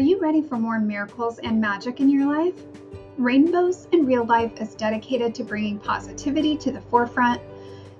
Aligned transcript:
you 0.00 0.18
ready 0.18 0.40
for 0.40 0.56
more 0.56 0.78
miracles 0.78 1.38
and 1.40 1.60
magic 1.60 2.00
in 2.00 2.08
your 2.08 2.26
life? 2.26 2.54
Rainbows 3.18 3.86
in 3.92 4.06
Real 4.06 4.24
Life 4.24 4.60
is 4.60 4.74
dedicated 4.74 5.34
to 5.34 5.44
bringing 5.44 5.78
positivity 5.78 6.56
to 6.56 6.70
the 6.70 6.80
forefront, 6.80 7.40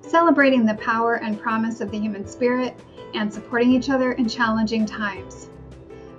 celebrating 0.00 0.64
the 0.64 0.74
power 0.74 1.16
and 1.16 1.38
promise 1.38 1.80
of 1.80 1.90
the 1.90 1.98
human 1.98 2.26
spirit, 2.26 2.74
and 3.14 3.32
supporting 3.32 3.72
each 3.72 3.90
other 3.90 4.12
in 4.12 4.28
challenging 4.28 4.86
times. 4.86 5.50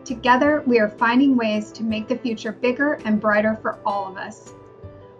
Together, 0.05 0.63
we 0.67 0.79
are 0.79 0.89
finding 0.89 1.35
ways 1.35 1.71
to 1.71 1.83
make 1.83 2.07
the 2.07 2.17
future 2.17 2.51
bigger 2.51 2.99
and 3.05 3.19
brighter 3.19 3.57
for 3.61 3.79
all 3.85 4.07
of 4.07 4.17
us. 4.17 4.53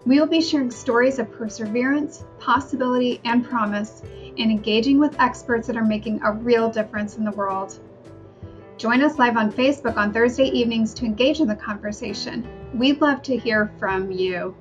We 0.04 0.20
will 0.20 0.26
be 0.26 0.40
sharing 0.40 0.70
stories 0.70 1.18
of 1.18 1.32
perseverance, 1.32 2.24
possibility, 2.38 3.20
and 3.24 3.44
promise, 3.44 4.02
and 4.38 4.50
engaging 4.50 4.98
with 4.98 5.18
experts 5.20 5.66
that 5.66 5.76
are 5.76 5.84
making 5.84 6.20
a 6.22 6.32
real 6.32 6.70
difference 6.70 7.16
in 7.16 7.24
the 7.24 7.30
world. 7.32 7.78
Join 8.82 9.00
us 9.00 9.16
live 9.16 9.36
on 9.36 9.52
Facebook 9.52 9.96
on 9.96 10.12
Thursday 10.12 10.46
evenings 10.46 10.92
to 10.94 11.04
engage 11.04 11.38
in 11.38 11.46
the 11.46 11.54
conversation. 11.54 12.44
We'd 12.74 13.00
love 13.00 13.22
to 13.22 13.36
hear 13.36 13.70
from 13.78 14.10
you. 14.10 14.56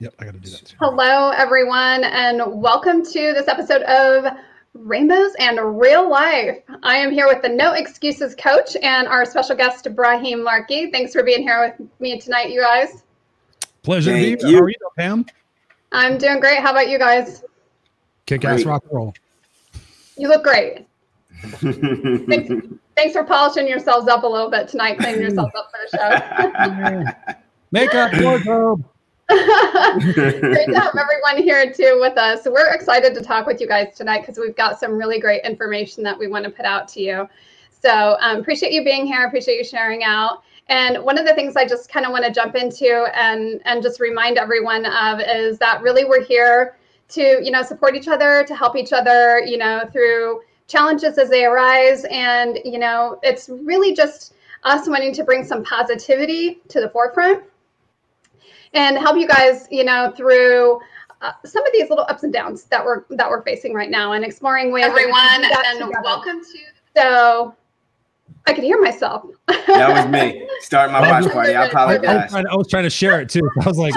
Yep, 0.00 0.14
I 0.18 0.24
got 0.24 0.34
to 0.34 0.40
do 0.40 0.50
that 0.50 0.64
too. 0.64 0.76
Hello, 0.80 1.30
everyone, 1.30 2.02
and 2.02 2.42
welcome 2.60 3.04
to 3.04 3.12
this 3.12 3.46
episode 3.46 3.82
of 3.82 4.36
Rainbows 4.74 5.36
in 5.38 5.54
Real 5.60 6.10
Life. 6.10 6.58
I 6.82 6.96
am 6.96 7.12
here 7.12 7.28
with 7.28 7.40
the 7.40 7.50
No 7.50 7.74
Excuses 7.74 8.34
coach 8.34 8.76
and 8.82 9.06
our 9.06 9.24
special 9.24 9.54
guest, 9.54 9.86
Brahim 9.94 10.40
Larki. 10.40 10.90
Thanks 10.90 11.12
for 11.12 11.22
being 11.22 11.42
here 11.42 11.72
with 11.78 11.88
me 12.00 12.18
tonight, 12.18 12.50
you 12.50 12.62
guys. 12.62 13.04
Pleasure 13.84 14.10
Thank 14.10 14.40
to 14.40 14.46
be 14.46 14.50
here. 14.50 14.50
you. 14.50 14.56
How 14.56 14.64
are 14.64 14.70
you, 14.70 14.76
Pam? 14.98 15.26
I'm 15.92 16.18
doing 16.18 16.40
great. 16.40 16.58
How 16.58 16.72
about 16.72 16.88
you 16.88 16.98
guys? 16.98 17.44
Kick 18.32 18.46
ass 18.46 18.64
rock 18.64 18.82
and 18.84 18.92
roll. 18.94 19.14
You 20.16 20.28
look 20.28 20.42
great. 20.42 20.86
Thanks, 21.42 22.50
thanks 22.96 23.12
for 23.12 23.24
polishing 23.24 23.68
yourselves 23.68 24.08
up 24.08 24.22
a 24.22 24.26
little 24.26 24.50
bit 24.50 24.68
tonight, 24.68 24.98
cleaning 24.98 25.20
yourselves 25.20 25.52
up 25.54 25.70
for 25.70 25.78
the 25.90 27.14
show. 27.14 27.34
Makeup, 27.72 28.10
wardrobe. 28.22 28.84
great 29.28 29.36
to 29.38 30.80
have 30.80 30.96
everyone 30.96 31.42
here 31.42 31.70
too 31.70 31.98
with 32.00 32.16
us. 32.16 32.46
We're 32.46 32.72
excited 32.72 33.14
to 33.16 33.20
talk 33.20 33.46
with 33.46 33.60
you 33.60 33.68
guys 33.68 33.94
tonight 33.94 34.20
because 34.20 34.38
we've 34.38 34.56
got 34.56 34.80
some 34.80 34.92
really 34.92 35.20
great 35.20 35.44
information 35.44 36.02
that 36.04 36.18
we 36.18 36.26
want 36.26 36.46
to 36.46 36.50
put 36.50 36.64
out 36.64 36.88
to 36.88 37.02
you. 37.02 37.28
So 37.82 38.16
um, 38.20 38.38
appreciate 38.38 38.72
you 38.72 38.82
being 38.82 39.04
here. 39.04 39.26
Appreciate 39.26 39.58
you 39.58 39.64
sharing 39.64 40.04
out. 40.04 40.42
And 40.68 41.04
one 41.04 41.18
of 41.18 41.26
the 41.26 41.34
things 41.34 41.54
I 41.54 41.68
just 41.68 41.90
kind 41.90 42.06
of 42.06 42.12
want 42.12 42.24
to 42.24 42.30
jump 42.30 42.54
into 42.54 43.06
and 43.14 43.60
and 43.66 43.82
just 43.82 44.00
remind 44.00 44.38
everyone 44.38 44.86
of 44.86 45.20
is 45.20 45.58
that 45.58 45.82
really 45.82 46.06
we're 46.06 46.24
here 46.24 46.78
to 47.12 47.40
you 47.42 47.50
know 47.50 47.62
support 47.62 47.94
each 47.94 48.08
other, 48.08 48.44
to 48.44 48.54
help 48.54 48.76
each 48.76 48.92
other, 48.92 49.40
you 49.40 49.58
know, 49.58 49.88
through 49.92 50.42
challenges 50.68 51.18
as 51.18 51.28
they 51.30 51.44
arise. 51.44 52.04
And 52.10 52.58
you 52.64 52.78
know, 52.78 53.18
it's 53.22 53.48
really 53.48 53.94
just 53.94 54.34
us 54.64 54.88
wanting 54.88 55.12
to 55.14 55.24
bring 55.24 55.44
some 55.44 55.64
positivity 55.64 56.60
to 56.68 56.80
the 56.80 56.88
forefront 56.90 57.42
and 58.74 58.96
help 58.96 59.16
you 59.18 59.26
guys, 59.26 59.66
you 59.70 59.84
know, 59.84 60.12
through 60.16 60.80
uh, 61.20 61.32
some 61.44 61.64
of 61.66 61.72
these 61.72 61.88
little 61.88 62.04
ups 62.08 62.22
and 62.24 62.32
downs 62.32 62.64
that 62.64 62.84
we're 62.84 63.04
that 63.10 63.28
we're 63.28 63.42
facing 63.42 63.74
right 63.74 63.90
now, 63.90 64.12
and 64.12 64.24
exploring 64.24 64.72
ways. 64.72 64.84
that 64.84 64.94
we 64.94 65.02
can 65.04 65.10
everyone, 65.10 65.50
do 65.50 65.62
and 65.66 65.78
together. 65.78 66.02
welcome 66.02 66.40
to 66.40 66.58
So, 66.96 67.54
I 68.46 68.52
could 68.52 68.64
hear 68.64 68.80
myself. 68.80 69.26
that 69.46 69.88
was 69.88 70.06
me 70.10 70.48
starting 70.60 70.92
my 70.92 71.00
watch 71.22 71.32
party. 71.32 71.54
I 71.54 71.62
I, 71.62 71.64
I, 71.64 71.66
was 71.66 71.70
apologize. 71.70 72.30
trying, 72.30 72.46
I 72.48 72.56
was 72.56 72.68
trying 72.68 72.84
to 72.84 72.90
share 72.90 73.20
it 73.20 73.28
too. 73.28 73.48
I 73.60 73.68
was 73.68 73.78
like, 73.78 73.94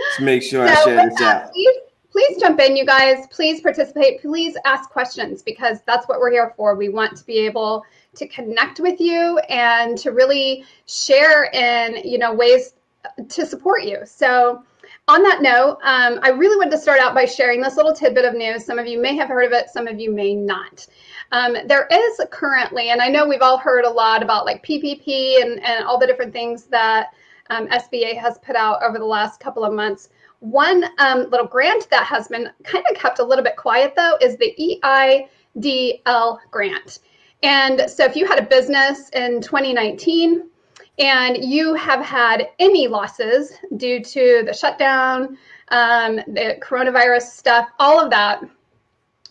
Let's 0.00 0.20
make 0.20 0.42
sure 0.42 0.66
I 0.66 0.74
share 0.84 1.08
this 1.08 1.18
that, 1.18 1.44
out. 1.44 1.52
please, 1.52 1.76
please 2.10 2.40
jump 2.40 2.60
in, 2.60 2.76
you 2.76 2.86
guys. 2.86 3.26
Please 3.30 3.60
participate. 3.60 4.20
Please 4.20 4.56
ask 4.64 4.90
questions 4.90 5.42
because 5.42 5.80
that's 5.86 6.08
what 6.08 6.20
we're 6.20 6.30
here 6.30 6.52
for. 6.56 6.74
We 6.74 6.88
want 6.88 7.16
to 7.16 7.24
be 7.24 7.38
able 7.38 7.84
to 8.14 8.26
connect 8.28 8.80
with 8.80 9.00
you 9.00 9.38
and 9.48 9.96
to 9.98 10.10
really 10.10 10.64
share 10.86 11.44
in 11.52 11.96
you 12.04 12.18
know 12.18 12.32
ways 12.34 12.74
to 13.28 13.46
support 13.46 13.84
you. 13.84 13.98
So. 14.04 14.64
On 15.08 15.24
that 15.24 15.42
note, 15.42 15.78
um, 15.82 16.20
I 16.22 16.28
really 16.28 16.56
wanted 16.56 16.70
to 16.70 16.78
start 16.78 17.00
out 17.00 17.16
by 17.16 17.24
sharing 17.24 17.60
this 17.60 17.76
little 17.76 17.92
tidbit 17.92 18.24
of 18.24 18.34
news. 18.34 18.64
Some 18.64 18.78
of 18.78 18.86
you 18.86 19.00
may 19.00 19.16
have 19.16 19.28
heard 19.28 19.44
of 19.44 19.52
it, 19.52 19.68
some 19.68 19.88
of 19.88 19.98
you 19.98 20.12
may 20.12 20.36
not. 20.36 20.86
Um, 21.32 21.56
there 21.66 21.88
is 21.90 22.20
currently, 22.30 22.90
and 22.90 23.00
I 23.00 23.08
know 23.08 23.26
we've 23.26 23.42
all 23.42 23.58
heard 23.58 23.84
a 23.84 23.90
lot 23.90 24.22
about 24.22 24.46
like 24.46 24.64
PPP 24.64 25.42
and, 25.42 25.60
and 25.64 25.84
all 25.84 25.98
the 25.98 26.06
different 26.06 26.32
things 26.32 26.64
that 26.66 27.12
um, 27.50 27.66
SBA 27.68 28.16
has 28.18 28.38
put 28.38 28.56
out 28.56 28.82
over 28.82 28.98
the 28.98 29.04
last 29.04 29.40
couple 29.40 29.64
of 29.64 29.72
months. 29.72 30.08
One 30.40 30.84
um, 30.98 31.28
little 31.30 31.46
grant 31.46 31.88
that 31.90 32.04
has 32.06 32.28
been 32.28 32.50
kind 32.64 32.84
of 32.90 32.96
kept 32.96 33.18
a 33.18 33.24
little 33.24 33.44
bit 33.44 33.56
quiet 33.56 33.94
though 33.96 34.16
is 34.20 34.36
the 34.38 34.54
EIDL 35.54 36.38
grant. 36.50 37.00
And 37.42 37.90
so 37.90 38.04
if 38.04 38.16
you 38.16 38.26
had 38.26 38.38
a 38.38 38.42
business 38.42 39.08
in 39.10 39.40
2019 39.40 40.48
and 40.98 41.44
you 41.44 41.74
have 41.74 42.04
had 42.04 42.48
any 42.58 42.86
losses 42.86 43.52
due 43.76 44.02
to 44.02 44.42
the 44.46 44.52
shutdown, 44.52 45.38
um, 45.68 46.16
the 46.16 46.58
coronavirus 46.62 47.22
stuff, 47.22 47.68
all 47.78 47.98
of 48.02 48.10
that, 48.10 48.42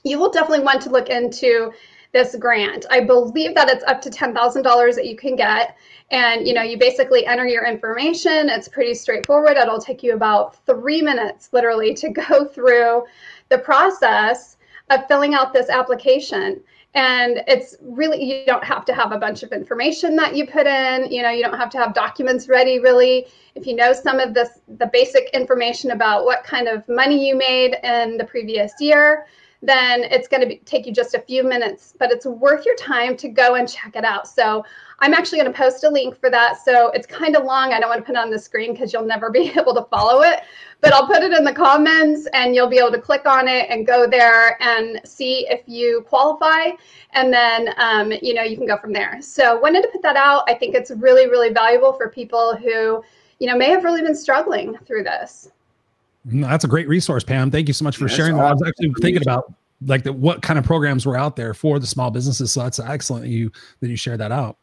you 0.03 0.18
will 0.18 0.31
definitely 0.31 0.63
want 0.63 0.81
to 0.81 0.90
look 0.90 1.09
into 1.09 1.72
this 2.11 2.35
grant. 2.35 2.85
I 2.89 3.01
believe 3.01 3.55
that 3.55 3.69
it's 3.69 3.83
up 3.85 4.01
to 4.01 4.09
$10,000 4.09 4.95
that 4.95 5.05
you 5.05 5.15
can 5.15 5.35
get. 5.35 5.77
And 6.11 6.47
you 6.47 6.53
know, 6.53 6.63
you 6.63 6.77
basically 6.77 7.25
enter 7.25 7.45
your 7.45 7.65
information. 7.65 8.49
It's 8.49 8.67
pretty 8.67 8.95
straightforward. 8.95 9.57
It'll 9.57 9.79
take 9.79 10.01
you 10.01 10.13
about 10.13 10.55
three 10.65 11.01
minutes 11.01 11.49
literally 11.51 11.93
to 11.95 12.09
go 12.29 12.45
through 12.45 13.03
the 13.49 13.59
process 13.59 14.57
of 14.89 15.07
filling 15.07 15.35
out 15.35 15.53
this 15.53 15.69
application. 15.69 16.61
And 16.95 17.43
it's 17.47 17.75
really, 17.81 18.23
you 18.23 18.45
don't 18.47 18.63
have 18.63 18.83
to 18.85 18.93
have 18.93 19.11
a 19.11 19.19
bunch 19.19 19.43
of 19.43 19.51
information 19.51 20.15
that 20.15 20.35
you 20.35 20.47
put 20.47 20.65
in. 20.65 21.11
You 21.11 21.21
know, 21.21 21.29
you 21.29 21.43
don't 21.43 21.57
have 21.57 21.69
to 21.71 21.77
have 21.77 21.93
documents 21.93 22.49
ready, 22.49 22.79
really. 22.79 23.27
If 23.53 23.67
you 23.67 23.75
know 23.75 23.93
some 23.93 24.19
of 24.19 24.33
this, 24.33 24.59
the 24.67 24.87
basic 24.87 25.29
information 25.31 25.91
about 25.91 26.25
what 26.25 26.43
kind 26.43 26.67
of 26.67 26.87
money 26.89 27.27
you 27.27 27.35
made 27.35 27.77
in 27.83 28.17
the 28.17 28.25
previous 28.25 28.73
year, 28.79 29.27
then 29.61 30.03
it's 30.03 30.27
going 30.27 30.47
to 30.47 30.55
take 30.59 30.85
you 30.85 30.93
just 30.93 31.13
a 31.13 31.19
few 31.19 31.43
minutes, 31.43 31.93
but 31.99 32.11
it's 32.11 32.25
worth 32.25 32.65
your 32.65 32.75
time 32.77 33.17
to 33.17 33.27
go 33.27 33.55
and 33.55 33.67
check 33.67 33.95
it 33.95 34.05
out. 34.05 34.25
So 34.27 34.63
I'm 34.99 35.13
actually 35.13 35.39
going 35.39 35.51
to 35.51 35.57
post 35.57 35.83
a 35.83 35.89
link 35.89 36.17
for 36.17 36.29
that. 36.29 36.63
So 36.63 36.89
it's 36.91 37.05
kind 37.05 37.35
of 37.35 37.43
long. 37.43 37.73
I 37.73 37.79
don't 37.79 37.89
want 37.89 37.99
to 37.99 38.05
put 38.05 38.15
it 38.15 38.19
on 38.19 38.29
the 38.29 38.39
screen 38.39 38.71
because 38.71 38.93
you'll 38.93 39.05
never 39.05 39.29
be 39.31 39.51
able 39.57 39.73
to 39.75 39.83
follow 39.83 40.21
it, 40.21 40.41
but 40.79 40.93
I'll 40.93 41.07
put 41.07 41.23
it 41.23 41.33
in 41.33 41.43
the 41.43 41.53
comments 41.53 42.27
and 42.33 42.55
you'll 42.55 42.69
be 42.69 42.77
able 42.77 42.91
to 42.91 43.01
click 43.01 43.25
on 43.25 43.49
it 43.49 43.67
and 43.69 43.85
go 43.85 44.07
there 44.07 44.61
and 44.61 45.01
see 45.03 45.45
if 45.49 45.61
you 45.65 46.05
qualify. 46.07 46.69
And 47.11 47.33
then, 47.33 47.73
um, 47.77 48.13
you 48.21 48.33
know, 48.33 48.43
you 48.43 48.55
can 48.55 48.65
go 48.65 48.77
from 48.77 48.93
there. 48.93 49.21
So 49.21 49.59
wanted 49.59 49.81
to 49.83 49.89
put 49.89 50.01
that 50.03 50.15
out. 50.15 50.43
I 50.47 50.53
think 50.53 50.73
it's 50.73 50.91
really, 50.91 51.27
really 51.29 51.49
valuable 51.49 51.91
for 51.93 52.09
people 52.09 52.55
who, 52.55 53.03
you 53.39 53.47
know, 53.47 53.57
may 53.57 53.69
have 53.69 53.83
really 53.83 54.01
been 54.01 54.15
struggling 54.15 54.77
through 54.85 55.03
this. 55.03 55.49
No, 56.25 56.47
that's 56.47 56.66
a 56.66 56.68
great 56.68 56.88
resource, 56.88 57.24
Pam. 57.24 57.50
Thank 57.50 57.68
you 57.68 57.74
so 57.74 57.84
much 57.84 57.97
for 57.97 58.06
That's 58.06 58.16
sharing 58.16 58.35
that. 58.35 58.46
I 58.46 58.53
was 58.53 58.63
actually 58.68 58.94
thinking 59.02 59.22
about 59.22 59.53
like 59.85 60.03
the, 60.03 60.13
what 60.13 60.41
kind 60.41 60.59
of 60.59 60.66
programs 60.66 61.06
were 61.06 61.18
out 61.18 61.35
there 61.35 61.53
for 61.53 61.80
the 61.80 61.88
small 61.88 62.12
businesses. 62.12 62.52
So 62.52 62.63
that's 62.63 62.80
excellent 62.80 63.24
that 63.24 63.31
you 63.31 63.52
that 63.80 63.90
you 63.90 63.96
shared 63.96 64.19
that 64.19 64.31
out. 64.31 64.57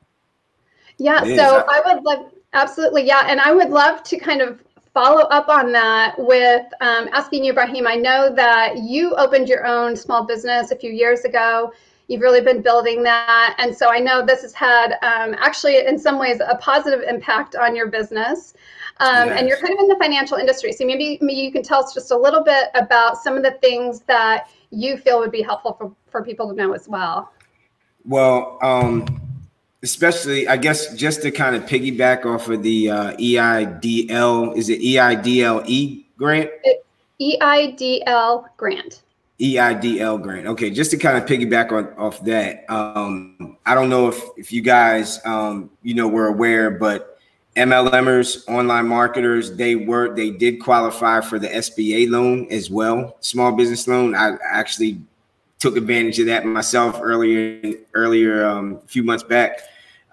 Yeah, 0.99 1.22
It 1.25 1.31
is. 1.31 1.39
so 1.39 1.65
I 1.69 1.83
would 1.84 2.05
love, 2.05 2.33
absolutely, 2.53 3.06
yeah, 3.06 3.25
and 3.27 3.41
I 3.41 3.53
would 3.53 3.71
love 3.71 4.03
to 4.05 4.19
kind 4.19 4.41
of 4.41 4.62
follow 4.94 5.25
up 5.25 5.49
on 5.49 5.72
that 5.72 6.15
with 6.17 6.65
um, 6.81 7.09
asking 7.12 7.44
you, 7.44 7.53
Brahim. 7.53 7.87
I 7.87 7.97
know 7.97 8.34
that 8.34 8.78
you 8.78 9.15
opened 9.17 9.49
your 9.49 9.67
own 9.67 9.94
small 9.94 10.25
business 10.25 10.71
a 10.71 10.77
few 10.77 10.91
years 10.91 11.25
ago. 11.25 11.73
You've 12.09 12.23
really 12.23 12.41
been 12.41 12.62
building 12.62 13.03
that, 13.03 13.56
and 13.59 13.77
so 13.77 13.91
I 13.91 13.99
know 13.99 14.25
this 14.25 14.43
has 14.43 14.55
had 14.55 14.93
um, 15.03 15.34
actually, 15.38 15.84
in 15.87 15.99
some 15.99 16.19
ways, 16.19 16.41
a 16.41 16.56
positive 16.56 17.03
impact 17.06 17.56
on 17.56 17.77
your 17.77 17.88
business. 17.88 18.55
Um, 18.98 19.28
And 19.28 19.46
you're 19.46 19.58
kind 19.58 19.74
of 19.74 19.81
in 19.81 19.88
the 19.88 19.96
financial 20.00 20.38
industry, 20.38 20.72
so 20.72 20.87
maybe, 20.87 21.19
maybe 21.20 21.40
you 21.40 21.52
can 21.52 21.62
tell 21.62 21.84
us 21.84 21.93
just 21.93 22.10
a 22.10 22.16
little 22.16 22.43
bit 22.43 22.69
about 22.75 23.19
some 23.19 23.37
of 23.37 23.43
the 23.43 23.52
things 23.62 24.00
that 24.06 24.48
you 24.70 24.96
feel 24.96 25.19
would 25.19 25.31
be 25.31 25.43
helpful 25.43 25.75
for, 25.75 25.93
for 26.10 26.25
people 26.25 26.48
to 26.48 26.54
know 26.54 26.72
as 26.72 26.88
well. 26.88 27.31
Well, 28.04 28.58
um, 28.62 29.20
especially 29.82 30.48
I 30.48 30.56
guess 30.56 30.94
just 30.94 31.22
to 31.22 31.31
kind 31.31 31.54
of 31.54 31.64
piggyback 31.64 32.25
off 32.25 32.48
of 32.48 32.62
the 32.62 32.90
uh, 32.90 33.16
EIDL, 33.16 34.56
is 34.56 34.69
it 34.69 34.81
E 34.81 34.94
EIDLE 34.96 36.04
grant? 36.16 36.50
EIDL 37.20 38.46
grant. 38.56 39.02
EIDL 39.40 40.22
grant. 40.22 40.46
Okay, 40.46 40.70
just 40.70 40.90
to 40.92 40.96
kind 40.96 41.19
of 41.19 41.28
piggyback 41.28 41.70
on 41.72 41.92
off 41.99 42.25
that. 42.25 42.64
Um, 42.70 43.58
I 43.66 43.75
don't 43.75 43.90
know 43.90 44.08
if 44.08 44.22
if 44.37 44.52
you 44.52 44.62
guys 44.62 45.20
um, 45.26 45.70
you 45.82 45.94
know 45.94 46.08
were 46.08 46.28
aware, 46.28 46.70
but 46.70 47.15
MLMers, 47.56 48.47
online 48.49 48.87
marketers, 48.87 49.56
they 49.56 49.76
were 49.76 50.14
they 50.14 50.31
did 50.31 50.61
qualify 50.61 51.20
for 51.20 51.38
the 51.38 51.49
SBA 51.49 52.11
loan 52.11 52.47
as 52.50 52.70
well, 52.70 53.17
small 53.20 53.53
business 53.53 53.88
loan. 53.88 54.14
I 54.14 54.37
actually 54.44 55.00
took 55.58 55.76
advantage 55.76 56.19
of 56.19 56.26
that 56.26 56.44
myself 56.44 57.00
earlier 57.03 57.75
earlier 57.94 58.47
um, 58.47 58.81
a 58.85 58.88
few 58.88 59.03
months 59.03 59.25
back. 59.25 59.61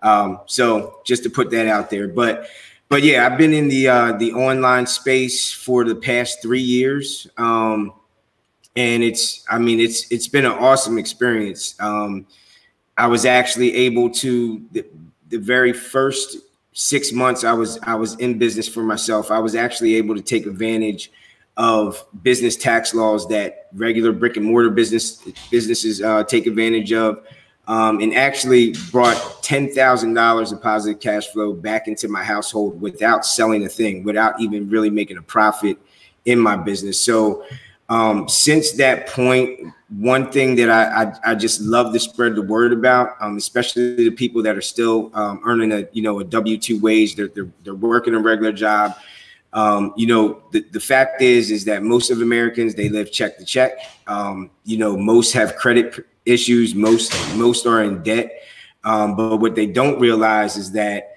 Um, 0.01 0.39
so 0.45 1.01
just 1.05 1.23
to 1.23 1.29
put 1.29 1.49
that 1.51 1.67
out 1.67 1.89
there, 1.89 2.07
but 2.07 2.47
but 2.87 3.03
yeah, 3.03 3.25
I've 3.25 3.37
been 3.37 3.53
in 3.53 3.67
the 3.67 3.87
uh, 3.87 4.11
the 4.13 4.33
online 4.33 4.87
space 4.87 5.51
for 5.51 5.83
the 5.83 5.95
past 5.95 6.41
three 6.41 6.61
years. 6.61 7.27
Um, 7.37 7.93
and 8.75 9.03
it's 9.03 9.45
I 9.49 9.57
mean 9.59 9.79
it's 9.79 10.11
it's 10.11 10.27
been 10.27 10.45
an 10.45 10.51
awesome 10.51 10.97
experience. 10.97 11.75
Um, 11.79 12.25
I 12.97 13.07
was 13.07 13.25
actually 13.25 13.73
able 13.75 14.09
to 14.11 14.63
the, 14.71 14.85
the 15.29 15.37
very 15.37 15.73
first 15.73 16.37
six 16.73 17.11
months 17.11 17.43
I 17.43 17.53
was 17.53 17.79
I 17.83 17.95
was 17.95 18.15
in 18.15 18.37
business 18.37 18.67
for 18.67 18.83
myself. 18.83 19.31
I 19.31 19.39
was 19.39 19.55
actually 19.55 19.95
able 19.95 20.15
to 20.15 20.21
take 20.21 20.45
advantage 20.45 21.11
of 21.55 22.03
business 22.23 22.55
tax 22.55 22.93
laws 22.95 23.27
that 23.29 23.67
regular 23.73 24.11
brick 24.11 24.37
and 24.37 24.45
mortar 24.45 24.71
business 24.71 25.21
businesses 25.51 26.01
uh, 26.01 26.23
take 26.23 26.47
advantage 26.47 26.91
of, 26.91 27.23
um, 27.67 27.99
and 28.01 28.13
actually 28.15 28.73
brought 28.91 29.43
ten 29.43 29.71
thousand 29.71 30.15
dollars 30.15 30.51
of 30.51 30.61
positive 30.61 30.99
cash 30.99 31.27
flow 31.27 31.53
back 31.53 31.87
into 31.87 32.07
my 32.07 32.23
household 32.23 32.81
without 32.81 33.23
selling 33.25 33.63
a 33.65 33.69
thing, 33.69 34.03
without 34.03 34.39
even 34.41 34.67
really 34.69 34.89
making 34.89 35.17
a 35.17 35.21
profit 35.21 35.77
in 36.25 36.39
my 36.39 36.55
business. 36.55 36.99
So 36.99 37.45
um, 37.89 38.27
since 38.29 38.71
that 38.73 39.07
point, 39.07 39.59
one 39.89 40.31
thing 40.31 40.55
that 40.55 40.69
I, 40.69 41.03
I, 41.03 41.31
I 41.31 41.35
just 41.35 41.61
love 41.61 41.93
to 41.93 41.99
spread 41.99 42.35
the 42.35 42.41
word 42.41 42.73
about, 42.73 43.15
um, 43.21 43.37
especially 43.37 43.95
the 43.95 44.11
people 44.11 44.41
that 44.43 44.55
are 44.55 44.61
still 44.61 45.11
um, 45.13 45.41
earning 45.45 45.71
a 45.71 45.87
you 45.91 46.01
know 46.01 46.19
a 46.19 46.23
W 46.23 46.57
two 46.57 46.79
wage, 46.79 47.15
they're, 47.15 47.27
they're 47.27 47.49
they're 47.63 47.75
working 47.75 48.15
a 48.15 48.19
regular 48.19 48.51
job. 48.51 48.95
Um, 49.51 49.93
you 49.95 50.07
know, 50.07 50.41
the, 50.51 50.61
the 50.71 50.79
fact 50.79 51.21
is 51.21 51.51
is 51.51 51.65
that 51.65 51.83
most 51.83 52.09
of 52.09 52.21
Americans 52.21 52.73
they 52.73 52.89
live 52.89 53.11
check 53.11 53.37
to 53.37 53.45
check. 53.45 53.73
Um, 54.07 54.49
you 54.63 54.77
know, 54.77 54.97
most 54.97 55.33
have 55.33 55.55
credit 55.57 56.05
issues. 56.25 56.73
Most 56.73 57.13
most 57.35 57.67
are 57.67 57.83
in 57.83 58.01
debt. 58.01 58.31
Um, 58.83 59.15
but 59.15 59.37
what 59.37 59.55
they 59.55 59.67
don't 59.67 59.99
realize 59.99 60.57
is 60.57 60.71
that 60.71 61.15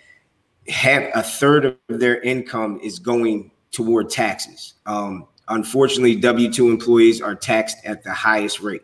half 0.68 1.04
a 1.14 1.22
third 1.22 1.64
of 1.64 1.76
their 1.88 2.20
income 2.20 2.78
is 2.82 2.98
going 2.98 3.50
toward 3.70 4.10
taxes. 4.10 4.74
Um, 4.84 5.26
Unfortunately, 5.48 6.16
W 6.16 6.52
2 6.52 6.70
employees 6.70 7.20
are 7.20 7.34
taxed 7.34 7.78
at 7.84 8.02
the 8.02 8.12
highest 8.12 8.60
rate, 8.60 8.82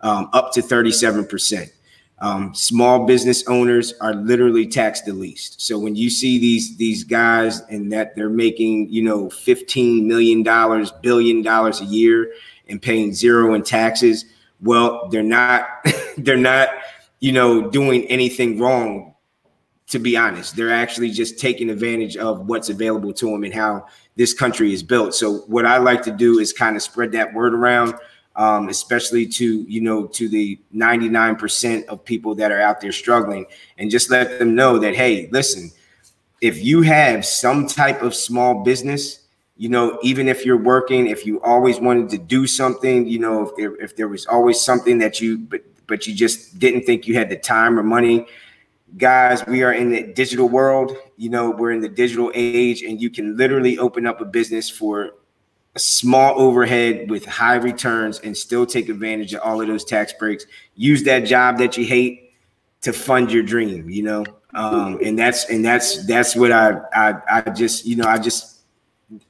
um, 0.00 0.28
up 0.32 0.52
to 0.52 0.60
37%. 0.60 1.70
Um, 2.22 2.54
small 2.54 3.06
business 3.06 3.46
owners 3.46 3.94
are 4.00 4.12
literally 4.12 4.66
taxed 4.66 5.06
the 5.06 5.14
least. 5.14 5.62
So 5.62 5.78
when 5.78 5.96
you 5.96 6.10
see 6.10 6.38
these 6.38 6.76
these 6.76 7.02
guys 7.02 7.60
and 7.70 7.90
that 7.92 8.14
they're 8.14 8.28
making 8.28 8.90
you 8.90 9.02
know 9.02 9.30
15 9.30 10.06
million 10.06 10.42
dollars, 10.42 10.92
billion 11.00 11.40
dollars 11.40 11.80
a 11.80 11.86
year 11.86 12.32
and 12.68 12.80
paying 12.80 13.14
zero 13.14 13.54
in 13.54 13.62
taxes, 13.62 14.26
well, 14.60 15.08
they're 15.08 15.22
not 15.22 15.66
they're 16.18 16.36
not 16.36 16.68
you 17.20 17.32
know 17.32 17.70
doing 17.70 18.04
anything 18.04 18.58
wrong. 18.58 19.09
To 19.90 19.98
be 19.98 20.16
honest, 20.16 20.56
they're 20.56 20.72
actually 20.72 21.10
just 21.10 21.38
taking 21.38 21.68
advantage 21.68 22.16
of 22.16 22.46
what's 22.46 22.68
available 22.68 23.12
to 23.14 23.26
them 23.26 23.44
and 23.44 23.52
how 23.52 23.86
this 24.16 24.32
country 24.32 24.72
is 24.72 24.82
built. 24.82 25.14
So 25.14 25.38
what 25.48 25.66
I 25.66 25.78
like 25.78 26.02
to 26.02 26.12
do 26.12 26.38
is 26.38 26.52
kind 26.52 26.76
of 26.76 26.82
spread 26.82 27.12
that 27.12 27.34
word 27.34 27.54
around, 27.54 27.94
um, 28.36 28.68
especially 28.68 29.26
to 29.26 29.62
you 29.62 29.80
know 29.80 30.06
to 30.06 30.28
the 30.28 30.58
99% 30.74 31.86
of 31.86 32.04
people 32.04 32.34
that 32.36 32.52
are 32.52 32.60
out 32.60 32.80
there 32.80 32.92
struggling, 32.92 33.46
and 33.78 33.90
just 33.90 34.10
let 34.10 34.38
them 34.38 34.54
know 34.54 34.78
that 34.78 34.94
hey, 34.94 35.28
listen, 35.32 35.70
if 36.40 36.62
you 36.62 36.82
have 36.82 37.26
some 37.26 37.66
type 37.66 38.02
of 38.02 38.14
small 38.14 38.62
business, 38.62 39.20
you 39.56 39.68
know, 39.68 39.98
even 40.02 40.28
if 40.28 40.46
you're 40.46 40.56
working, 40.56 41.06
if 41.06 41.26
you 41.26 41.40
always 41.42 41.80
wanted 41.80 42.08
to 42.10 42.18
do 42.18 42.46
something, 42.46 43.06
you 43.06 43.18
know, 43.18 43.46
if 43.46 43.56
there 43.56 43.74
if 43.76 43.96
there 43.96 44.08
was 44.08 44.24
always 44.26 44.60
something 44.60 44.98
that 44.98 45.20
you 45.20 45.36
but 45.36 45.62
but 45.86 46.06
you 46.06 46.14
just 46.14 46.58
didn't 46.58 46.82
think 46.82 47.06
you 47.06 47.14
had 47.14 47.28
the 47.28 47.36
time 47.36 47.78
or 47.78 47.82
money 47.82 48.26
guys, 48.96 49.46
we 49.46 49.62
are 49.62 49.72
in 49.72 49.90
the 49.90 50.12
digital 50.12 50.48
world. 50.48 50.96
You 51.16 51.30
know, 51.30 51.50
we're 51.50 51.72
in 51.72 51.80
the 51.80 51.88
digital 51.88 52.30
age, 52.34 52.82
and 52.82 53.00
you 53.00 53.10
can 53.10 53.36
literally 53.36 53.78
open 53.78 54.06
up 54.06 54.20
a 54.20 54.24
business 54.24 54.68
for 54.70 55.12
a 55.74 55.78
small 55.78 56.40
overhead 56.40 57.10
with 57.10 57.24
high 57.24 57.56
returns 57.56 58.18
and 58.20 58.36
still 58.36 58.66
take 58.66 58.88
advantage 58.88 59.34
of 59.34 59.40
all 59.42 59.60
of 59.60 59.68
those 59.68 59.84
tax 59.84 60.12
breaks. 60.12 60.46
Use 60.74 61.04
that 61.04 61.20
job 61.20 61.58
that 61.58 61.76
you 61.76 61.84
hate 61.84 62.32
to 62.82 62.92
fund 62.92 63.30
your 63.30 63.42
dream, 63.42 63.88
you 63.88 64.02
know. 64.02 64.24
Um, 64.54 64.98
and 65.04 65.16
that's 65.18 65.48
and 65.48 65.64
that's 65.64 66.06
that's 66.06 66.34
what 66.34 66.50
I 66.50 66.80
I 66.92 67.14
I 67.30 67.50
just 67.50 67.86
you 67.86 67.94
know 67.94 68.06
I 68.06 68.18
just 68.18 68.62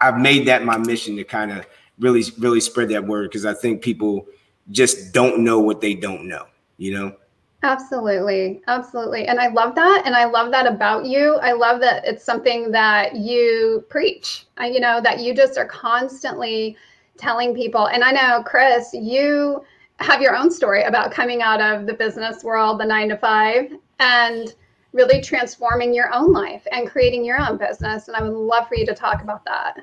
I've 0.01 0.19
made 0.19 0.47
that 0.47 0.65
my 0.65 0.79
mission 0.79 1.17
to 1.17 1.25
kind 1.25 1.53
of 1.53 1.67
really 1.99 2.23
really 2.39 2.61
spread 2.61 2.89
that 2.91 3.07
word 3.07 3.31
because 3.31 3.45
I 3.45 3.53
think 3.53 3.83
people 3.83 4.27
just 4.71 5.13
don't 5.13 5.41
know 5.45 5.59
what 5.59 5.83
they 5.83 5.95
don't 5.95 6.27
know, 6.27 6.47
you 6.79 6.95
know. 6.95 7.17
Absolutely. 7.63 8.63
Absolutely. 8.69 9.27
And 9.27 9.39
I 9.39 9.49
love 9.49 9.75
that. 9.75 10.03
And 10.07 10.15
I 10.15 10.25
love 10.25 10.51
that 10.51 10.67
about 10.67 11.05
you. 11.05 11.35
I 11.43 11.53
love 11.53 11.81
that 11.81 12.07
it's 12.07 12.25
something 12.25 12.71
that 12.71 13.17
you 13.17 13.85
preach, 13.91 14.47
uh, 14.59 14.65
you 14.65 14.81
know, 14.81 15.01
that 15.03 15.21
you 15.21 15.35
just 15.35 15.59
are 15.59 15.67
constantly 15.67 16.77
telling 17.19 17.55
people. 17.55 17.89
And 17.89 18.03
I 18.03 18.13
know, 18.13 18.43
Chris, 18.45 18.89
you 18.95 19.63
have 19.99 20.23
your 20.23 20.35
own 20.35 20.51
story 20.51 20.85
about 20.85 21.13
coming 21.13 21.43
out 21.43 21.61
of 21.61 21.87
the 21.87 21.93
business 21.93 22.43
world, 22.43 22.81
the 22.81 22.87
nine 22.87 23.11
to 23.11 23.19
five, 23.19 23.71
and 23.99 24.55
really 24.93 25.21
transforming 25.21 25.93
your 25.93 26.13
own 26.15 26.33
life 26.33 26.67
and 26.73 26.89
creating 26.89 27.25
your 27.25 27.39
own 27.41 27.59
business. 27.59 28.09
And 28.09 28.17
I 28.17 28.23
would 28.23 28.33
love 28.33 28.69
for 28.69 28.75
you 28.77 28.87
to 28.87 28.95
talk 28.95 29.23
about 29.23 29.45
that. 29.45 29.77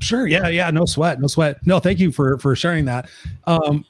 Sure. 0.00 0.26
Yeah. 0.26 0.48
Yeah. 0.48 0.70
No 0.70 0.84
sweat. 0.84 1.20
No 1.20 1.28
sweat. 1.28 1.64
No, 1.64 1.78
thank 1.78 2.00
you 2.00 2.10
for 2.10 2.38
for 2.38 2.56
sharing 2.56 2.86
that. 2.86 3.08
Um, 3.46 3.84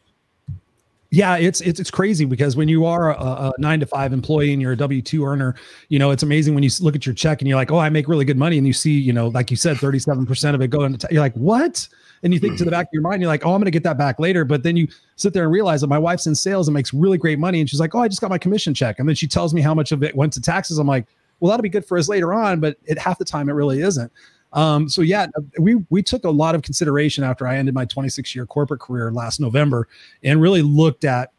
yeah, 1.12 1.36
it's 1.36 1.60
it's 1.60 1.80
it's 1.80 1.90
crazy 1.90 2.24
because 2.24 2.56
when 2.56 2.68
you 2.68 2.84
are 2.84 3.10
a, 3.10 3.20
a 3.20 3.52
nine 3.58 3.80
to 3.80 3.86
five 3.86 4.12
employee 4.12 4.52
and 4.52 4.62
you're 4.62 4.72
a 4.72 4.76
W 4.76 5.02
two 5.02 5.24
earner, 5.24 5.56
you 5.88 5.98
know 5.98 6.10
it's 6.12 6.22
amazing 6.22 6.54
when 6.54 6.62
you 6.62 6.70
look 6.80 6.94
at 6.94 7.04
your 7.04 7.14
check 7.14 7.40
and 7.40 7.48
you're 7.48 7.56
like, 7.56 7.72
oh, 7.72 7.78
I 7.78 7.90
make 7.90 8.06
really 8.06 8.24
good 8.24 8.36
money, 8.36 8.58
and 8.58 8.66
you 8.66 8.72
see, 8.72 8.92
you 8.92 9.12
know, 9.12 9.28
like 9.28 9.50
you 9.50 9.56
said, 9.56 9.76
thirty 9.78 9.98
seven 9.98 10.24
percent 10.24 10.54
of 10.54 10.60
it 10.60 10.68
going. 10.68 10.96
To 10.96 11.08
you're 11.10 11.20
like, 11.20 11.34
what? 11.34 11.88
And 12.22 12.32
you 12.32 12.38
think 12.38 12.58
to 12.58 12.64
the 12.64 12.70
back 12.70 12.86
of 12.86 12.90
your 12.92 13.02
mind, 13.02 13.22
you're 13.22 13.30
like, 13.30 13.46
oh, 13.46 13.54
I'm 13.54 13.60
going 13.60 13.64
to 13.64 13.70
get 13.70 13.82
that 13.84 13.96
back 13.96 14.20
later. 14.20 14.44
But 14.44 14.62
then 14.62 14.76
you 14.76 14.86
sit 15.16 15.32
there 15.32 15.44
and 15.44 15.52
realize 15.52 15.80
that 15.80 15.86
my 15.86 15.98
wife's 15.98 16.26
in 16.26 16.34
sales 16.34 16.68
and 16.68 16.74
makes 16.74 16.92
really 16.92 17.18
great 17.18 17.38
money, 17.38 17.60
and 17.60 17.68
she's 17.68 17.80
like, 17.80 17.94
oh, 17.94 18.00
I 18.00 18.08
just 18.08 18.20
got 18.20 18.30
my 18.30 18.38
commission 18.38 18.72
check, 18.72 19.00
and 19.00 19.08
then 19.08 19.16
she 19.16 19.26
tells 19.26 19.52
me 19.52 19.60
how 19.60 19.74
much 19.74 19.90
of 19.90 20.04
it 20.04 20.14
went 20.14 20.32
to 20.34 20.40
taxes. 20.40 20.78
I'm 20.78 20.86
like, 20.86 21.06
well, 21.40 21.50
that'll 21.50 21.62
be 21.62 21.68
good 21.68 21.84
for 21.84 21.98
us 21.98 22.08
later 22.08 22.32
on, 22.32 22.60
but 22.60 22.76
it 22.84 22.98
half 22.98 23.18
the 23.18 23.24
time 23.24 23.48
it 23.48 23.54
really 23.54 23.80
isn't. 23.80 24.12
Um, 24.52 24.88
so 24.88 25.02
yeah, 25.02 25.26
we 25.58 25.76
we 25.90 26.02
took 26.02 26.24
a 26.24 26.30
lot 26.30 26.54
of 26.54 26.62
consideration 26.62 27.22
after 27.24 27.46
I 27.46 27.56
ended 27.56 27.74
my 27.74 27.84
26 27.84 28.34
year 28.34 28.46
corporate 28.46 28.80
career 28.80 29.12
last 29.12 29.40
November, 29.40 29.88
and 30.24 30.40
really 30.40 30.62
looked 30.62 31.04
at 31.04 31.32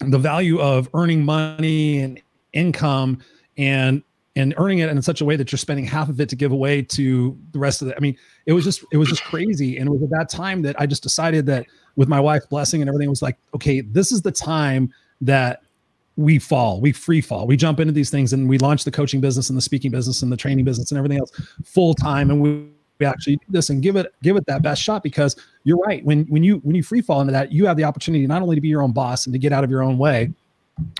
the 0.00 0.18
value 0.18 0.60
of 0.60 0.88
earning 0.94 1.24
money 1.24 2.00
and 2.00 2.20
income 2.52 3.18
and 3.56 4.02
and 4.36 4.52
earning 4.56 4.80
it 4.80 4.88
in 4.88 5.00
such 5.00 5.20
a 5.20 5.24
way 5.24 5.36
that 5.36 5.52
you're 5.52 5.58
spending 5.58 5.84
half 5.84 6.08
of 6.08 6.20
it 6.20 6.28
to 6.28 6.36
give 6.36 6.50
away 6.50 6.82
to 6.82 7.38
the 7.52 7.58
rest 7.58 7.82
of 7.82 7.88
it. 7.88 7.94
I 7.96 8.00
mean, 8.00 8.16
it 8.46 8.52
was 8.52 8.64
just 8.64 8.84
it 8.92 8.96
was 8.96 9.08
just 9.08 9.22
crazy. 9.24 9.78
And 9.78 9.88
it 9.88 9.92
was 9.92 10.02
at 10.02 10.10
that 10.10 10.28
time 10.28 10.62
that 10.62 10.78
I 10.80 10.86
just 10.86 11.02
decided 11.02 11.46
that 11.46 11.66
with 11.96 12.08
my 12.08 12.18
wife's 12.18 12.46
blessing 12.46 12.82
and 12.82 12.88
everything 12.88 13.08
was 13.08 13.22
like, 13.22 13.38
okay, 13.54 13.80
this 13.80 14.10
is 14.10 14.22
the 14.22 14.32
time 14.32 14.92
that 15.20 15.62
we 16.16 16.38
fall, 16.38 16.80
we 16.80 16.92
free 16.92 17.20
fall, 17.20 17.46
we 17.46 17.56
jump 17.56 17.80
into 17.80 17.92
these 17.92 18.10
things 18.10 18.32
and 18.32 18.48
we 18.48 18.58
launch 18.58 18.84
the 18.84 18.90
coaching 18.90 19.20
business 19.20 19.48
and 19.48 19.56
the 19.56 19.62
speaking 19.62 19.90
business 19.90 20.22
and 20.22 20.30
the 20.30 20.36
training 20.36 20.64
business 20.64 20.90
and 20.90 20.98
everything 20.98 21.18
else 21.18 21.32
full 21.64 21.94
time. 21.94 22.30
And 22.30 22.40
we 22.40 22.68
we 23.00 23.06
actually 23.06 23.36
do 23.36 23.46
this 23.48 23.70
and 23.70 23.82
give 23.82 23.96
it 23.96 24.14
give 24.22 24.36
it 24.36 24.46
that 24.46 24.62
best 24.62 24.80
shot 24.80 25.02
because 25.02 25.36
you're 25.64 25.78
right 25.78 26.04
when 26.04 26.24
when 26.26 26.42
you 26.42 26.58
when 26.58 26.76
you 26.76 26.82
free 26.82 27.00
fall 27.00 27.20
into 27.20 27.32
that 27.32 27.50
you 27.50 27.66
have 27.66 27.76
the 27.76 27.84
opportunity 27.84 28.26
not 28.26 28.42
only 28.42 28.54
to 28.54 28.60
be 28.60 28.68
your 28.68 28.82
own 28.82 28.92
boss 28.92 29.26
and 29.26 29.32
to 29.32 29.38
get 29.38 29.52
out 29.52 29.64
of 29.64 29.70
your 29.70 29.82
own 29.82 29.98
way 29.98 30.32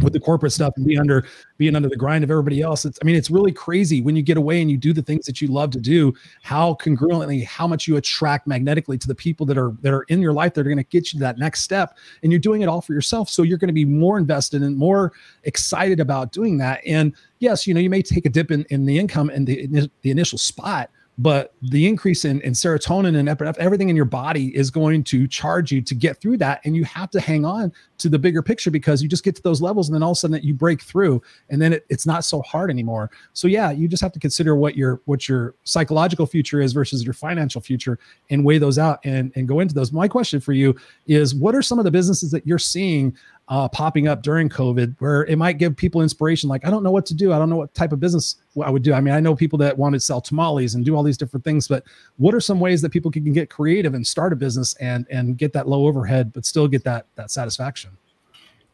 with 0.02 0.12
the 0.12 0.20
corporate 0.20 0.52
stuff 0.52 0.72
and 0.76 0.86
be 0.86 0.96
under 0.96 1.26
being 1.58 1.74
under 1.74 1.88
the 1.88 1.96
grind 1.96 2.22
of 2.22 2.30
everybody 2.30 2.62
else. 2.62 2.84
It's 2.84 2.98
i 3.02 3.04
mean 3.04 3.16
it's 3.16 3.30
really 3.30 3.52
crazy 3.52 4.00
when 4.00 4.14
you 4.16 4.22
get 4.22 4.36
away 4.36 4.60
and 4.60 4.70
you 4.70 4.76
do 4.76 4.92
the 4.92 5.02
things 5.02 5.26
that 5.26 5.40
you 5.40 5.48
love 5.48 5.70
to 5.72 5.80
do 5.80 6.14
how 6.42 6.74
congruently 6.74 7.44
how 7.44 7.66
much 7.66 7.88
you 7.88 7.96
attract 7.96 8.46
magnetically 8.46 8.98
to 8.98 9.08
the 9.08 9.14
people 9.14 9.44
that 9.46 9.58
are 9.58 9.72
that 9.80 9.92
are 9.92 10.02
in 10.04 10.20
your 10.20 10.32
life 10.32 10.54
that 10.54 10.60
are 10.60 10.70
going 10.70 10.76
to 10.76 10.84
get 10.84 11.12
you 11.12 11.18
to 11.18 11.24
that 11.24 11.38
next 11.38 11.62
step. 11.62 11.96
And 12.22 12.30
you're 12.30 12.38
doing 12.38 12.62
it 12.62 12.68
all 12.68 12.80
for 12.80 12.92
yourself. 12.92 13.28
So 13.28 13.42
you're 13.42 13.58
going 13.58 13.68
to 13.68 13.74
be 13.74 13.84
more 13.84 14.18
invested 14.18 14.62
and 14.62 14.76
more 14.76 15.12
excited 15.44 16.00
about 16.00 16.32
doing 16.32 16.58
that. 16.58 16.80
And 16.86 17.14
yes 17.40 17.66
you 17.66 17.74
know 17.74 17.80
you 17.80 17.90
may 17.90 18.02
take 18.02 18.26
a 18.26 18.30
dip 18.30 18.50
in, 18.50 18.64
in 18.70 18.86
the 18.86 18.98
income 18.98 19.28
and 19.28 19.46
the, 19.46 19.90
the 20.02 20.10
initial 20.10 20.38
spot 20.38 20.90
but 21.18 21.54
the 21.62 21.86
increase 21.86 22.24
in, 22.24 22.40
in 22.40 22.52
serotonin 22.52 23.16
and 23.16 23.28
everything 23.58 23.88
in 23.88 23.94
your 23.94 24.04
body 24.04 24.54
is 24.56 24.70
going 24.70 25.04
to 25.04 25.28
charge 25.28 25.70
you 25.70 25.80
to 25.80 25.94
get 25.94 26.20
through 26.20 26.36
that 26.36 26.60
and 26.64 26.74
you 26.74 26.84
have 26.84 27.10
to 27.10 27.20
hang 27.20 27.44
on 27.44 27.72
to 27.98 28.08
the 28.08 28.18
bigger 28.18 28.42
picture 28.42 28.70
because 28.70 29.00
you 29.02 29.08
just 29.08 29.22
get 29.22 29.36
to 29.36 29.42
those 29.42 29.62
levels 29.62 29.88
and 29.88 29.94
then 29.94 30.02
all 30.02 30.10
of 30.10 30.16
a 30.16 30.18
sudden 30.18 30.40
you 30.42 30.52
break 30.52 30.82
through 30.82 31.22
and 31.50 31.62
then 31.62 31.72
it, 31.72 31.86
it's 31.88 32.04
not 32.04 32.24
so 32.24 32.42
hard 32.42 32.68
anymore. 32.68 33.10
So 33.32 33.46
yeah 33.46 33.70
you 33.70 33.86
just 33.86 34.02
have 34.02 34.12
to 34.12 34.18
consider 34.18 34.56
what 34.56 34.76
your 34.76 35.00
what 35.04 35.28
your 35.28 35.54
psychological 35.62 36.26
future 36.26 36.60
is 36.60 36.72
versus 36.72 37.04
your 37.04 37.14
financial 37.14 37.60
future 37.60 37.98
and 38.30 38.44
weigh 38.44 38.58
those 38.58 38.78
out 38.78 38.98
and 39.04 39.30
and 39.36 39.46
go 39.46 39.60
into 39.60 39.74
those. 39.74 39.92
My 39.92 40.08
question 40.08 40.40
for 40.40 40.52
you 40.52 40.74
is 41.06 41.34
what 41.34 41.54
are 41.54 41.62
some 41.62 41.78
of 41.78 41.84
the 41.84 41.90
businesses 41.90 42.32
that 42.32 42.46
you're 42.46 42.58
seeing 42.58 43.16
uh, 43.48 43.68
popping 43.68 44.08
up 44.08 44.22
during 44.22 44.48
COVID, 44.48 44.96
where 45.00 45.24
it 45.26 45.36
might 45.36 45.58
give 45.58 45.76
people 45.76 46.00
inspiration. 46.00 46.48
Like, 46.48 46.66
I 46.66 46.70
don't 46.70 46.82
know 46.82 46.90
what 46.90 47.04
to 47.06 47.14
do. 47.14 47.32
I 47.32 47.38
don't 47.38 47.50
know 47.50 47.56
what 47.56 47.74
type 47.74 47.92
of 47.92 48.00
business 48.00 48.36
I 48.62 48.70
would 48.70 48.82
do. 48.82 48.94
I 48.94 49.00
mean, 49.00 49.12
I 49.12 49.20
know 49.20 49.34
people 49.34 49.58
that 49.58 49.76
want 49.76 49.92
to 49.92 50.00
sell 50.00 50.20
tamales 50.20 50.74
and 50.74 50.84
do 50.84 50.96
all 50.96 51.02
these 51.02 51.18
different 51.18 51.44
things, 51.44 51.68
but 51.68 51.84
what 52.16 52.34
are 52.34 52.40
some 52.40 52.58
ways 52.58 52.80
that 52.82 52.90
people 52.90 53.10
can 53.10 53.32
get 53.32 53.50
creative 53.50 53.92
and 53.92 54.06
start 54.06 54.32
a 54.32 54.36
business 54.36 54.74
and 54.74 55.06
and 55.10 55.36
get 55.36 55.52
that 55.52 55.68
low 55.68 55.86
overhead, 55.86 56.32
but 56.32 56.46
still 56.46 56.66
get 56.66 56.84
that 56.84 57.06
that 57.16 57.30
satisfaction? 57.30 57.90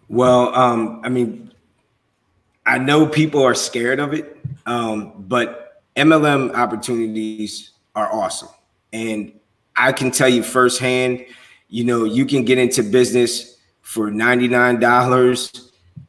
Well, 0.09 0.55
um, 0.55 1.01
I 1.05 1.09
mean, 1.09 1.53
I 2.67 2.79
know 2.79 3.07
people 3.07 3.43
are 3.43 3.55
scared 3.55 3.99
of 3.99 4.15
it, 4.15 4.39
um, 4.67 5.13
but 5.19 5.83
MLM 5.97 6.55
opportunities 6.55 7.73
are 7.97 8.13
awesome, 8.13 8.49
and 8.93 9.33
I 9.77 9.91
can 9.93 10.13
tell 10.13 10.29
you 10.29 10.43
firsthand 10.43 11.27
You 11.73 11.85
know, 11.85 12.05
you 12.05 12.27
can 12.27 12.45
get 12.45 12.59
into 12.59 12.83
business 12.83 13.57
for 13.91 14.09
$99, 14.09 14.79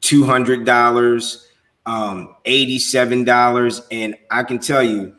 $200, 0.02 1.46
um, 1.88 2.36
$87. 2.46 3.82
And 3.92 4.16
I 4.30 4.44
can 4.44 4.60
tell 4.60 4.84
you, 4.84 5.16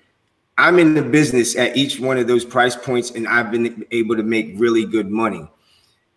I'm 0.57 0.79
in 0.79 0.95
the 0.95 1.03
business 1.03 1.57
at 1.57 1.77
each 1.77 1.99
one 1.99 2.19
of 2.19 2.29
those 2.29 2.45
price 2.45 2.77
points, 2.77 3.11
and 3.11 3.27
I've 3.27 3.51
been 3.51 3.85
able 3.91 4.15
to 4.15 4.23
make 4.23 4.53
really 4.59 4.85
good 4.85 5.11
money. 5.11 5.45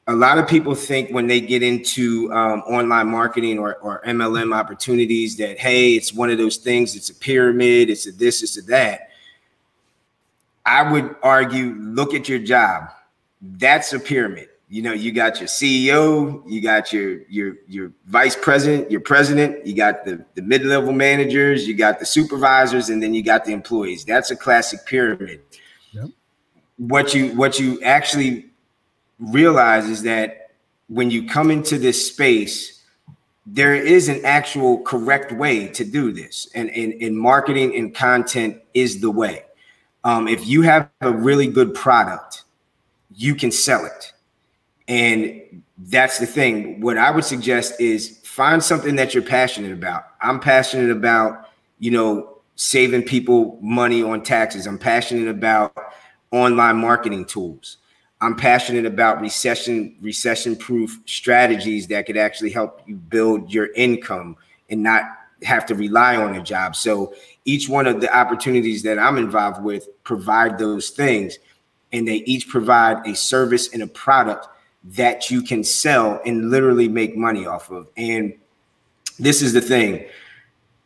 A 0.05 0.13
lot 0.13 0.37
of 0.37 0.47
people 0.47 0.75
think 0.75 1.09
when 1.09 1.25
they 1.25 1.41
get 1.41 1.63
into 1.63 2.31
um, 2.31 2.59
online 2.67 3.07
marketing 3.07 3.57
or, 3.57 3.77
or 3.77 4.03
MLM 4.05 4.55
opportunities 4.55 5.37
that, 5.37 5.57
hey, 5.57 5.93
it's 5.93 6.13
one 6.13 6.29
of 6.29 6.37
those 6.37 6.57
things, 6.57 6.95
it's 6.95 7.09
a 7.09 7.15
pyramid, 7.15 7.89
it's 7.89 8.05
a 8.05 8.11
this, 8.11 8.43
it's 8.43 8.55
a 8.55 8.61
that. 8.67 9.09
I 10.63 10.91
would 10.91 11.15
argue 11.23 11.73
look 11.79 12.13
at 12.13 12.29
your 12.29 12.37
job. 12.37 12.91
That's 13.41 13.93
a 13.93 13.99
pyramid 13.99 14.49
you 14.67 14.81
know 14.81 14.93
you 14.93 15.11
got 15.11 15.39
your 15.39 15.47
ceo 15.47 16.41
you 16.47 16.59
got 16.59 16.91
your 16.91 17.21
your 17.29 17.55
your 17.67 17.91
vice 18.07 18.35
president 18.35 18.89
your 18.89 18.99
president 18.99 19.65
you 19.65 19.75
got 19.75 20.03
the 20.05 20.23
the 20.33 20.41
mid-level 20.41 20.91
managers 20.91 21.67
you 21.67 21.75
got 21.75 21.99
the 21.99 22.05
supervisors 22.05 22.89
and 22.89 23.01
then 23.01 23.13
you 23.13 23.23
got 23.23 23.45
the 23.45 23.53
employees. 23.53 24.05
That's 24.05 24.31
a 24.31 24.35
classic 24.35 24.85
pyramid. 24.85 25.41
Yep. 25.91 26.09
what 26.77 27.13
you 27.13 27.35
what 27.35 27.59
you 27.59 27.81
actually 27.81 28.47
realize 29.19 29.85
is 29.85 30.01
that 30.03 30.51
when 30.87 31.09
you 31.09 31.27
come 31.27 31.51
into 31.51 31.77
this 31.77 32.07
space 32.07 32.83
there 33.45 33.75
is 33.75 34.09
an 34.09 34.25
actual 34.25 34.79
correct 34.79 35.31
way 35.31 35.67
to 35.67 35.85
do 35.85 36.11
this. 36.11 36.49
And 36.55 36.67
in 36.71 37.15
marketing 37.15 37.75
and 37.75 37.93
content 37.93 38.59
is 38.73 39.01
the 39.01 39.11
way. 39.11 39.43
Um, 40.03 40.27
if 40.27 40.47
you 40.47 40.63
have 40.63 40.89
a 41.01 41.11
really 41.11 41.45
good 41.47 41.75
product 41.75 42.43
you 43.15 43.35
can 43.35 43.51
sell 43.51 43.85
it 43.85 44.13
and 44.87 45.41
that's 45.77 46.19
the 46.19 46.25
thing. 46.25 46.79
What 46.81 46.97
I 46.97 47.11
would 47.11 47.25
suggest 47.25 47.79
is 47.79 48.19
find 48.23 48.63
something 48.63 48.95
that 48.95 49.13
you're 49.13 49.23
passionate 49.23 49.71
about. 49.71 50.05
I'm 50.21 50.39
passionate 50.39 50.91
about, 50.91 51.49
you 51.79 51.91
know, 51.91 52.37
saving 52.55 53.03
people 53.03 53.57
money 53.61 54.03
on 54.03 54.23
taxes. 54.23 54.67
I'm 54.67 54.77
passionate 54.77 55.27
about 55.27 55.73
online 56.31 56.77
marketing 56.77 57.25
tools. 57.25 57.77
I'm 58.21 58.35
passionate 58.35 58.85
about 58.85 59.19
recession 59.21 59.95
recession 60.01 60.55
proof 60.55 60.99
strategies 61.05 61.87
that 61.87 62.05
could 62.05 62.17
actually 62.17 62.51
help 62.51 62.81
you 62.85 62.95
build 62.95 63.53
your 63.53 63.73
income 63.73 64.37
and 64.69 64.81
not 64.81 65.03
have 65.43 65.65
to 65.65 65.75
rely 65.75 66.15
on 66.15 66.35
a 66.35 66.41
job. 66.41 66.75
So 66.75 67.13
each 67.43 67.67
one 67.67 67.87
of 67.87 67.99
the 68.01 68.15
opportunities 68.15 68.83
that 68.83 68.97
I'm 68.97 69.17
involved 69.17 69.63
with 69.63 69.89
provide 70.03 70.57
those 70.57 70.89
things 70.89 71.37
and 71.91 72.07
they 72.07 72.17
each 72.17 72.47
provide 72.47 73.05
a 73.05 73.15
service 73.15 73.73
and 73.73 73.83
a 73.83 73.87
product 73.87 74.47
that 74.85 75.31
you 75.31 75.41
can 75.41 75.63
sell 75.63 76.21
and 76.25 76.49
literally 76.49 76.87
make 76.87 77.17
money 77.17 77.45
off 77.45 77.71
of. 77.71 77.89
And 77.97 78.33
this 79.17 79.41
is 79.41 79.53
the 79.53 79.61
thing 79.61 80.05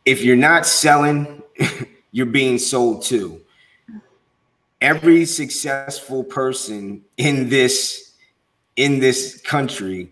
if 0.06 0.22
you're 0.22 0.36
not 0.36 0.66
selling, 0.66 1.42
you're 2.12 2.26
being 2.26 2.58
sold 2.58 3.02
to. 3.04 3.40
Every 4.80 5.26
successful 5.26 6.24
person 6.24 7.04
in 7.18 7.50
this 7.50 8.14
in 8.76 8.98
this 8.98 9.40
country 9.42 10.10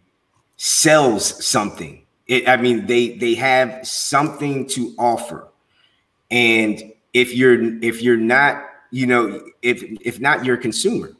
sells 0.59 1.45
something. 1.45 2.05
It, 2.27 2.47
I 2.47 2.59
mean, 2.59 2.87
they 2.87 3.17
they 3.17 3.35
have 3.37 3.87
something 3.87 4.67
to 4.69 4.95
offer, 4.99 5.49
and 6.31 6.93
if 7.15 7.35
you're 7.35 7.83
if 7.83 8.03
you're 8.03 8.19
not, 8.19 8.63
you 8.91 9.07
know, 9.07 9.43
if 9.63 9.83
if 10.03 10.21
not, 10.21 10.45
you're 10.45 10.57
a 10.57 10.61
consumer 10.61 11.17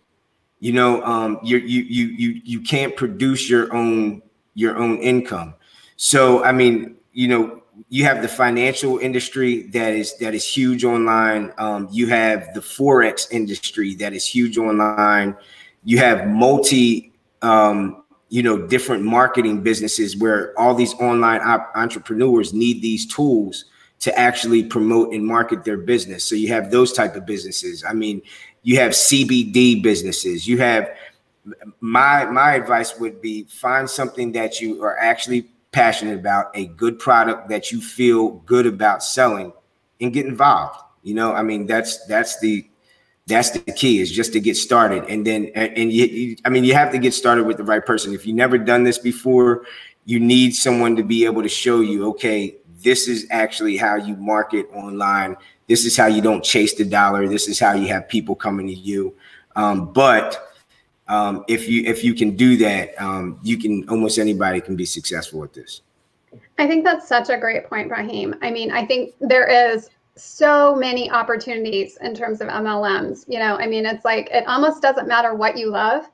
you 0.61 0.73
know 0.73 1.03
um, 1.05 1.39
you 1.43 1.59
you 1.59 1.83
you 1.83 2.07
you 2.07 2.41
you 2.45 2.61
can't 2.61 2.97
produce 2.97 3.49
your 3.49 3.75
own 3.75 4.23
your 4.55 4.77
own 4.77 4.99
income. 4.99 5.55
So 5.97 6.45
i 6.45 6.53
mean 6.53 6.97
you 7.13 7.29
know 7.29 7.59
you 7.89 8.05
have 8.05 8.23
the 8.23 8.29
financial 8.29 8.99
industry 8.99 9.63
that 9.69 9.93
is 9.93 10.17
that 10.19 10.35
is 10.35 10.45
huge 10.47 10.85
online. 10.85 11.53
Um, 11.59 11.89
you 11.91 12.09
have 12.09 12.53
the 12.55 12.61
forex 12.61 13.31
industry 13.31 13.95
that 13.97 14.13
is 14.13 14.27
huge 14.27 14.59
online. 14.59 15.37
You 15.85 15.99
have 15.99 16.27
multi 16.27 17.13
um, 17.43 18.03
you 18.29 18.43
know 18.43 18.67
different 18.67 19.05
marketing 19.05 19.63
businesses 19.63 20.17
where 20.17 20.59
all 20.59 20.75
these 20.75 20.95
online 20.95 21.41
op- 21.41 21.73
entrepreneurs 21.75 22.53
need 22.53 22.83
these 22.83 23.07
tools 23.07 23.67
to 24.01 24.17
actually 24.17 24.63
promote 24.63 25.13
and 25.13 25.25
market 25.25 25.65
their 25.65 25.79
business. 25.79 26.25
So 26.25 26.35
you 26.35 26.49
have 26.49 26.71
those 26.71 26.93
type 26.93 27.17
of 27.17 27.27
businesses. 27.27 27.85
I 27.85 27.93
mean 27.93 28.23
you 28.63 28.79
have 28.79 28.93
CBD 28.93 29.83
businesses, 29.83 30.47
you 30.47 30.59
have 30.59 30.91
my 31.81 32.27
my 32.27 32.55
advice 32.55 32.99
would 32.99 33.21
be 33.21 33.45
find 33.45 33.89
something 33.89 34.33
that 34.33 34.61
you 34.61 34.83
are 34.83 34.99
actually 34.99 35.49
passionate 35.71 36.19
about, 36.19 36.51
a 36.55 36.67
good 36.67 36.99
product 36.99 37.49
that 37.49 37.71
you 37.71 37.81
feel 37.81 38.31
good 38.47 38.67
about 38.67 39.03
selling 39.03 39.53
and 40.01 40.13
get 40.13 40.27
involved. 40.27 40.79
You 41.03 41.15
know, 41.15 41.33
I 41.33 41.43
mean 41.43 41.67
that's 41.67 42.05
that's 42.07 42.41
the 42.41 42.69
that's 43.27 43.51
the 43.51 43.61
key 43.61 44.01
is 44.01 44.11
just 44.11 44.33
to 44.33 44.41
get 44.41 44.57
started. 44.57 45.05
And 45.05 45.27
then 45.27 45.51
and 45.55 45.93
you, 45.93 46.07
you, 46.07 46.37
i 46.45 46.49
mean 46.49 46.65
you 46.65 46.75
have 46.75 46.91
to 46.93 46.99
get 46.99 47.15
started 47.15 47.47
with 47.47 47.57
the 47.57 47.65
right 47.65 47.85
person. 47.85 48.13
If 48.13 48.27
you've 48.27 48.37
never 48.37 48.59
done 48.59 48.85
this 48.85 48.99
before 48.99 49.65
you 50.05 50.19
need 50.19 50.55
someone 50.55 50.97
to 50.97 51.03
be 51.03 51.27
able 51.27 51.43
to 51.43 51.49
show 51.49 51.81
you 51.81 52.09
okay 52.09 52.57
this 52.83 53.09
is 53.09 53.27
actually 53.31 53.77
how 53.77 53.97
you 53.97 54.17
market 54.17 54.67
online 54.73 55.37
this 55.69 55.85
is 55.85 55.97
how 55.97 56.07
you 56.07 56.23
don't 56.23 56.43
chase 56.43 56.75
the 56.75 56.85
dollar. 56.85 57.29
This 57.29 57.47
is 57.47 57.61
how 57.61 57.75
you 57.75 57.87
have 57.89 58.09
people 58.09 58.35
coming 58.35 58.67
to 58.67 58.75
you. 58.75 59.15
Um, 59.55 59.93
but 59.93 60.51
um, 61.09 61.45
if 61.47 61.69
you 61.69 61.83
if 61.85 62.03
you 62.03 62.15
can 62.15 62.35
do 62.35 62.57
that, 62.57 63.01
um, 63.01 63.39
you 63.43 63.59
can 63.59 63.89
almost 63.89 64.19
anybody 64.19 64.61
can 64.61 64.77
be 64.77 64.87
successful 64.87 65.45
at 65.45 65.53
this. 65.53 65.83
I 66.59 66.67
think 66.67 66.85
that's 66.85 67.07
such 67.07 67.29
a 67.29 67.37
great 67.39 67.69
point, 67.69 67.91
Raheem. 67.91 68.35
I 68.43 68.51
mean, 68.51 68.71
I 68.71 68.85
think 68.85 69.15
there 69.21 69.47
is 69.47 69.91
so 70.17 70.75
many 70.75 71.11
opportunities 71.11 71.97
in 72.01 72.15
terms 72.15 72.41
of 72.41 72.49
MLMs. 72.49 73.25
You 73.29 73.39
know, 73.39 73.57
I 73.57 73.67
mean, 73.67 73.87
it's 73.87 74.05
like 74.05 74.29
it 74.31 74.47
almost 74.49 74.83
doesn't 74.83 75.07
matter 75.07 75.35
what 75.35 75.57
you 75.57 75.71
love. 75.71 76.09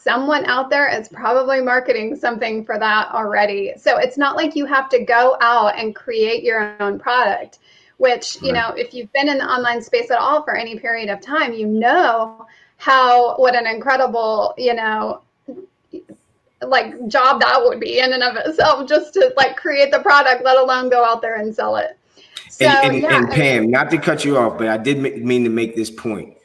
Someone 0.00 0.44
out 0.46 0.70
there 0.70 0.88
is 0.88 1.08
probably 1.08 1.60
marketing 1.60 2.14
something 2.16 2.64
for 2.64 2.78
that 2.78 3.10
already. 3.12 3.72
So 3.76 3.98
it's 3.98 4.16
not 4.16 4.36
like 4.36 4.54
you 4.54 4.64
have 4.64 4.88
to 4.90 5.04
go 5.04 5.36
out 5.40 5.76
and 5.76 5.94
create 5.94 6.42
your 6.42 6.80
own 6.80 6.98
product 6.98 7.58
which 7.98 8.40
you 8.40 8.52
know 8.52 8.72
if 8.76 8.94
you've 8.94 9.12
been 9.12 9.28
in 9.28 9.38
the 9.38 9.44
online 9.44 9.82
space 9.82 10.10
at 10.10 10.18
all 10.18 10.42
for 10.42 10.56
any 10.56 10.78
period 10.78 11.10
of 11.10 11.20
time 11.20 11.52
you 11.52 11.66
know 11.66 12.46
how 12.76 13.36
what 13.36 13.54
an 13.54 13.66
incredible 13.66 14.54
you 14.56 14.72
know 14.72 15.20
like 16.62 16.94
job 17.08 17.40
that 17.40 17.60
would 17.60 17.78
be 17.78 17.98
in 17.98 18.12
and 18.12 18.22
of 18.22 18.36
itself 18.36 18.88
just 18.88 19.12
to 19.12 19.32
like 19.36 19.56
create 19.56 19.90
the 19.90 19.98
product 20.00 20.44
let 20.44 20.56
alone 20.56 20.88
go 20.88 21.04
out 21.04 21.20
there 21.20 21.36
and 21.36 21.54
sell 21.54 21.76
it. 21.76 21.96
So, 22.50 22.66
and, 22.66 22.94
and, 22.94 23.02
yeah, 23.02 23.18
and 23.18 23.30
pam 23.30 23.56
I 23.56 23.60
mean, 23.60 23.70
not 23.70 23.90
to 23.90 23.98
cut 23.98 24.24
you 24.24 24.38
off 24.38 24.58
but 24.58 24.68
i 24.68 24.76
did 24.76 24.98
mean 24.98 25.44
to 25.44 25.50
make 25.50 25.76
this 25.76 25.90
point 25.90 26.37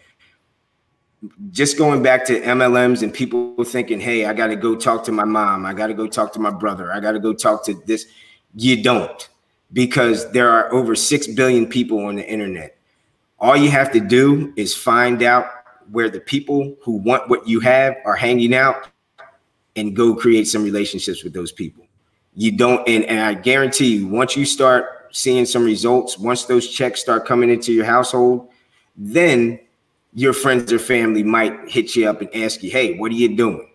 just 1.51 1.77
going 1.77 2.03
back 2.03 2.25
to 2.25 2.42
MLMs 2.42 3.01
and 3.01 3.13
people 3.13 3.63
thinking, 3.63 4.00
hey, 4.00 4.25
I 4.25 4.34
got 4.34 4.48
to 4.48 4.56
go 4.56 4.75
talk 4.75 5.03
to 5.06 5.12
my 5.12 5.24
mom. 5.24 5.65
I 5.65 5.74
got 5.74 5.88
to 5.88 5.94
go 5.94 6.08
talk 6.08 6.34
to 6.34 6.39
my 6.39 6.51
brother. 6.51 6.92
I 6.92 7.00
got 7.00 7.13
to 7.13 7.20
go 7.20 7.34
talk 7.34 7.63
to 7.65 7.75
this. 7.86 8.06
You 8.56 8.84
don't 8.84 9.30
because 9.72 10.32
there 10.32 10.50
are 10.50 10.72
over 10.72 10.96
6 10.96 11.27
billion 11.27 11.68
people 11.68 12.06
on 12.06 12.15
the 12.15 12.27
internet. 12.27 12.77
All 13.39 13.58
you 13.58 13.72
have 13.72 13.92
to 13.94 14.00
do 14.00 14.53
is 14.56 14.75
find 14.75 15.24
out 15.24 15.48
where 15.92 16.10
the 16.10 16.20
people 16.20 16.75
who 16.82 16.94
want 16.98 17.30
what 17.30 17.48
you 17.48 17.60
have 17.62 17.96
are 18.06 18.15
hanging 18.15 18.53
out 18.53 18.88
and 19.75 19.96
go 19.96 20.15
create 20.15 20.48
some 20.48 20.63
relationships 20.63 21.24
with 21.24 21.34
those 21.34 21.51
people. 21.51 21.86
You 22.36 22.51
don't, 22.51 22.88
and, 22.88 23.03
and 23.06 23.20
I 23.20 23.34
guarantee 23.34 23.98
you, 23.98 24.08
once 24.08 24.36
you 24.36 24.46
start 24.46 25.10
seeing 25.12 25.46
some 25.46 25.63
results, 25.63 26.18
once 26.18 26.46
those 26.46 26.68
checks 26.70 27.01
start 27.01 27.25
coming 27.25 27.50
into 27.50 27.74
your 27.74 27.86
household, 27.86 28.50
then 28.96 29.60
your 30.13 30.34
friends 30.34 30.72
or 30.72 30.79
family 30.79 31.24
might 31.24 31.70
hit 31.70 31.96
you 31.96 32.10
up 32.10 32.22
and 32.22 32.34
ask 32.36 32.63
you, 32.63 32.72
Hey, 32.72 32.98
what 32.98 33.12
are 33.12 33.15
you 33.15 33.36
doing? 33.36 33.70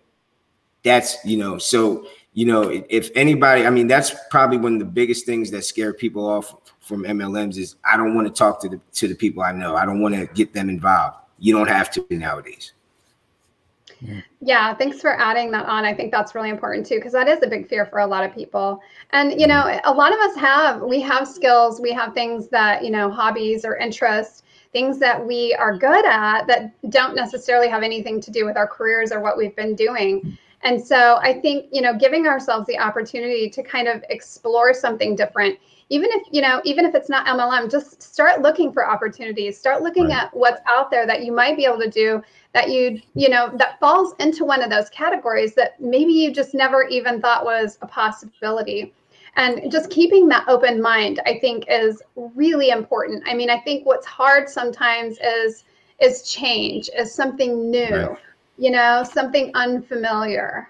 That's, 0.83 1.17
you 1.25 1.37
know, 1.37 1.57
so 1.57 2.05
you 2.33 2.45
know, 2.45 2.69
if 2.89 3.09
anybody, 3.15 3.65
I 3.65 3.69
mean, 3.69 3.87
that's 3.87 4.15
probably 4.29 4.57
one 4.57 4.73
of 4.73 4.79
the 4.79 4.85
biggest 4.85 5.25
things 5.25 5.51
that 5.51 5.65
scare 5.65 5.93
people 5.93 6.25
off 6.25 6.55
from 6.79 7.03
MLMs 7.03 7.57
is 7.57 7.75
I 7.83 7.97
don't 7.97 8.15
want 8.15 8.27
to 8.27 8.33
talk 8.33 8.61
to 8.61 8.69
the 8.69 8.79
to 8.93 9.07
the 9.07 9.15
people 9.15 9.43
I 9.43 9.51
know. 9.51 9.75
I 9.75 9.85
don't 9.85 9.99
want 9.99 10.15
to 10.15 10.25
get 10.27 10.53
them 10.53 10.69
involved. 10.69 11.17
You 11.39 11.53
don't 11.53 11.67
have 11.67 11.91
to 11.91 12.05
nowadays. 12.09 12.73
Yeah, 14.39 14.73
thanks 14.75 15.01
for 15.01 15.19
adding 15.19 15.51
that 15.51 15.65
on. 15.65 15.83
I 15.83 15.93
think 15.93 16.11
that's 16.11 16.33
really 16.33 16.49
important 16.49 16.85
too, 16.85 16.95
because 16.95 17.11
that 17.11 17.27
is 17.27 17.43
a 17.43 17.47
big 17.47 17.67
fear 17.67 17.85
for 17.85 17.99
a 17.99 18.07
lot 18.07 18.23
of 18.23 18.33
people. 18.33 18.79
And, 19.11 19.39
you 19.39 19.45
know, 19.45 19.63
mm-hmm. 19.63 19.85
a 19.85 19.91
lot 19.91 20.13
of 20.13 20.19
us 20.19 20.37
have, 20.37 20.81
we 20.81 21.01
have 21.01 21.27
skills, 21.27 21.81
we 21.81 21.91
have 21.91 22.13
things 22.13 22.47
that, 22.47 22.83
you 22.83 22.91
know, 22.91 23.11
hobbies 23.11 23.65
or 23.65 23.75
interests, 23.75 24.43
things 24.71 24.99
that 24.99 25.25
we 25.25 25.55
are 25.55 25.77
good 25.77 26.05
at 26.05 26.45
that 26.47 26.73
don't 26.89 27.15
necessarily 27.15 27.67
have 27.67 27.83
anything 27.83 28.21
to 28.21 28.31
do 28.31 28.45
with 28.45 28.57
our 28.57 28.67
careers 28.67 29.11
or 29.11 29.19
what 29.19 29.37
we've 29.37 29.55
been 29.55 29.75
doing. 29.75 30.37
And 30.61 30.85
so 30.85 31.17
I 31.21 31.39
think, 31.39 31.67
you 31.71 31.81
know, 31.81 31.97
giving 31.97 32.27
ourselves 32.27 32.67
the 32.67 32.77
opportunity 32.77 33.49
to 33.49 33.63
kind 33.63 33.87
of 33.87 34.03
explore 34.09 34.73
something 34.73 35.15
different, 35.15 35.57
even 35.89 36.09
if 36.11 36.27
you 36.31 36.41
know 36.41 36.61
even 36.63 36.85
if 36.85 36.95
it's 36.95 37.09
not 37.09 37.25
mlm 37.25 37.69
just 37.69 38.01
start 38.01 38.41
looking 38.41 38.71
for 38.71 38.87
opportunities 38.87 39.57
start 39.57 39.81
looking 39.81 40.07
right. 40.07 40.23
at 40.23 40.33
what's 40.33 40.61
out 40.67 40.89
there 40.89 41.05
that 41.05 41.23
you 41.23 41.31
might 41.31 41.57
be 41.57 41.65
able 41.65 41.79
to 41.79 41.89
do 41.89 42.21
that 42.53 42.69
you 42.69 43.01
you 43.15 43.29
know 43.29 43.51
that 43.55 43.79
falls 43.79 44.13
into 44.19 44.45
one 44.45 44.61
of 44.61 44.69
those 44.69 44.89
categories 44.89 45.53
that 45.55 45.79
maybe 45.81 46.13
you 46.13 46.31
just 46.31 46.53
never 46.53 46.83
even 46.83 47.19
thought 47.19 47.43
was 47.43 47.77
a 47.81 47.87
possibility 47.87 48.93
and 49.35 49.71
just 49.71 49.89
keeping 49.89 50.27
that 50.27 50.47
open 50.47 50.81
mind 50.81 51.21
i 51.25 51.37
think 51.39 51.65
is 51.69 52.01
really 52.15 52.69
important 52.69 53.23
i 53.27 53.33
mean 53.33 53.49
i 53.49 53.59
think 53.59 53.85
what's 53.85 54.05
hard 54.05 54.49
sometimes 54.49 55.17
is 55.19 55.63
is 56.01 56.29
change 56.29 56.89
is 56.97 57.13
something 57.13 57.69
new 57.69 58.07
right. 58.07 58.17
you 58.57 58.71
know 58.71 59.03
something 59.03 59.51
unfamiliar 59.55 60.69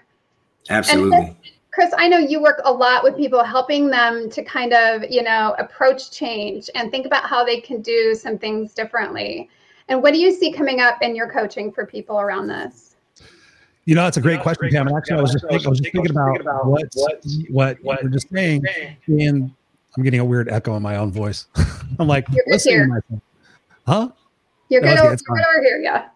absolutely 0.68 1.36
Chris, 1.72 1.94
I 1.96 2.08
know 2.08 2.18
you 2.18 2.42
work 2.42 2.60
a 2.64 2.72
lot 2.72 3.04
with 3.04 3.16
people, 3.16 3.44
helping 3.44 3.88
them 3.88 4.28
to 4.30 4.42
kind 4.42 4.72
of, 4.72 5.04
you 5.08 5.22
know, 5.22 5.54
approach 5.58 6.10
change 6.10 6.68
and 6.74 6.90
think 6.90 7.06
about 7.06 7.24
how 7.24 7.44
they 7.44 7.60
can 7.60 7.80
do 7.80 8.12
some 8.14 8.38
things 8.38 8.74
differently. 8.74 9.48
And 9.88 10.02
what 10.02 10.12
do 10.12 10.20
you 10.20 10.32
see 10.32 10.52
coming 10.52 10.80
up 10.80 11.00
in 11.00 11.14
your 11.14 11.30
coaching 11.30 11.70
for 11.70 11.86
people 11.86 12.20
around 12.20 12.48
this? 12.48 12.89
You 13.90 13.96
know, 13.96 14.04
that's 14.04 14.18
a 14.18 14.20
great 14.20 14.36
yeah, 14.36 14.42
question, 14.42 14.70
Pam. 14.70 14.86
And 14.86 14.96
actually, 14.96 15.18
I 15.18 15.20
was 15.20 15.32
just, 15.32 15.44
thinking, 15.48 15.66
I 15.66 15.68
was 15.70 15.80
just 15.80 15.92
thinking 15.92 16.12
about, 16.12 16.40
about 16.40 16.64
what, 16.64 16.84
what, 16.94 17.24
what, 17.48 17.78
what 17.82 18.02
you're 18.02 18.10
just 18.12 18.28
saying. 18.28 18.62
And 19.08 19.50
I'm 19.96 20.04
getting 20.04 20.20
a 20.20 20.24
weird 20.24 20.48
echo 20.48 20.76
in 20.76 20.82
my 20.84 20.94
own 20.94 21.10
voice. 21.10 21.48
I'm 21.98 22.06
like, 22.06 22.24
you're 22.30 22.44
good 22.48 22.60
here. 22.62 23.02
Huh? 23.88 24.10
You're 24.68 24.80
good, 24.80 24.96
over, 24.96 25.08
you're 25.08 25.16
good 25.16 25.44
over 25.56 25.62
here. 25.64 25.80
Yeah. 25.80 26.06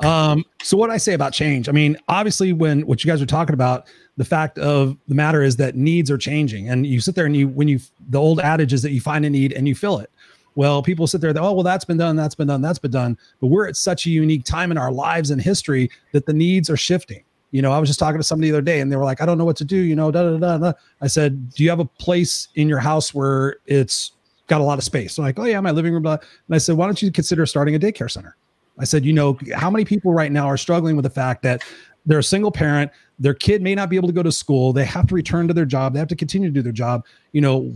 Um, 0.00 0.44
so 0.60 0.76
what 0.76 0.90
I 0.90 0.96
say 0.96 1.14
about 1.14 1.32
change, 1.32 1.68
I 1.68 1.72
mean, 1.72 1.96
obviously 2.08 2.52
when 2.52 2.84
what 2.88 3.04
you 3.04 3.08
guys 3.08 3.22
are 3.22 3.26
talking 3.26 3.54
about, 3.54 3.86
the 4.16 4.24
fact 4.24 4.58
of 4.58 4.96
the 5.06 5.14
matter 5.14 5.44
is 5.44 5.54
that 5.58 5.76
needs 5.76 6.10
are 6.10 6.18
changing 6.18 6.68
and 6.70 6.84
you 6.84 7.00
sit 7.00 7.14
there 7.14 7.26
and 7.26 7.36
you 7.36 7.46
when 7.46 7.68
you 7.68 7.78
the 8.08 8.18
old 8.18 8.40
adage 8.40 8.72
is 8.72 8.82
that 8.82 8.90
you 8.90 9.00
find 9.00 9.24
a 9.24 9.30
need 9.30 9.52
and 9.52 9.68
you 9.68 9.76
fill 9.76 9.98
it 9.98 10.10
well 10.56 10.82
people 10.82 11.06
sit 11.06 11.20
there 11.20 11.32
oh 11.38 11.52
well 11.52 11.62
that's 11.62 11.84
been 11.84 11.96
done 11.96 12.16
that's 12.16 12.34
been 12.34 12.48
done 12.48 12.60
that's 12.60 12.78
been 12.78 12.90
done 12.90 13.16
but 13.40 13.46
we're 13.46 13.68
at 13.68 13.76
such 13.76 14.06
a 14.06 14.10
unique 14.10 14.44
time 14.44 14.70
in 14.72 14.78
our 14.78 14.90
lives 14.90 15.30
and 15.30 15.40
history 15.40 15.88
that 16.12 16.26
the 16.26 16.32
needs 16.32 16.68
are 16.68 16.76
shifting 16.76 17.22
you 17.52 17.62
know 17.62 17.70
i 17.70 17.78
was 17.78 17.88
just 17.88 18.00
talking 18.00 18.18
to 18.18 18.24
somebody 18.24 18.50
the 18.50 18.56
other 18.56 18.62
day 18.62 18.80
and 18.80 18.90
they 18.90 18.96
were 18.96 19.04
like 19.04 19.20
i 19.20 19.26
don't 19.26 19.38
know 19.38 19.44
what 19.44 19.56
to 19.56 19.64
do 19.64 19.76
you 19.76 19.94
know 19.94 20.10
da, 20.10 20.22
da, 20.22 20.36
da, 20.36 20.58
da. 20.58 20.72
i 21.00 21.06
said 21.06 21.48
do 21.50 21.62
you 21.62 21.70
have 21.70 21.80
a 21.80 21.84
place 21.84 22.48
in 22.56 22.68
your 22.68 22.80
house 22.80 23.14
where 23.14 23.56
it's 23.66 24.12
got 24.48 24.60
a 24.60 24.64
lot 24.64 24.78
of 24.78 24.84
space 24.84 25.14
so 25.14 25.22
like 25.22 25.38
oh 25.38 25.44
yeah 25.44 25.60
my 25.60 25.70
living 25.70 25.92
room 25.92 26.02
blah. 26.02 26.14
and 26.14 26.54
i 26.54 26.58
said 26.58 26.76
why 26.76 26.86
don't 26.86 27.00
you 27.00 27.12
consider 27.12 27.46
starting 27.46 27.74
a 27.76 27.78
daycare 27.78 28.10
center 28.10 28.36
I 28.78 28.84
said, 28.84 29.04
you 29.04 29.12
know, 29.12 29.38
how 29.54 29.70
many 29.70 29.84
people 29.84 30.12
right 30.12 30.30
now 30.30 30.46
are 30.46 30.56
struggling 30.56 30.96
with 30.96 31.04
the 31.04 31.10
fact 31.10 31.42
that 31.42 31.62
they're 32.06 32.20
a 32.20 32.24
single 32.24 32.52
parent. 32.52 32.90
Their 33.18 33.34
kid 33.34 33.62
may 33.62 33.74
not 33.74 33.90
be 33.90 33.96
able 33.96 34.08
to 34.08 34.14
go 34.14 34.22
to 34.22 34.32
school. 34.32 34.72
They 34.72 34.84
have 34.84 35.06
to 35.08 35.14
return 35.14 35.48
to 35.48 35.54
their 35.54 35.64
job. 35.64 35.92
They 35.92 35.98
have 35.98 36.08
to 36.08 36.16
continue 36.16 36.48
to 36.48 36.54
do 36.54 36.62
their 36.62 36.72
job. 36.72 37.04
You 37.32 37.40
know 37.40 37.72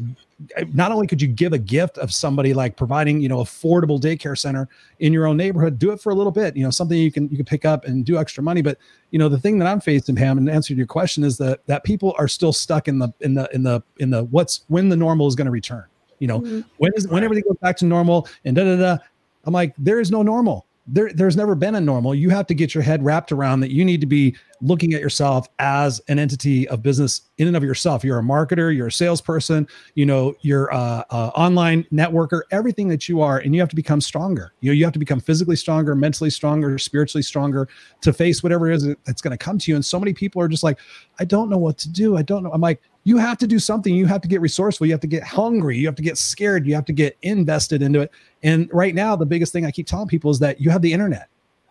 not 0.73 0.91
only 0.91 1.07
could 1.07 1.21
you 1.21 1.29
give 1.29 1.53
a 1.53 1.59
gift 1.59 1.99
of 1.99 2.13
somebody 2.13 2.55
like 2.55 2.77
providing 2.77 3.21
you 3.21 3.29
know 3.29 3.39
affordable 3.39 4.01
daycare 4.01 4.39
center 4.39 4.69
in 5.01 5.13
your 5.13 5.27
own 5.27 5.37
neighborhood 5.37 5.79
do 5.79 5.93
it 5.93 6.01
for 6.01 6.11
a 6.11 6.15
little 6.15 6.33
bit 6.33 6.57
you 6.57 6.65
know 6.65 6.71
something 6.71 6.97
you 6.97 7.13
can 7.13 7.29
you 7.29 7.37
can 7.37 7.45
pick 7.45 7.65
up 7.65 7.85
and 7.85 8.05
do 8.05 8.17
extra 8.17 8.43
money. 8.43 8.63
But 8.63 8.79
you 9.11 9.19
know 9.19 9.29
the 9.29 9.39
thing 9.39 9.59
that 9.59 9.67
i'm 9.67 9.81
facing 9.81 10.17
pam 10.17 10.39
and 10.39 10.49
answer 10.49 10.69
to 10.69 10.79
your 10.79 10.87
question 10.87 11.25
is 11.25 11.37
that 11.39 11.67
that 11.67 11.85
people 11.85 12.15
are 12.19 12.29
still 12.29 12.53
stuck 12.53 12.89
in 12.89 12.99
the 12.99 13.13
in 13.21 13.35
the 13.35 13.49
in 13.55 13.63
the 13.63 13.83
in 13.99 14.11
the 14.11 14.25
what's 14.25 14.65
when 14.69 14.89
the 14.89 14.97
normal 14.97 15.27
is 15.27 15.35
going 15.35 15.47
to 15.47 15.51
return. 15.51 15.85
You 16.19 16.29
know 16.29 16.41
mm-hmm. 16.41 16.61
when 16.77 16.93
is 16.95 17.09
when 17.09 17.25
everything 17.25 17.45
goes 17.49 17.57
back 17.59 17.77
to 17.79 17.87
normal 17.87 18.29
and 18.45 18.55
da 18.55 18.65
da 18.65 18.77
da 18.77 18.99
i'm 19.47 19.55
like 19.55 19.75
there 19.79 20.01
is 20.01 20.11
no 20.11 20.23
normal 20.23 20.67
there, 20.93 21.13
there's 21.13 21.37
never 21.37 21.55
been 21.55 21.77
a 21.77 21.81
normal. 21.81 22.15
You 22.15 22.31
have 22.31 22.47
to 22.49 22.55
get 22.55 22.75
your 22.75 22.83
head 22.83 23.05
wrapped 23.05 23.31
around 23.31 23.61
that 23.61 23.71
you 23.71 23.85
need 23.85 24.01
to 24.01 24.07
be 24.07 24.37
looking 24.61 24.93
at 24.93 25.01
yourself 25.01 25.49
as 25.59 26.01
an 26.09 26.19
entity 26.19 26.69
of 26.69 26.83
business 26.83 27.23
in 27.39 27.47
and 27.47 27.57
of 27.57 27.63
yourself. 27.63 28.05
You're 28.05 28.19
a 28.19 28.23
marketer, 28.23 28.75
you're 28.75 28.89
a 28.89 28.93
salesperson, 28.93 29.69
you 29.95 30.05
know, 30.05 30.35
you're 30.41 30.67
a, 30.67 31.05
a 31.11 31.17
online 31.35 31.85
networker, 31.93 32.43
everything 32.51 32.89
that 32.89 33.09
you 33.09 33.21
are, 33.23 33.39
and 33.39 33.55
you 33.55 33.61
have 33.61 33.71
to 33.71 33.77
become 33.77 34.01
stronger. 34.01 34.53
You 34.61 34.71
know, 34.71 34.75
you 34.75 34.85
have 34.85 34.93
to 34.93 34.99
become 34.99 35.21
physically 35.21 35.57
stronger, 35.57 35.95
mentally 35.95 36.31
stronger, 36.31 36.77
spiritually 36.77 37.23
stronger 37.23 37.69
to 38.03 38.13
face 38.13 38.43
whatever 38.43 38.71
it 38.71 38.75
is 38.75 38.95
that's 39.05 39.23
going 39.23 39.33
to 39.33 39.39
come 39.39 39.59
to 39.59 39.71
you. 39.71 39.77
And 39.77 39.85
so 39.85 39.99
many 39.99 40.13
people 40.13 40.43
are 40.43 40.49
just 40.49 40.65
like, 40.65 40.79
I 41.21 41.25
don't 41.25 41.49
know 41.49 41.59
what 41.59 41.79
to 41.79 41.89
do. 41.89 42.17
I 42.17 42.23
don't 42.23 42.43
know. 42.43 42.51
I'm 42.53 42.61
like, 42.61 42.83
you 43.05 43.17
have 43.17 43.39
to 43.39 43.47
do 43.47 43.59
something. 43.59 43.95
You 43.95 44.07
have 44.07 44.21
to 44.23 44.29
get 44.29 44.41
resourceful. 44.41 44.87
You 44.87 44.93
have 44.93 45.01
to 45.01 45.07
get 45.07 45.23
hungry. 45.23 45.79
You 45.79 45.87
have 45.87 45.95
to 45.97 46.03
get 46.03 46.19
scared. 46.19 46.67
You 46.67 46.75
have 46.75 46.85
to 46.87 46.93
get 46.93 47.17
invested 47.23 47.83
into 47.83 48.01
it. 48.01 48.11
And 48.43 48.69
right 48.73 48.95
now, 48.95 49.17
the 49.17 49.27
biggest 49.27 49.53
thing 49.53 49.65
I 49.65 49.71
keep 49.71 49.87
telling 49.87 50.09
people 50.09 50.31
is 50.31 50.39
that 50.41 50.61
you 50.61 50.71
have 50.71 50.83
the 50.83 50.93
internet. 50.93 51.29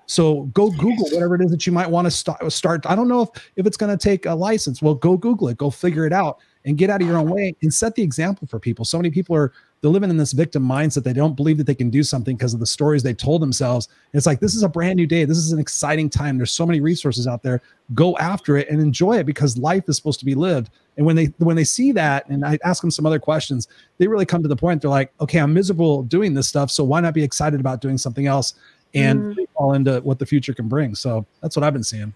So 0.07 0.43
go 0.53 0.71
Google 0.71 1.07
whatever 1.11 1.35
it 1.35 1.41
is 1.41 1.51
that 1.51 1.67
you 1.67 1.71
might 1.71 1.89
want 1.89 2.05
to 2.05 2.11
start. 2.11 2.51
Start. 2.51 2.85
I 2.87 2.95
don't 2.95 3.07
know 3.07 3.21
if, 3.21 3.29
if 3.57 3.67
it's 3.67 3.77
going 3.77 3.95
to 3.95 4.03
take 4.03 4.25
a 4.25 4.33
license. 4.33 4.81
Well, 4.81 4.95
go 4.95 5.15
Google 5.15 5.49
it. 5.49 5.57
Go 5.57 5.69
figure 5.69 6.07
it 6.07 6.13
out 6.13 6.39
and 6.65 6.79
get 6.79 6.89
out 6.89 7.01
of 7.01 7.07
your 7.07 7.17
own 7.17 7.29
way 7.29 7.55
and 7.61 7.71
set 7.71 7.93
the 7.93 8.01
example 8.01 8.47
for 8.47 8.59
people. 8.59 8.85
So 8.85 8.97
many 8.97 9.11
people 9.11 9.35
are 9.35 9.53
they're 9.81 9.91
living 9.91 10.09
in 10.09 10.17
this 10.17 10.33
victim 10.33 10.63
mindset. 10.63 11.03
They 11.03 11.13
don't 11.13 11.35
believe 11.35 11.57
that 11.57 11.67
they 11.67 11.75
can 11.75 11.89
do 11.89 12.03
something 12.03 12.35
because 12.35 12.53
of 12.53 12.59
the 12.59 12.65
stories 12.65 13.01
they 13.01 13.13
told 13.13 13.41
themselves. 13.41 13.87
it's 14.13 14.25
like 14.25 14.39
this 14.39 14.55
is 14.55 14.63
a 14.63 14.69
brand 14.69 14.97
new 14.97 15.07
day. 15.07 15.25
This 15.25 15.37
is 15.37 15.51
an 15.51 15.59
exciting 15.59 16.09
time. 16.09 16.37
There's 16.37 16.51
so 16.51 16.65
many 16.65 16.81
resources 16.81 17.27
out 17.27 17.43
there. 17.43 17.61
Go 17.93 18.17
after 18.17 18.57
it 18.57 18.69
and 18.69 18.81
enjoy 18.81 19.17
it 19.17 19.25
because 19.25 19.57
life 19.57 19.83
is 19.87 19.95
supposed 19.95 20.19
to 20.19 20.25
be 20.25 20.35
lived. 20.35 20.69
And 20.97 21.05
when 21.05 21.15
they 21.15 21.25
when 21.37 21.55
they 21.55 21.63
see 21.63 21.93
that, 21.93 22.27
and 22.27 22.45
I 22.45 22.59
ask 22.63 22.81
them 22.81 22.91
some 22.91 23.05
other 23.05 23.19
questions, 23.19 23.69
they 23.99 24.07
really 24.07 24.25
come 24.25 24.41
to 24.41 24.49
the 24.49 24.55
point. 24.55 24.81
They're 24.81 24.91
like, 24.91 25.13
okay, 25.21 25.39
I'm 25.39 25.53
miserable 25.53 26.03
doing 26.03 26.33
this 26.33 26.47
stuff, 26.47 26.71
so 26.71 26.83
why 26.83 26.99
not 26.99 27.13
be 27.13 27.23
excited 27.23 27.59
about 27.61 27.79
doing 27.79 27.97
something 27.97 28.27
else 28.27 28.55
and 28.93 29.35
mm. 29.35 29.45
fall 29.55 29.73
into 29.73 30.01
what 30.01 30.19
the 30.19 30.25
future 30.25 30.53
can 30.53 30.67
bring? 30.67 30.93
So 30.95 31.25
that's 31.41 31.55
what 31.55 31.63
I've 31.63 31.73
been 31.73 31.85
seeing. 31.85 32.13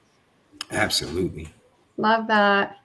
Absolutely. 0.71 1.47
Love 1.95 2.27
that. 2.27 2.79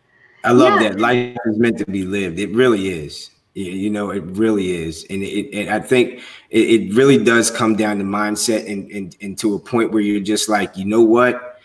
I 0.44 0.52
love 0.52 0.80
yeah. 0.80 0.90
that 0.90 1.00
life 1.00 1.36
is 1.46 1.58
meant 1.58 1.78
to 1.78 1.86
be 1.86 2.04
lived. 2.04 2.38
It 2.38 2.50
really 2.54 2.88
is. 2.88 3.30
You 3.54 3.90
know, 3.90 4.10
it 4.10 4.22
really 4.22 4.70
is, 4.70 5.04
and 5.10 5.22
it, 5.22 5.48
it 5.52 5.68
I 5.68 5.80
think 5.80 6.20
it, 6.50 6.60
it, 6.60 6.94
really 6.94 7.22
does 7.22 7.50
come 7.50 7.74
down 7.74 7.98
to 7.98 8.04
mindset 8.04 8.70
and, 8.70 8.88
and 8.92 9.16
and 9.20 9.36
to 9.38 9.54
a 9.54 9.58
point 9.58 9.90
where 9.90 10.00
you're 10.02 10.20
just 10.20 10.48
like, 10.48 10.76
you 10.76 10.84
know 10.84 11.02
what, 11.02 11.58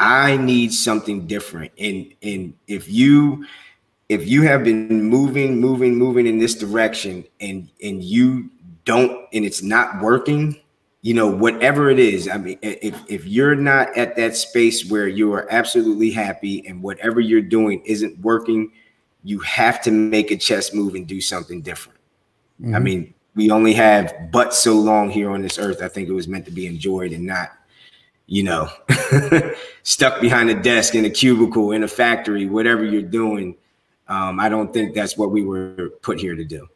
I 0.00 0.38
need 0.38 0.72
something 0.72 1.26
different, 1.26 1.72
and 1.78 2.14
and 2.22 2.54
if 2.68 2.88
you 2.88 3.44
if 4.08 4.26
you 4.26 4.42
have 4.42 4.64
been 4.64 5.02
moving, 5.02 5.60
moving, 5.60 5.96
moving 5.96 6.26
in 6.26 6.38
this 6.38 6.54
direction, 6.54 7.24
and 7.40 7.68
and 7.82 8.02
you 8.02 8.50
don't, 8.84 9.26
and 9.32 9.44
it's 9.44 9.62
not 9.62 10.00
working, 10.00 10.58
you 11.02 11.12
know, 11.12 11.28
whatever 11.28 11.90
it 11.90 11.98
is. 11.98 12.28
I 12.28 12.38
mean, 12.38 12.58
if 12.62 12.98
if 13.08 13.26
you're 13.26 13.56
not 13.56 13.94
at 13.96 14.16
that 14.16 14.36
space 14.36 14.88
where 14.88 15.08
you 15.08 15.32
are 15.34 15.46
absolutely 15.50 16.12
happy, 16.12 16.66
and 16.66 16.82
whatever 16.82 17.20
you're 17.20 17.42
doing 17.42 17.82
isn't 17.84 18.18
working 18.20 18.72
you 19.22 19.38
have 19.40 19.82
to 19.82 19.90
make 19.90 20.30
a 20.30 20.36
chess 20.36 20.72
move 20.72 20.94
and 20.94 21.06
do 21.06 21.20
something 21.20 21.62
different. 21.62 21.98
Mm-hmm. 22.60 22.74
I 22.74 22.78
mean, 22.78 23.14
we 23.34 23.50
only 23.50 23.74
have 23.74 24.14
but 24.32 24.54
so 24.54 24.74
long 24.74 25.10
here 25.10 25.30
on 25.30 25.42
this 25.42 25.58
earth. 25.58 25.82
I 25.82 25.88
think 25.88 26.08
it 26.08 26.12
was 26.12 26.26
meant 26.26 26.46
to 26.46 26.50
be 26.50 26.66
enjoyed 26.66 27.12
and 27.12 27.26
not, 27.26 27.52
you 28.26 28.42
know, 28.42 28.68
stuck 29.82 30.20
behind 30.20 30.50
a 30.50 30.60
desk 30.60 30.94
in 30.94 31.04
a 31.04 31.10
cubicle 31.10 31.72
in 31.72 31.84
a 31.84 31.88
factory, 31.88 32.46
whatever 32.46 32.84
you're 32.84 33.02
doing. 33.02 33.56
Um, 34.08 34.40
I 34.40 34.48
don't 34.48 34.72
think 34.72 34.94
that's 34.94 35.18
what 35.18 35.30
we 35.30 35.44
were 35.44 35.90
put 36.00 36.18
here 36.18 36.34
to 36.34 36.44
do. 36.44 36.68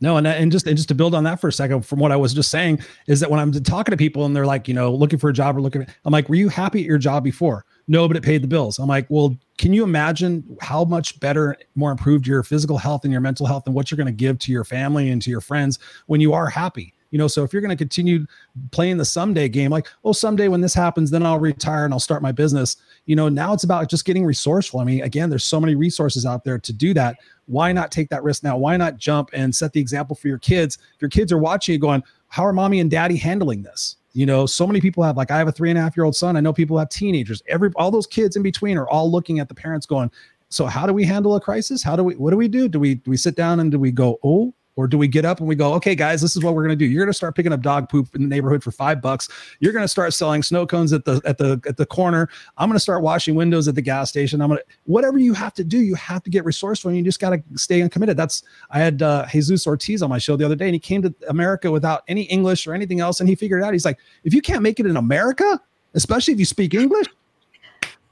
No, 0.00 0.16
and 0.16 0.26
uh, 0.26 0.30
and 0.30 0.50
just 0.50 0.66
and 0.66 0.76
just 0.76 0.88
to 0.88 0.94
build 0.94 1.14
on 1.14 1.22
that 1.24 1.40
for 1.40 1.48
a 1.48 1.52
second, 1.52 1.86
from 1.86 2.00
what 2.00 2.10
I 2.10 2.16
was 2.16 2.34
just 2.34 2.50
saying, 2.50 2.80
is 3.06 3.20
that 3.20 3.30
when 3.30 3.38
I'm 3.38 3.52
talking 3.52 3.92
to 3.92 3.96
people 3.96 4.24
and 4.26 4.34
they're 4.34 4.46
like, 4.46 4.66
you 4.66 4.74
know, 4.74 4.92
looking 4.92 5.20
for 5.20 5.30
a 5.30 5.32
job 5.32 5.56
or 5.56 5.60
looking, 5.60 5.86
I'm 6.04 6.12
like, 6.12 6.28
were 6.28 6.34
you 6.34 6.48
happy 6.48 6.80
at 6.80 6.86
your 6.86 6.98
job 6.98 7.22
before? 7.22 7.64
No, 7.86 8.08
but 8.08 8.16
it 8.16 8.22
paid 8.22 8.42
the 8.42 8.48
bills. 8.48 8.78
I'm 8.78 8.88
like, 8.88 9.06
well, 9.08 9.36
can 9.56 9.72
you 9.72 9.84
imagine 9.84 10.56
how 10.60 10.84
much 10.84 11.20
better, 11.20 11.56
more 11.76 11.92
improved 11.92 12.26
your 12.26 12.42
physical 12.42 12.78
health 12.78 13.04
and 13.04 13.12
your 13.12 13.20
mental 13.20 13.46
health 13.46 13.64
and 13.66 13.74
what 13.74 13.90
you're 13.90 13.96
going 13.96 14.06
to 14.06 14.12
give 14.12 14.38
to 14.40 14.52
your 14.52 14.64
family 14.64 15.10
and 15.10 15.22
to 15.22 15.30
your 15.30 15.40
friends 15.40 15.78
when 16.06 16.20
you 16.20 16.32
are 16.32 16.48
happy? 16.48 16.92
You 17.10 17.18
know, 17.18 17.28
so 17.28 17.44
if 17.44 17.52
you're 17.52 17.62
going 17.62 17.70
to 17.70 17.76
continue 17.76 18.26
playing 18.72 18.96
the 18.96 19.04
someday 19.04 19.48
game, 19.48 19.70
like, 19.70 19.86
oh, 20.04 20.12
someday 20.12 20.48
when 20.48 20.60
this 20.60 20.74
happens, 20.74 21.10
then 21.10 21.24
I'll 21.24 21.38
retire 21.38 21.84
and 21.84 21.94
I'll 21.94 22.00
start 22.00 22.22
my 22.22 22.32
business. 22.32 22.76
You 23.06 23.14
know, 23.14 23.28
now 23.28 23.52
it's 23.52 23.64
about 23.64 23.88
just 23.88 24.04
getting 24.04 24.24
resourceful. 24.24 24.80
I 24.80 24.84
mean, 24.84 25.02
again, 25.02 25.30
there's 25.30 25.44
so 25.44 25.60
many 25.60 25.74
resources 25.74 26.26
out 26.26 26.42
there 26.42 26.58
to 26.58 26.72
do 26.72 26.92
that. 26.94 27.16
Why 27.46 27.72
not 27.72 27.92
take 27.92 28.08
that 28.08 28.24
risk 28.24 28.42
now? 28.42 28.56
Why 28.56 28.76
not 28.76 28.96
jump 28.96 29.30
and 29.32 29.54
set 29.54 29.72
the 29.72 29.80
example 29.80 30.16
for 30.16 30.28
your 30.28 30.38
kids? 30.38 30.78
If 30.94 31.02
your 31.02 31.10
kids 31.10 31.30
are 31.30 31.38
watching 31.38 31.74
you 31.74 31.78
going, 31.78 32.02
how 32.28 32.44
are 32.44 32.52
mommy 32.52 32.80
and 32.80 32.90
daddy 32.90 33.16
handling 33.16 33.62
this? 33.62 33.96
you 34.14 34.24
know 34.24 34.46
so 34.46 34.66
many 34.66 34.80
people 34.80 35.02
have 35.02 35.16
like 35.16 35.30
i 35.30 35.36
have 35.36 35.48
a 35.48 35.52
three 35.52 35.68
and 35.68 35.78
a 35.78 35.82
half 35.82 35.96
year 35.96 36.04
old 36.04 36.16
son 36.16 36.36
i 36.36 36.40
know 36.40 36.52
people 36.52 36.78
have 36.78 36.88
teenagers 36.88 37.42
every 37.48 37.70
all 37.76 37.90
those 37.90 38.06
kids 38.06 38.36
in 38.36 38.42
between 38.42 38.78
are 38.78 38.88
all 38.88 39.10
looking 39.10 39.40
at 39.40 39.48
the 39.48 39.54
parents 39.54 39.84
going 39.84 40.10
so 40.48 40.64
how 40.64 40.86
do 40.86 40.92
we 40.92 41.04
handle 41.04 41.34
a 41.34 41.40
crisis 41.40 41.82
how 41.82 41.94
do 41.94 42.02
we 42.02 42.14
what 42.14 42.30
do 42.30 42.36
we 42.36 42.48
do 42.48 42.68
do 42.68 42.80
we 42.80 42.94
do 42.94 43.10
we 43.10 43.16
sit 43.16 43.36
down 43.36 43.60
and 43.60 43.70
do 43.70 43.78
we 43.78 43.90
go 43.90 44.18
oh 44.22 44.54
or 44.76 44.86
do 44.88 44.98
we 44.98 45.06
get 45.06 45.24
up 45.24 45.38
and 45.38 45.48
we 45.48 45.54
go, 45.54 45.72
okay, 45.74 45.94
guys, 45.94 46.20
this 46.20 46.36
is 46.36 46.42
what 46.42 46.54
we're 46.54 46.64
going 46.64 46.76
to 46.76 46.84
do. 46.84 46.84
You're 46.84 47.04
going 47.04 47.12
to 47.12 47.16
start 47.16 47.36
picking 47.36 47.52
up 47.52 47.60
dog 47.60 47.88
poop 47.88 48.14
in 48.14 48.22
the 48.22 48.28
neighborhood 48.28 48.62
for 48.62 48.70
five 48.70 49.00
bucks. 49.00 49.28
You're 49.60 49.72
going 49.72 49.84
to 49.84 49.88
start 49.88 50.12
selling 50.14 50.42
snow 50.42 50.66
cones 50.66 50.92
at 50.92 51.04
the 51.04 51.20
at 51.24 51.38
the 51.38 51.60
at 51.66 51.76
the 51.76 51.86
corner. 51.86 52.28
I'm 52.56 52.68
going 52.68 52.76
to 52.76 52.80
start 52.80 53.02
washing 53.02 53.34
windows 53.34 53.68
at 53.68 53.74
the 53.74 53.82
gas 53.82 54.10
station. 54.10 54.40
I'm 54.40 54.48
going 54.48 54.58
to 54.58 54.64
whatever 54.84 55.18
you 55.18 55.32
have 55.34 55.54
to 55.54 55.64
do. 55.64 55.78
You 55.78 55.94
have 55.94 56.22
to 56.24 56.30
get 56.30 56.44
resourceful, 56.44 56.88
and 56.88 56.98
you 56.98 57.04
just 57.04 57.20
got 57.20 57.30
to 57.30 57.42
stay 57.54 57.82
uncommitted. 57.82 58.16
That's 58.16 58.42
I 58.70 58.78
had 58.78 59.02
uh, 59.02 59.26
Jesus 59.30 59.66
Ortiz 59.66 60.02
on 60.02 60.10
my 60.10 60.18
show 60.18 60.36
the 60.36 60.44
other 60.44 60.56
day, 60.56 60.66
and 60.66 60.74
he 60.74 60.80
came 60.80 61.02
to 61.02 61.14
America 61.28 61.70
without 61.70 62.02
any 62.08 62.22
English 62.22 62.66
or 62.66 62.74
anything 62.74 63.00
else, 63.00 63.20
and 63.20 63.28
he 63.28 63.34
figured 63.34 63.62
out. 63.62 63.72
He's 63.72 63.84
like, 63.84 63.98
if 64.24 64.34
you 64.34 64.40
can't 64.40 64.62
make 64.62 64.80
it 64.80 64.86
in 64.86 64.96
America, 64.96 65.60
especially 65.94 66.34
if 66.34 66.40
you 66.40 66.46
speak 66.46 66.74
English, 66.74 67.06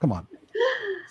come 0.01 0.12
on. 0.12 0.27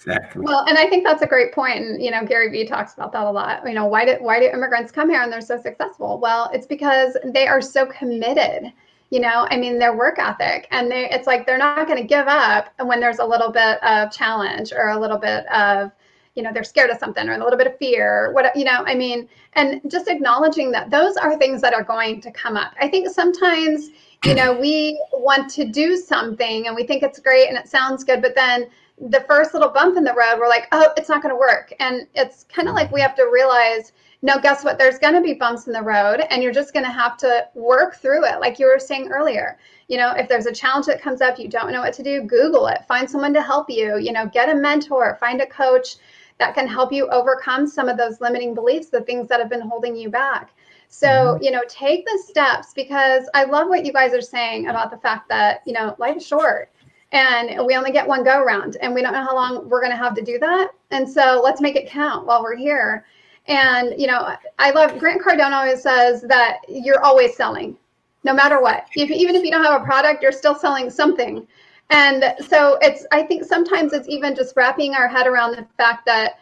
Exactly. 0.06 0.44
Well, 0.44 0.66
and 0.68 0.78
I 0.78 0.88
think 0.88 1.04
that's 1.04 1.22
a 1.22 1.28
great 1.28 1.54
point. 1.54 1.78
And 1.78 2.02
you 2.02 2.12
know, 2.12 2.26
Gary 2.26 2.50
Vee 2.50 2.66
talks 2.66 2.94
about 2.94 3.12
that 3.14 3.26
a 3.26 3.32
lot. 3.32 3.62
You 3.66 3.74
know, 3.74 3.86
why 3.86 4.06
did 4.06 4.22
why 4.22 4.40
do 4.40 4.46
immigrants 4.46 4.92
come 4.92 5.10
here 5.10 5.22
and 5.22 5.32
they're 5.32 5.42
so 5.42 5.62
successful? 5.62 6.20
Well, 6.20 6.50
it's 6.54 6.68
because 6.68 7.16
they 7.24 7.48
are 7.48 7.62
so 7.62 7.86
committed. 7.86 8.72
You 9.10 9.20
know, 9.20 9.46
I 9.50 9.58
mean, 9.58 9.78
their 9.78 9.96
work 9.96 10.20
ethic, 10.20 10.68
and 10.72 10.90
they 10.90 11.10
it's 11.10 11.28
like 11.28 11.46
they're 11.46 11.58
not 11.58 11.88
going 11.88 12.02
to 12.02 12.08
give 12.08 12.28
up 12.28 12.74
when 12.84 13.00
there's 13.00 13.20
a 13.20 13.26
little 13.26 13.52
bit 13.52 13.84
of 13.84 14.12
challenge 14.12 14.72
or 14.74 14.90
a 14.90 15.00
little 15.00 15.18
bit 15.18 15.46
of 15.52 15.92
you 16.36 16.44
know 16.44 16.52
they're 16.54 16.64
scared 16.64 16.90
of 16.90 16.98
something 16.98 17.28
or 17.28 17.34
a 17.34 17.44
little 17.44 17.58
bit 17.58 17.68
of 17.68 17.78
fear 17.78 18.32
what 18.32 18.56
you 18.56 18.64
know 18.64 18.84
i 18.86 18.96
mean 18.96 19.28
and 19.54 19.82
just 19.92 20.08
acknowledging 20.08 20.72
that 20.72 20.90
those 20.90 21.18
are 21.18 21.38
things 21.38 21.62
that 21.62 21.74
are 21.74 21.84
going 21.84 22.22
to 22.22 22.32
come 22.32 22.56
up 22.56 22.74
i 22.80 22.88
think 22.88 23.10
sometimes 23.10 23.90
you 24.24 24.34
know 24.34 24.58
we 24.58 24.98
want 25.12 25.50
to 25.50 25.66
do 25.66 25.98
something 25.98 26.68
and 26.68 26.76
we 26.76 26.86
think 26.86 27.04
it's 27.04 27.20
great 27.20 27.50
and 27.50 27.58
it 27.58 27.68
sounds 27.68 28.06
good 28.06 28.22
but 28.22 28.34
then 28.34 28.66
the 29.10 29.22
first 29.22 29.54
little 29.54 29.70
bump 29.70 29.98
in 29.98 30.04
the 30.04 30.14
road, 30.14 30.38
we're 30.40 30.48
like, 30.48 30.68
oh, 30.72 30.90
it's 30.96 31.10
not 31.10 31.24
going 31.24 31.34
to 31.34 31.40
work. 31.40 31.74
And 31.80 32.08
it's 32.14 32.46
kind 32.46 32.70
of 32.70 32.76
like 32.76 32.92
we 32.92 33.02
have 33.02 33.16
to 33.16 33.30
realize, 33.32 33.94
no, 34.22 34.40
guess 34.40 34.64
what? 34.64 34.78
There's 34.78 35.00
going 35.00 35.16
to 35.16 35.22
be 35.22 35.34
bumps 35.34 35.66
in 35.66 35.74
the 35.74 35.82
road, 35.82 36.22
and 36.30 36.44
you're 36.44 36.54
just 36.54 36.74
going 36.74 36.86
to 36.86 36.92
have 36.92 37.18
to 37.18 37.48
work 37.56 37.96
through 37.96 38.26
it. 38.26 38.40
Like 38.40 38.60
you 38.60 38.68
were 38.68 38.78
saying 38.78 39.10
earlier, 39.12 39.58
you 39.88 39.98
know, 39.98 40.12
if 40.12 40.30
there's 40.30 40.46
a 40.46 40.52
challenge 40.52 40.86
that 40.86 41.02
comes 41.02 41.22
up, 41.22 41.40
you 41.40 41.48
don't 41.48 41.72
know 41.72 41.82
what 41.82 41.94
to 41.96 42.04
do, 42.04 42.22
Google 42.22 42.68
it, 42.68 42.86
find 42.88 43.10
someone 43.10 43.34
to 43.34 43.42
help 43.42 43.70
you, 43.70 43.98
you 43.98 44.12
know, 44.12 44.28
get 44.28 44.50
a 44.50 44.56
mentor, 44.56 45.18
find 45.20 45.42
a 45.42 45.48
coach 45.48 45.96
that 46.38 46.54
can 46.54 46.68
help 46.68 46.94
you 46.94 47.08
overcome 47.10 47.68
some 47.68 47.90
of 47.90 47.98
those 47.98 48.22
limiting 48.22 48.54
beliefs, 48.54 48.90
the 48.90 49.02
things 49.02 49.28
that 49.28 49.40
have 49.40 49.50
been 49.50 49.62
holding 49.62 49.96
you 49.96 50.10
back. 50.10 50.52
So, 50.90 51.08
mm-hmm. 51.08 51.44
you 51.44 51.52
know, 51.52 51.62
take 51.68 52.06
the 52.06 52.22
steps 52.28 52.74
because 52.74 53.30
I 53.34 53.46
love 53.46 53.68
what 53.68 53.86
you 53.86 53.94
guys 53.94 54.14
are 54.14 54.22
saying 54.22 54.68
about 54.68 54.92
the 54.92 54.98
fact 54.98 55.30
that, 55.30 55.62
you 55.66 55.74
know, 55.74 55.96
life 55.98 56.18
is 56.18 56.28
short 56.28 56.71
and 57.12 57.66
we 57.66 57.76
only 57.76 57.92
get 57.92 58.08
one 58.08 58.24
go 58.24 58.44
round 58.44 58.78
and 58.82 58.94
we 58.94 59.02
don't 59.02 59.14
know 59.14 59.24
how 59.24 59.36
long 59.36 59.68
we're 59.68 59.82
going 59.82 59.92
to 59.92 59.98
have 59.98 60.16
to 60.16 60.22
do 60.22 60.40
that. 60.40 60.72
And 60.92 61.10
so 61.10 61.42
let's 61.44 61.60
make 61.62 61.76
it 61.76 61.90
count 61.90 62.26
while 62.26 62.42
we're 62.42 62.56
here. 62.56 63.06
And 63.48 64.00
you 64.00 64.06
know 64.06 64.36
i 64.60 64.70
love 64.70 65.00
grant 65.00 65.22
cardone 65.22 65.52
always 65.52 65.82
says 65.82 66.22
that 66.22 66.60
you're 66.70 67.04
always 67.04 67.36
selling 67.36 67.76
no 68.24 68.34
matter 68.34 68.62
what. 68.62 68.86
If, 68.96 69.10
even 69.10 69.36
if 69.36 69.44
you 69.44 69.50
don't 69.50 69.66
have 69.66 69.82
a 69.82 69.84
product 69.84 70.22
you're 70.22 70.32
still 70.32 70.54
selling 70.54 70.92
something. 70.92 71.48
And 71.90 72.36
so 72.48 72.78
it's 72.82 73.06
i 73.12 73.24
think 73.24 73.44
sometimes 73.44 73.94
it's 73.94 74.08
even 74.08 74.36
just 74.36 74.56
wrapping 74.56 74.94
our 74.94 75.08
head 75.08 75.26
around 75.26 75.56
the 75.56 75.66
fact 75.76 76.06
that 76.06 76.40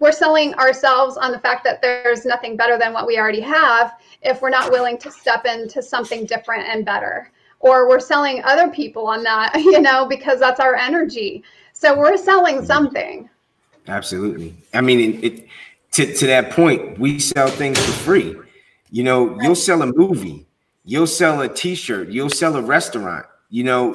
we're 0.00 0.12
selling 0.12 0.52
ourselves 0.54 1.16
on 1.16 1.32
the 1.32 1.38
fact 1.38 1.64
that 1.64 1.80
there's 1.80 2.26
nothing 2.26 2.56
better 2.56 2.78
than 2.78 2.92
what 2.92 3.06
we 3.06 3.18
already 3.18 3.40
have 3.40 3.94
if 4.22 4.42
we're 4.42 4.50
not 4.50 4.70
willing 4.70 4.98
to 4.98 5.10
step 5.10 5.46
into 5.46 5.82
something 5.82 6.26
different 6.26 6.68
and 6.68 6.84
better 6.84 7.30
or 7.60 7.88
we're 7.88 8.00
selling 8.00 8.42
other 8.44 8.68
people 8.68 9.06
on 9.06 9.22
that, 9.24 9.54
you 9.56 9.80
know, 9.80 10.06
because 10.06 10.40
that's 10.40 10.60
our 10.60 10.74
energy. 10.76 11.42
So 11.72 11.96
we're 11.96 12.16
selling 12.16 12.64
something. 12.64 13.28
Absolutely. 13.86 14.54
I 14.74 14.80
mean, 14.80 15.18
it, 15.22 15.46
to, 15.92 16.12
to 16.12 16.26
that 16.26 16.50
point, 16.50 16.98
we 16.98 17.18
sell 17.18 17.48
things 17.48 17.78
for 17.78 17.92
free. 17.92 18.36
You 18.90 19.04
know, 19.04 19.28
right. 19.28 19.42
you'll 19.42 19.54
sell 19.54 19.82
a 19.82 19.86
movie, 19.86 20.46
you'll 20.84 21.06
sell 21.06 21.40
a 21.42 21.48
t-shirt, 21.48 22.08
you'll 22.08 22.30
sell 22.30 22.56
a 22.56 22.62
restaurant, 22.62 23.26
you 23.50 23.64
know, 23.64 23.94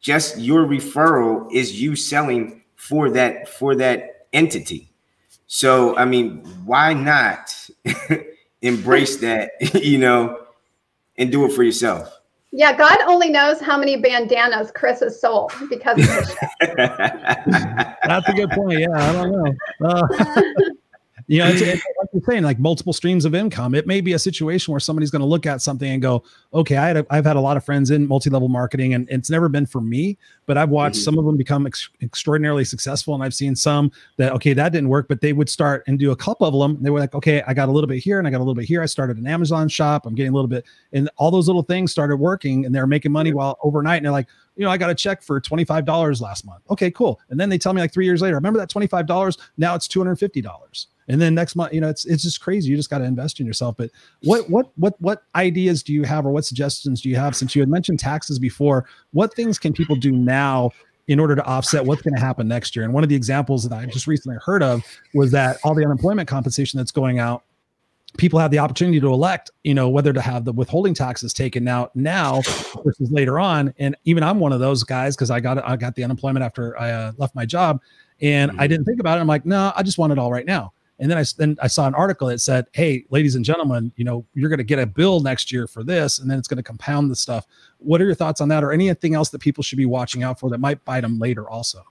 just 0.00 0.38
your 0.38 0.64
referral 0.64 1.52
is 1.52 1.80
you 1.80 1.94
selling 1.94 2.62
for 2.76 3.10
that 3.10 3.48
for 3.48 3.76
that 3.76 4.26
entity. 4.32 4.90
So, 5.46 5.96
I 5.96 6.04
mean, 6.04 6.38
why 6.64 6.94
not 6.94 7.54
embrace 8.62 9.16
that, 9.18 9.50
you 9.74 9.98
know, 9.98 10.46
and 11.16 11.30
do 11.30 11.44
it 11.44 11.52
for 11.52 11.62
yourself? 11.62 12.19
Yeah, 12.52 12.76
God 12.76 12.98
only 13.06 13.30
knows 13.30 13.60
how 13.60 13.78
many 13.78 13.96
bandanas 13.96 14.72
Chris 14.72 15.00
has 15.00 15.20
sold 15.20 15.52
because 15.68 15.98
of 15.98 16.06
this 16.06 16.36
That's 16.76 18.28
a 18.28 18.34
good 18.34 18.50
point. 18.50 18.80
Yeah, 18.80 18.88
I 18.92 19.12
don't 19.12 19.30
know. 19.30 19.54
Uh, 19.86 20.42
you 21.30 21.38
know, 21.38 21.46
it's, 21.46 21.60
it's, 21.60 21.84
like 21.98 22.08
you're 22.12 22.22
saying, 22.28 22.42
like 22.42 22.58
multiple 22.58 22.92
streams 22.92 23.24
of 23.24 23.36
income. 23.36 23.74
It 23.74 23.86
may 23.86 24.00
be 24.00 24.14
a 24.14 24.18
situation 24.18 24.72
where 24.72 24.80
somebody's 24.80 25.10
going 25.10 25.20
to 25.20 25.26
look 25.26 25.46
at 25.46 25.62
something 25.62 25.88
and 25.88 26.02
go, 26.02 26.24
"Okay, 26.52 26.76
I 26.76 26.88
had 26.88 26.96
a, 26.96 27.06
I've 27.08 27.24
had 27.24 27.36
a 27.36 27.40
lot 27.40 27.56
of 27.56 27.64
friends 27.64 27.92
in 27.92 28.06
multi-level 28.08 28.48
marketing, 28.48 28.94
and 28.94 29.08
it's 29.08 29.30
never 29.30 29.48
been 29.48 29.64
for 29.64 29.80
me, 29.80 30.18
but 30.46 30.58
I've 30.58 30.70
watched 30.70 30.96
mm-hmm. 30.96 31.04
some 31.04 31.18
of 31.18 31.24
them 31.24 31.36
become 31.36 31.68
ex- 31.68 31.88
extraordinarily 32.02 32.64
successful, 32.64 33.14
and 33.14 33.22
I've 33.22 33.34
seen 33.34 33.54
some 33.54 33.92
that 34.16 34.32
okay, 34.32 34.52
that 34.54 34.72
didn't 34.72 34.88
work, 34.88 35.06
but 35.06 35.20
they 35.20 35.32
would 35.32 35.48
start 35.48 35.84
and 35.86 36.00
do 36.00 36.10
a 36.10 36.16
couple 36.16 36.48
of 36.48 36.52
them. 36.52 36.82
They 36.82 36.90
were 36.90 36.98
like, 36.98 37.14
okay, 37.14 37.42
I 37.46 37.54
got 37.54 37.68
a 37.68 37.72
little 37.72 37.88
bit 37.88 37.98
here 37.98 38.18
and 38.18 38.26
I 38.26 38.30
got 38.32 38.38
a 38.38 38.44
little 38.44 38.54
bit 38.54 38.64
here. 38.64 38.82
I 38.82 38.86
started 38.86 39.16
an 39.16 39.28
Amazon 39.28 39.68
shop. 39.68 40.06
I'm 40.06 40.16
getting 40.16 40.32
a 40.32 40.34
little 40.34 40.48
bit, 40.48 40.64
and 40.92 41.08
all 41.16 41.30
those 41.30 41.46
little 41.46 41.62
things 41.62 41.92
started 41.92 42.16
working, 42.16 42.66
and 42.66 42.74
they're 42.74 42.88
making 42.88 43.12
money 43.12 43.32
while 43.32 43.56
overnight, 43.62 43.98
and 43.98 44.06
they're 44.06 44.12
like, 44.12 44.28
you 44.60 44.66
know, 44.66 44.70
I 44.70 44.76
got 44.76 44.90
a 44.90 44.94
check 44.94 45.22
for 45.22 45.40
$25 45.40 46.20
last 46.20 46.44
month. 46.44 46.62
Okay, 46.68 46.90
cool. 46.90 47.18
And 47.30 47.40
then 47.40 47.48
they 47.48 47.56
tell 47.56 47.72
me 47.72 47.80
like 47.80 47.94
three 47.94 48.04
years 48.04 48.20
later, 48.20 48.34
remember 48.34 48.58
that 48.58 48.68
$25? 48.68 49.38
Now 49.56 49.74
it's 49.74 49.88
$250 49.88 50.86
and 51.08 51.20
then 51.20 51.34
next 51.34 51.56
month 51.56 51.72
you 51.72 51.80
know 51.80 51.88
it's 51.88 52.04
it's 52.04 52.22
just 52.22 52.40
crazy 52.40 52.70
you 52.70 52.76
just 52.76 52.88
got 52.88 52.98
to 52.98 53.04
invest 53.04 53.40
in 53.40 53.46
yourself 53.46 53.74
but 53.76 53.90
what 54.22 54.48
what 54.48 54.70
what 54.76 54.94
what 55.00 55.24
ideas 55.34 55.82
do 55.82 55.92
you 55.92 56.04
have 56.04 56.24
or 56.24 56.30
what 56.30 56.44
suggestions 56.44 57.00
do 57.00 57.08
you 57.08 57.16
have 57.16 57.34
since 57.34 57.56
you 57.56 57.60
had 57.60 57.68
mentioned 57.68 57.98
taxes 57.98 58.38
before 58.38 58.86
what 59.12 59.34
things 59.34 59.58
can 59.58 59.72
people 59.72 59.96
do 59.96 60.12
now 60.12 60.70
in 61.08 61.18
order 61.18 61.34
to 61.34 61.44
offset 61.46 61.84
what's 61.84 62.02
going 62.02 62.14
to 62.14 62.20
happen 62.20 62.46
next 62.46 62.76
year 62.76 62.84
and 62.84 62.94
one 62.94 63.02
of 63.02 63.08
the 63.08 63.16
examples 63.16 63.68
that 63.68 63.76
i 63.76 63.84
just 63.86 64.06
recently 64.06 64.38
heard 64.44 64.62
of 64.62 64.84
was 65.12 65.32
that 65.32 65.56
all 65.64 65.74
the 65.74 65.84
unemployment 65.84 66.28
compensation 66.28 66.78
that's 66.78 66.92
going 66.92 67.18
out 67.18 67.42
people 68.16 68.38
have 68.38 68.50
the 68.50 68.58
opportunity 68.58 69.00
to 69.00 69.06
elect 69.06 69.50
you 69.64 69.74
know 69.74 69.88
whether 69.88 70.12
to 70.12 70.20
have 70.20 70.44
the 70.44 70.52
withholding 70.52 70.94
taxes 70.94 71.32
taken 71.32 71.68
out 71.68 71.94
now 71.94 72.40
versus 72.84 73.10
later 73.10 73.38
on 73.38 73.72
and 73.78 73.96
even 74.04 74.22
i'm 74.22 74.40
one 74.40 74.52
of 74.52 74.60
those 74.60 74.82
guys 74.82 75.14
because 75.16 75.30
i 75.30 75.38
got 75.38 75.64
i 75.64 75.76
got 75.76 75.94
the 75.94 76.02
unemployment 76.02 76.44
after 76.44 76.78
i 76.78 76.90
uh, 76.90 77.12
left 77.18 77.34
my 77.34 77.46
job 77.46 77.80
and 78.20 78.50
mm-hmm. 78.50 78.60
i 78.60 78.66
didn't 78.66 78.84
think 78.84 79.00
about 79.00 79.16
it 79.16 79.20
i'm 79.20 79.26
like 79.26 79.46
no 79.46 79.72
i 79.76 79.82
just 79.82 79.98
want 79.98 80.12
it 80.12 80.18
all 80.18 80.32
right 80.32 80.46
now 80.46 80.72
and 81.00 81.10
then 81.10 81.16
I 81.16 81.24
then 81.38 81.56
I 81.62 81.66
saw 81.66 81.86
an 81.86 81.94
article 81.94 82.28
that 82.28 82.40
said, 82.40 82.66
"Hey, 82.72 83.06
ladies 83.08 83.34
and 83.34 83.42
gentlemen, 83.42 83.90
you 83.96 84.04
know 84.04 84.24
you're 84.34 84.50
going 84.50 84.58
to 84.58 84.64
get 84.64 84.78
a 84.78 84.84
bill 84.84 85.20
next 85.20 85.50
year 85.50 85.66
for 85.66 85.82
this, 85.82 86.18
and 86.18 86.30
then 86.30 86.38
it's 86.38 86.46
going 86.46 86.58
to 86.58 86.62
compound 86.62 87.10
the 87.10 87.16
stuff." 87.16 87.46
What 87.78 88.02
are 88.02 88.04
your 88.04 88.14
thoughts 88.14 88.42
on 88.42 88.48
that, 88.48 88.62
or 88.62 88.70
anything 88.70 89.14
else 89.14 89.30
that 89.30 89.38
people 89.38 89.64
should 89.64 89.78
be 89.78 89.86
watching 89.86 90.22
out 90.22 90.38
for 90.38 90.50
that 90.50 90.58
might 90.58 90.84
bite 90.84 91.00
them 91.00 91.18
later? 91.18 91.48
Also, 91.48 91.82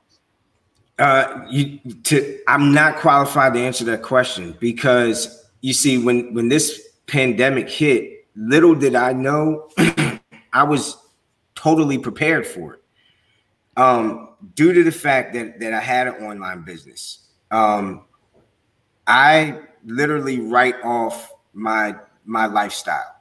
uh, 1.00 1.44
you 1.50 1.80
to 2.04 2.40
I'm 2.48 2.72
not 2.72 2.98
qualified 2.98 3.54
to 3.56 3.60
answer 3.60 3.84
that 3.86 4.04
question 4.04 4.56
because 4.60 5.39
you 5.62 5.74
see, 5.74 5.98
when 5.98 6.34
when 6.34 6.50
this 6.50 6.90
pandemic 7.08 7.70
hit, 7.70 8.28
little 8.36 8.76
did 8.76 8.96
I 8.96 9.14
know, 9.14 9.70
I 10.54 10.64
was 10.64 10.98
totally 11.56 11.98
prepared 11.98 12.48
for 12.48 12.76
it. 12.76 12.84
Um, 13.78 14.30
due 14.56 14.74
to 14.74 14.84
the 14.84 14.92
fact 14.92 15.34
that 15.34 15.60
that 15.60 15.74
I 15.74 15.80
had 15.80 16.08
an 16.08 16.16
online 16.16 16.62
business. 16.64 17.28
Um, 17.52 18.06
I 19.08 19.60
literally 19.86 20.40
write 20.40 20.76
off 20.84 21.32
my 21.54 21.96
my 22.26 22.46
lifestyle. 22.46 23.16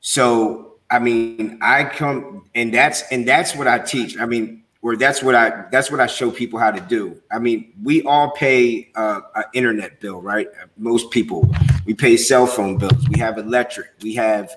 So 0.00 0.74
I 0.90 0.98
mean, 0.98 1.58
I 1.62 1.84
come 1.84 2.44
and 2.54 2.74
that's 2.74 3.02
and 3.10 3.26
that's 3.26 3.54
what 3.54 3.68
I 3.68 3.78
teach. 3.78 4.18
I 4.18 4.26
mean, 4.26 4.64
or 4.82 4.96
that's 4.96 5.22
what 5.22 5.34
I 5.34 5.66
that's 5.70 5.90
what 5.90 6.00
I 6.00 6.06
show 6.06 6.30
people 6.30 6.58
how 6.58 6.70
to 6.70 6.80
do. 6.80 7.20
I 7.30 7.38
mean, 7.38 7.72
we 7.82 8.02
all 8.02 8.32
pay 8.32 8.90
uh, 8.94 9.20
an 9.34 9.44
internet 9.54 10.00
bill, 10.00 10.20
right? 10.20 10.48
Most 10.76 11.10
people 11.10 11.48
we 11.86 11.94
pay 11.94 12.16
cell 12.16 12.46
phone 12.46 12.78
bills. 12.78 13.08
We 13.08 13.18
have 13.18 13.38
electric. 13.38 13.88
We 14.02 14.14
have 14.14 14.56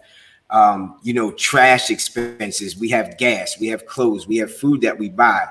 um, 0.49 0.99
you 1.03 1.13
know 1.13 1.31
trash 1.31 1.89
expenses. 1.89 2.77
We 2.77 2.89
have 2.89 3.17
gas. 3.17 3.59
We 3.59 3.67
have 3.67 3.86
clothes. 3.86 4.27
We 4.27 4.38
have 4.38 4.53
food 4.53 4.81
that 4.81 4.97
we 4.97 5.09
buy 5.09 5.47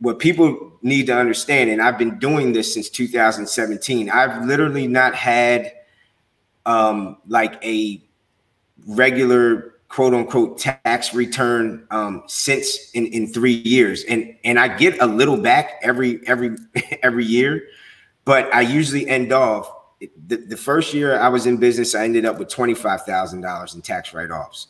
what 0.00 0.18
people 0.18 0.72
need 0.82 1.06
to 1.06 1.16
understand, 1.16 1.70
and 1.70 1.82
I've 1.82 1.98
been 1.98 2.18
doing 2.18 2.52
this 2.52 2.72
since 2.72 2.88
2017. 2.88 4.10
I've 4.10 4.44
literally 4.46 4.86
not 4.86 5.14
had 5.14 5.72
um, 6.66 7.18
like 7.26 7.62
a 7.64 8.02
regular 8.86 9.74
quote 9.88 10.14
unquote 10.14 10.58
tax 10.58 11.14
return 11.14 11.86
um, 11.90 12.22
since 12.26 12.92
in, 12.92 13.06
in 13.06 13.32
three 13.32 13.62
years, 13.64 14.04
and 14.04 14.36
and 14.44 14.58
I 14.58 14.76
get 14.76 15.00
a 15.02 15.06
little 15.06 15.36
back 15.36 15.80
every 15.82 16.20
every 16.26 16.56
every 17.02 17.24
year, 17.24 17.66
but 18.24 18.52
I 18.54 18.60
usually 18.60 19.08
end 19.08 19.32
off. 19.32 19.72
The, 20.00 20.36
the 20.36 20.56
first 20.56 20.94
year 20.94 21.18
I 21.18 21.28
was 21.28 21.46
in 21.46 21.56
business, 21.56 21.94
I 21.94 22.04
ended 22.04 22.24
up 22.24 22.38
with 22.38 22.48
twenty 22.48 22.74
five 22.74 23.02
thousand 23.02 23.40
dollars 23.40 23.74
in 23.74 23.82
tax 23.82 24.14
write 24.14 24.30
offs. 24.30 24.68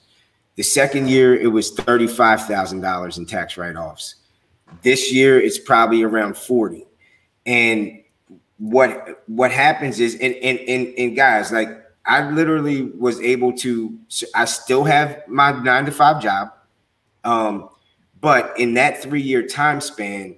The 0.56 0.62
second 0.62 1.08
year, 1.08 1.34
it 1.34 1.48
was 1.48 1.70
thirty 1.70 2.06
five 2.06 2.46
thousand 2.46 2.80
dollars 2.80 3.18
in 3.18 3.26
tax 3.26 3.56
write 3.56 3.76
offs 3.76 4.16
this 4.82 5.12
year 5.12 5.40
it's 5.40 5.58
probably 5.58 6.02
around 6.02 6.36
40. 6.36 6.86
And 7.46 8.02
what 8.58 9.22
what 9.26 9.52
happens 9.52 10.00
is 10.00 10.14
and 10.14 10.34
and 10.34 10.58
and, 10.60 10.94
and 10.98 11.16
guys, 11.16 11.52
like 11.52 11.68
I 12.06 12.28
literally 12.30 12.82
was 12.82 13.20
able 13.20 13.52
to 13.58 13.96
I 14.34 14.44
still 14.46 14.84
have 14.84 15.22
my 15.28 15.52
9 15.52 15.86
to 15.86 15.92
5 15.92 16.22
job. 16.22 16.52
Um 17.24 17.70
but 18.20 18.58
in 18.58 18.74
that 18.74 19.00
3-year 19.00 19.46
time 19.46 19.80
span, 19.80 20.34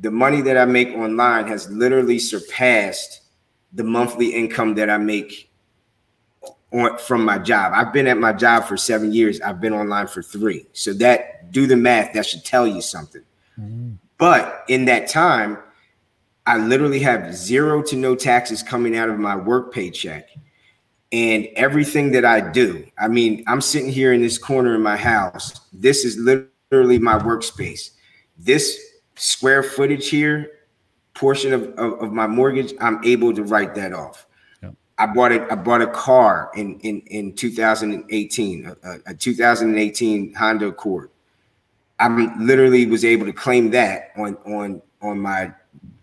the 0.00 0.10
money 0.10 0.40
that 0.40 0.56
I 0.56 0.64
make 0.64 0.88
online 0.88 1.46
has 1.46 1.70
literally 1.70 2.18
surpassed 2.18 3.20
the 3.72 3.84
monthly 3.84 4.34
income 4.34 4.74
that 4.74 4.90
I 4.90 4.98
make 4.98 5.50
on 6.72 6.98
from 6.98 7.24
my 7.24 7.38
job. 7.38 7.72
I've 7.74 7.92
been 7.92 8.06
at 8.06 8.18
my 8.18 8.32
job 8.32 8.64
for 8.64 8.76
7 8.76 9.12
years. 9.12 9.40
I've 9.40 9.60
been 9.60 9.72
online 9.72 10.06
for 10.06 10.22
3. 10.22 10.66
So 10.72 10.92
that 10.94 11.50
do 11.52 11.66
the 11.66 11.76
math, 11.76 12.12
that 12.14 12.26
should 12.26 12.44
tell 12.44 12.66
you 12.66 12.80
something. 12.80 13.22
Mm-hmm. 13.60 13.92
But 14.18 14.64
in 14.68 14.84
that 14.84 15.08
time, 15.08 15.58
I 16.46 16.58
literally 16.58 17.00
have 17.00 17.34
zero 17.34 17.82
to 17.82 17.96
no 17.96 18.14
taxes 18.14 18.62
coming 18.62 18.96
out 18.96 19.08
of 19.08 19.18
my 19.18 19.36
work 19.36 19.72
paycheck. 19.72 20.28
And 21.12 21.48
everything 21.56 22.12
that 22.12 22.24
I 22.24 22.40
do, 22.40 22.86
I 22.98 23.08
mean, 23.08 23.42
I'm 23.46 23.60
sitting 23.60 23.90
here 23.90 24.12
in 24.12 24.22
this 24.22 24.38
corner 24.38 24.74
in 24.74 24.82
my 24.82 24.96
house. 24.96 25.60
This 25.72 26.04
is 26.04 26.16
literally 26.18 26.98
my 26.98 27.18
workspace. 27.18 27.90
This 28.38 28.78
square 29.16 29.62
footage 29.62 30.08
here, 30.08 30.50
portion 31.20 31.52
of, 31.52 31.62
of, 31.78 32.02
of 32.02 32.12
my 32.12 32.26
mortgage, 32.26 32.72
I'm 32.80 33.04
able 33.04 33.34
to 33.34 33.44
write 33.44 33.74
that 33.74 33.92
off. 33.92 34.26
I 34.96 35.06
bought 35.06 35.32
a 35.32 35.50
I 35.50 35.54
bought 35.54 35.80
a 35.80 35.86
car 35.86 36.50
in 36.54 36.78
in 36.80 37.00
in 37.06 37.32
2018, 37.34 38.76
a, 38.82 38.96
a 39.06 39.14
2018 39.14 40.34
Honda 40.34 40.66
Accord. 40.66 41.10
I'm 41.98 42.46
literally 42.46 42.84
was 42.84 43.02
able 43.02 43.24
to 43.24 43.32
claim 43.32 43.70
that 43.70 44.10
on 44.16 44.36
on 44.44 44.82
on 45.00 45.18
my 45.18 45.52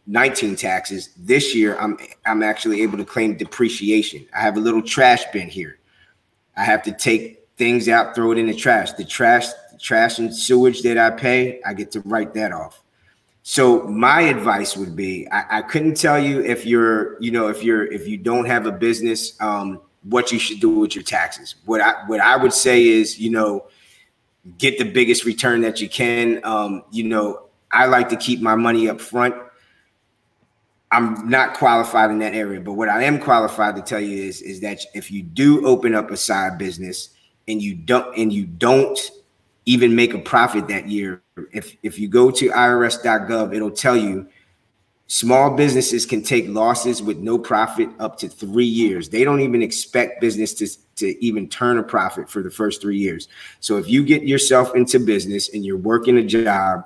19 0.08 0.56
taxes. 0.56 1.10
This 1.16 1.54
year, 1.54 1.78
I'm 1.78 2.00
I'm 2.26 2.42
actually 2.42 2.82
able 2.82 2.98
to 2.98 3.06
claim 3.06 3.38
depreciation. 3.38 4.26
I 4.36 4.42
have 4.42 4.58
a 4.58 4.60
little 4.60 4.82
trash 4.82 5.26
bin 5.32 5.48
here. 5.48 5.78
I 6.56 6.64
have 6.64 6.82
to 6.84 6.92
take 6.92 7.48
things 7.56 7.88
out, 7.88 8.16
throw 8.16 8.32
it 8.32 8.40
in 8.40 8.48
the 8.48 8.56
trash. 8.56 8.94
The 8.94 9.06
trash, 9.06 9.48
the 9.72 9.78
trash 9.80 10.18
and 10.18 10.36
sewage 10.36 10.82
that 10.82 10.98
I 10.98 11.12
pay, 11.12 11.62
I 11.64 11.76
get 11.76 11.92
to 11.92 12.02
write 12.02 12.34
that 12.34 12.52
off. 12.52 12.82
So 13.50 13.84
my 13.84 14.24
advice 14.24 14.76
would 14.76 14.94
be 14.94 15.26
I, 15.32 15.60
I, 15.60 15.62
couldn't 15.62 15.96
tell 15.96 16.20
you 16.20 16.42
if 16.42 16.66
you're, 16.66 17.18
you 17.22 17.32
know, 17.32 17.48
if 17.48 17.64
you're 17.64 17.86
if 17.86 18.06
you 18.06 18.18
don't 18.18 18.44
have 18.44 18.66
a 18.66 18.74
business, 18.74 19.40
um, 19.40 19.80
what 20.04 20.34
you 20.34 20.38
should 20.38 20.60
do 20.60 20.70
with 20.70 20.96
your 20.96 21.04
taxes. 21.06 21.56
What 21.64 21.80
I 21.80 21.94
what 22.08 22.20
I 22.20 22.36
would 22.36 22.52
say 22.52 22.86
is, 22.86 23.18
you 23.18 23.30
know, 23.30 23.68
get 24.58 24.78
the 24.78 24.84
biggest 24.84 25.24
return 25.24 25.62
that 25.62 25.80
you 25.80 25.88
can. 25.88 26.42
Um, 26.44 26.84
you 26.92 27.06
know, 27.06 27.48
I 27.72 27.86
like 27.86 28.10
to 28.10 28.18
keep 28.18 28.42
my 28.42 28.56
money 28.56 28.90
up 28.90 29.00
front. 29.00 29.34
I'm 30.92 31.30
not 31.30 31.54
qualified 31.54 32.12
in 32.12 32.20
that 32.20 32.34
area, 32.34 32.60
but 32.60 32.74
what 32.74 32.90
I 32.90 33.04
am 33.04 33.18
qualified 33.18 33.78
to 33.78 33.82
tell 33.82 34.02
you 34.02 34.24
is 34.26 34.42
is 34.42 34.60
that 34.60 34.82
if 34.94 35.10
you 35.10 35.24
do 35.24 35.66
open 35.66 35.96
up 35.96 36.12
a 36.12 36.18
side 36.18 36.58
business 36.58 37.12
and 37.48 37.62
you 37.62 37.76
don't 37.76 38.14
and 38.18 38.34
you 38.34 38.46
don't 38.46 39.00
even 39.68 39.94
make 39.96 40.14
a 40.14 40.20
profit 40.20 40.68
that 40.70 40.88
year. 40.88 41.22
If 41.52 41.76
if 41.84 42.00
you 42.00 42.08
go 42.08 42.32
to 42.32 42.50
irs.gov, 42.50 43.54
it'll 43.54 43.70
tell 43.70 43.98
you 43.98 44.26
small 45.08 45.56
businesses 45.56 46.06
can 46.06 46.24
take 46.24 46.48
losses 46.48 47.04
with 47.04 47.18
no 47.18 47.38
profit 47.38 47.90
up 48.00 48.18
to 48.20 48.30
three 48.30 48.66
years. 48.66 49.10
They 49.10 49.24
don't 49.24 49.42
even 49.42 49.62
expect 49.62 50.22
business 50.22 50.54
to, 50.56 50.68
to 50.96 51.24
even 51.24 51.48
turn 51.50 51.78
a 51.78 51.84
profit 51.84 52.30
for 52.30 52.42
the 52.42 52.50
first 52.50 52.82
three 52.82 52.98
years. 52.98 53.28
So 53.60 53.78
if 53.78 53.90
you 53.90 54.04
get 54.04 54.24
yourself 54.24 54.74
into 54.76 55.00
business 55.00 55.54
and 55.54 55.66
you're 55.66 55.78
working 55.78 56.18
a 56.18 56.24
job, 56.24 56.86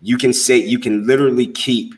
you 0.00 0.18
can 0.18 0.32
say 0.32 0.58
you 0.58 0.78
can 0.78 1.06
literally 1.06 1.46
keep 1.46 1.94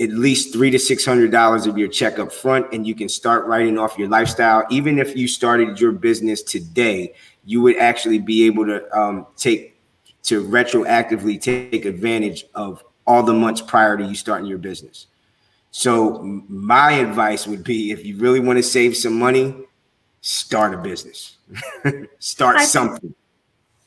at 0.00 0.10
least 0.10 0.52
three 0.52 0.70
to 0.70 0.78
six 0.78 1.04
hundred 1.04 1.30
dollars 1.30 1.66
of 1.66 1.78
your 1.78 1.88
check 1.88 2.18
up 2.18 2.32
front 2.32 2.66
and 2.72 2.84
you 2.84 2.96
can 2.96 3.08
start 3.08 3.46
writing 3.46 3.78
off 3.78 3.96
your 3.96 4.08
lifestyle 4.08 4.64
even 4.70 4.98
if 4.98 5.16
you 5.16 5.26
started 5.26 5.80
your 5.80 5.92
business 5.92 6.42
today 6.42 7.12
you 7.48 7.62
would 7.62 7.78
actually 7.78 8.18
be 8.18 8.44
able 8.44 8.66
to 8.66 8.94
um, 8.94 9.26
take 9.34 9.74
to 10.22 10.46
retroactively 10.46 11.40
take 11.40 11.86
advantage 11.86 12.44
of 12.54 12.84
all 13.06 13.22
the 13.22 13.32
months 13.32 13.62
prior 13.62 13.96
to 13.96 14.04
you 14.04 14.14
starting 14.14 14.46
your 14.46 14.58
business. 14.58 15.06
So 15.70 16.22
my 16.46 16.92
advice 16.92 17.46
would 17.46 17.64
be 17.64 17.90
if 17.90 18.04
you 18.04 18.18
really 18.18 18.38
want 18.38 18.58
to 18.58 18.62
save 18.62 18.94
some 18.98 19.18
money, 19.18 19.54
start 20.20 20.74
a 20.74 20.76
business. 20.76 21.38
start 22.18 22.56
I 22.58 22.66
something. 22.66 23.14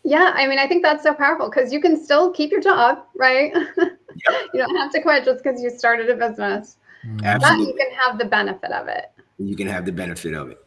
yeah, 0.03 0.31
I 0.33 0.47
mean, 0.47 0.57
I 0.57 0.67
think 0.67 0.81
that's 0.81 1.03
so 1.03 1.13
powerful 1.13 1.47
because 1.47 1.71
you 1.71 1.79
can 1.79 2.03
still 2.03 2.31
keep 2.31 2.49
your 2.49 2.61
job, 2.61 3.05
right? 3.15 3.53
Yep. 4.27 4.49
you 4.53 4.59
don't 4.59 4.75
have 4.75 4.91
to 4.91 5.01
quit 5.01 5.23
just 5.23 5.41
because 5.41 5.61
you 5.61 5.69
started 5.69 6.09
a 6.09 6.15
business. 6.15 6.75
Absolutely. 7.23 7.65
That 7.65 7.71
you 7.71 7.77
can 7.77 7.97
have 7.97 8.17
the 8.17 8.25
benefit 8.25 8.69
of 8.73 8.89
it. 8.89 9.09
You 9.37 9.55
can 9.55 9.67
have 9.67 9.85
the 9.85 9.93
benefit 9.93 10.33
of 10.33 10.51
it 10.51 10.59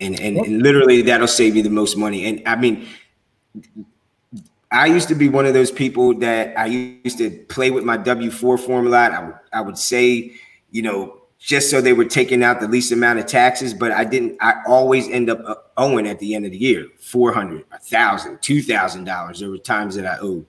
and, 0.00 0.18
and, 0.20 0.38
and 0.38 0.62
literally 0.62 1.02
that'll 1.02 1.28
save 1.28 1.56
you 1.56 1.62
the 1.62 1.70
most 1.70 1.96
money. 1.96 2.26
And 2.26 2.42
I 2.46 2.56
mean, 2.56 2.86
I 4.70 4.86
used 4.86 5.08
to 5.08 5.14
be 5.14 5.28
one 5.28 5.46
of 5.46 5.54
those 5.54 5.70
people 5.70 6.14
that 6.20 6.56
I 6.58 6.66
used 6.66 7.18
to 7.18 7.30
play 7.48 7.70
with 7.70 7.84
my 7.84 7.96
W 7.96 8.30
four 8.30 8.56
formula. 8.56 9.10
I 9.10 9.24
would 9.24 9.34
I 9.52 9.60
would 9.60 9.78
say, 9.78 10.32
you 10.70 10.82
know, 10.82 11.16
just 11.38 11.70
so 11.70 11.80
they 11.80 11.92
were 11.92 12.04
taking 12.04 12.42
out 12.42 12.60
the 12.60 12.68
least 12.68 12.92
amount 12.92 13.18
of 13.18 13.26
taxes, 13.26 13.74
but 13.74 13.90
I 13.92 14.04
didn't. 14.04 14.36
I 14.40 14.62
always 14.66 15.08
end 15.08 15.30
up 15.30 15.40
uh, 15.44 15.54
owing 15.76 16.06
at 16.06 16.18
the 16.18 16.34
end 16.34 16.44
of 16.44 16.52
the 16.52 16.58
year 16.58 16.86
four 16.98 17.32
hundred, 17.32 17.64
a 17.72 17.78
thousand, 17.78 18.40
two 18.42 18.62
thousand 18.62 19.04
dollars. 19.04 19.40
There 19.40 19.50
were 19.50 19.58
times 19.58 19.94
that 19.96 20.06
I 20.06 20.18
owed. 20.18 20.46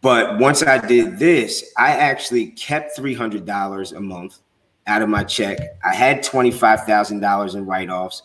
But 0.00 0.38
once 0.38 0.62
I 0.62 0.78
did 0.78 1.18
this, 1.18 1.72
I 1.76 1.90
actually 1.90 2.46
kept 2.52 2.94
three 2.94 3.14
hundred 3.14 3.44
dollars 3.44 3.92
a 3.92 4.00
month 4.00 4.38
out 4.86 5.02
of 5.02 5.08
my 5.08 5.24
check. 5.24 5.58
I 5.84 5.94
had 5.94 6.22
twenty 6.22 6.50
five 6.50 6.84
thousand 6.84 7.20
dollars 7.20 7.56
in 7.56 7.66
write 7.66 7.90
offs. 7.90 8.22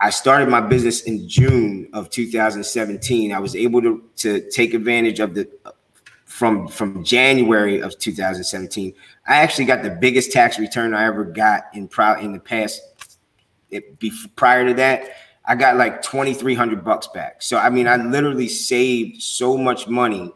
I 0.00 0.10
started 0.10 0.48
my 0.48 0.60
business 0.60 1.02
in 1.02 1.26
June 1.28 1.88
of 1.92 2.10
2017. 2.10 3.32
I 3.32 3.38
was 3.38 3.56
able 3.56 3.80
to, 3.82 4.04
to 4.16 4.48
take 4.50 4.74
advantage 4.74 5.20
of 5.20 5.34
the 5.34 5.48
from 6.26 6.68
from 6.68 7.02
January 7.02 7.80
of 7.80 7.98
2017. 7.98 8.92
I 9.26 9.36
actually 9.36 9.64
got 9.64 9.82
the 9.82 9.90
biggest 9.90 10.32
tax 10.32 10.58
return 10.58 10.92
I 10.92 11.06
ever 11.06 11.24
got 11.24 11.64
in 11.72 11.88
pro 11.88 12.18
in 12.18 12.32
the 12.32 12.40
past. 12.40 12.82
It, 13.70 13.98
before, 13.98 14.30
prior 14.36 14.66
to 14.66 14.74
that, 14.74 15.16
I 15.46 15.54
got 15.54 15.76
like 15.76 16.02
2,300 16.02 16.84
bucks 16.84 17.06
back. 17.08 17.40
So 17.42 17.56
I 17.56 17.70
mean, 17.70 17.88
I 17.88 17.96
literally 17.96 18.48
saved 18.48 19.22
so 19.22 19.56
much 19.56 19.88
money 19.88 20.30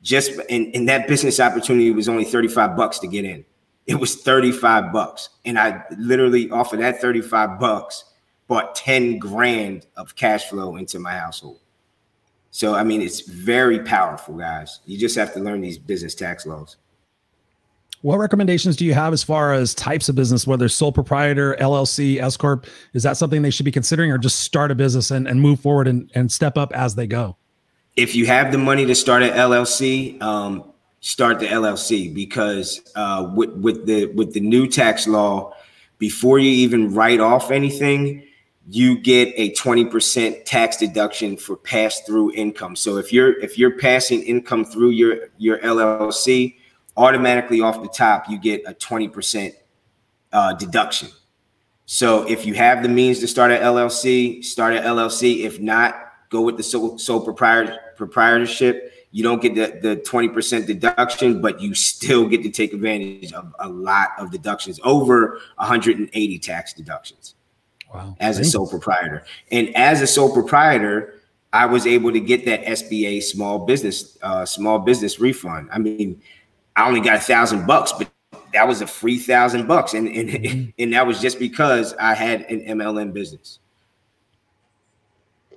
just 0.00 0.32
and, 0.48 0.74
in 0.74 0.86
that 0.86 1.06
business 1.06 1.38
opportunity 1.38 1.90
was 1.90 2.08
only 2.08 2.24
35 2.24 2.76
bucks 2.76 2.98
to 3.00 3.06
get 3.06 3.24
in. 3.24 3.44
It 3.86 3.96
was 3.96 4.22
35 4.22 4.92
bucks. 4.92 5.28
And 5.44 5.58
I 5.58 5.82
literally 5.98 6.50
off 6.50 6.72
of 6.72 6.78
that 6.78 7.00
35 7.00 7.60
bucks 7.60 8.04
brought 8.48 8.74
10 8.74 9.18
grand 9.18 9.86
of 9.96 10.14
cash 10.14 10.48
flow 10.48 10.76
into 10.76 10.98
my 10.98 11.12
household. 11.12 11.60
So, 12.50 12.74
I 12.74 12.84
mean, 12.84 13.00
it's 13.00 13.20
very 13.20 13.80
powerful, 13.80 14.36
guys. 14.36 14.80
You 14.84 14.98
just 14.98 15.16
have 15.16 15.32
to 15.34 15.40
learn 15.40 15.62
these 15.62 15.78
business 15.78 16.14
tax 16.14 16.44
laws. 16.44 16.76
What 18.02 18.18
recommendations 18.18 18.76
do 18.76 18.84
you 18.84 18.94
have 18.94 19.12
as 19.12 19.22
far 19.22 19.54
as 19.54 19.74
types 19.74 20.08
of 20.08 20.16
business, 20.16 20.46
whether 20.46 20.68
sole 20.68 20.92
proprietor, 20.92 21.56
LLC, 21.60 22.20
S 22.20 22.36
Corp? 22.36 22.66
Is 22.94 23.04
that 23.04 23.16
something 23.16 23.42
they 23.42 23.50
should 23.50 23.64
be 23.64 23.72
considering 23.72 24.10
or 24.10 24.18
just 24.18 24.40
start 24.40 24.70
a 24.72 24.74
business 24.74 25.10
and, 25.12 25.28
and 25.28 25.40
move 25.40 25.60
forward 25.60 25.86
and, 25.86 26.10
and 26.14 26.30
step 26.30 26.58
up 26.58 26.72
as 26.72 26.96
they 26.96 27.06
go? 27.06 27.36
If 27.94 28.14
you 28.16 28.26
have 28.26 28.50
the 28.50 28.58
money 28.58 28.84
to 28.86 28.94
start 28.94 29.22
an 29.22 29.30
LLC, 29.30 30.20
um, 30.20 30.64
start 31.00 31.38
the 31.38 31.46
LLC 31.46 32.12
because 32.12 32.80
uh, 32.96 33.32
with, 33.34 33.50
with 33.52 33.86
the 33.86 34.06
with 34.06 34.34
the 34.34 34.40
new 34.40 34.66
tax 34.66 35.06
law, 35.06 35.54
before 35.98 36.40
you 36.40 36.50
even 36.50 36.92
write 36.92 37.20
off 37.20 37.52
anything, 37.52 38.24
you 38.68 38.98
get 38.98 39.32
a 39.36 39.52
20% 39.52 40.44
tax 40.44 40.76
deduction 40.76 41.36
for 41.36 41.56
pass-through 41.56 42.32
income. 42.34 42.76
So 42.76 42.96
if 42.96 43.12
you're 43.12 43.38
if 43.40 43.58
you're 43.58 43.76
passing 43.78 44.22
income 44.22 44.64
through 44.64 44.90
your 44.90 45.28
your 45.36 45.58
LLC, 45.58 46.56
automatically 46.96 47.60
off 47.60 47.82
the 47.82 47.88
top 47.88 48.28
you 48.28 48.38
get 48.38 48.62
a 48.66 48.74
20% 48.74 49.52
uh, 50.32 50.54
deduction. 50.54 51.08
So 51.86 52.28
if 52.28 52.46
you 52.46 52.54
have 52.54 52.82
the 52.82 52.88
means 52.88 53.18
to 53.20 53.28
start 53.28 53.50
an 53.50 53.60
LLC, 53.60 54.44
start 54.44 54.74
an 54.74 54.84
LLC. 54.84 55.44
If 55.44 55.60
not, 55.60 55.94
go 56.30 56.40
with 56.40 56.56
the 56.56 56.62
sole, 56.62 56.96
sole 56.98 57.20
proprietor, 57.20 57.76
proprietorship. 57.96 58.92
You 59.10 59.22
don't 59.22 59.42
get 59.42 59.54
the, 59.54 59.78
the 59.86 59.96
20% 59.96 60.66
deduction, 60.66 61.42
but 61.42 61.60
you 61.60 61.74
still 61.74 62.26
get 62.26 62.42
to 62.44 62.50
take 62.50 62.72
advantage 62.72 63.32
of 63.34 63.52
a 63.58 63.68
lot 63.68 64.10
of 64.16 64.30
deductions, 64.30 64.80
over 64.84 65.40
180 65.56 66.38
tax 66.38 66.72
deductions 66.72 67.34
wow. 67.94 68.16
as 68.20 68.38
a 68.38 68.44
sole 68.44 68.68
proprietor. 68.68 69.24
And 69.50 69.74
as 69.76 70.02
a 70.02 70.06
sole 70.06 70.32
proprietor, 70.32 71.14
I 71.52 71.66
was 71.66 71.86
able 71.86 72.12
to 72.12 72.20
get 72.20 72.44
that 72.46 72.64
SBA 72.64 73.22
small 73.22 73.60
business 73.60 74.18
uh, 74.22 74.46
small 74.46 74.78
business 74.78 75.20
refund. 75.20 75.68
I 75.72 75.78
mean, 75.78 76.20
I 76.76 76.88
only 76.88 77.00
got 77.00 77.16
a 77.16 77.20
thousand 77.20 77.66
bucks, 77.66 77.92
but 77.92 78.10
that 78.54 78.66
was 78.66 78.80
a 78.80 78.86
free 78.86 79.18
thousand 79.18 79.66
bucks, 79.66 79.92
and 79.94 80.08
and, 80.08 80.30
mm-hmm. 80.30 80.70
and 80.78 80.92
that 80.94 81.06
was 81.06 81.20
just 81.20 81.38
because 81.38 81.94
I 81.94 82.14
had 82.14 82.42
an 82.42 82.78
MLM 82.78 83.12
business. 83.12 83.58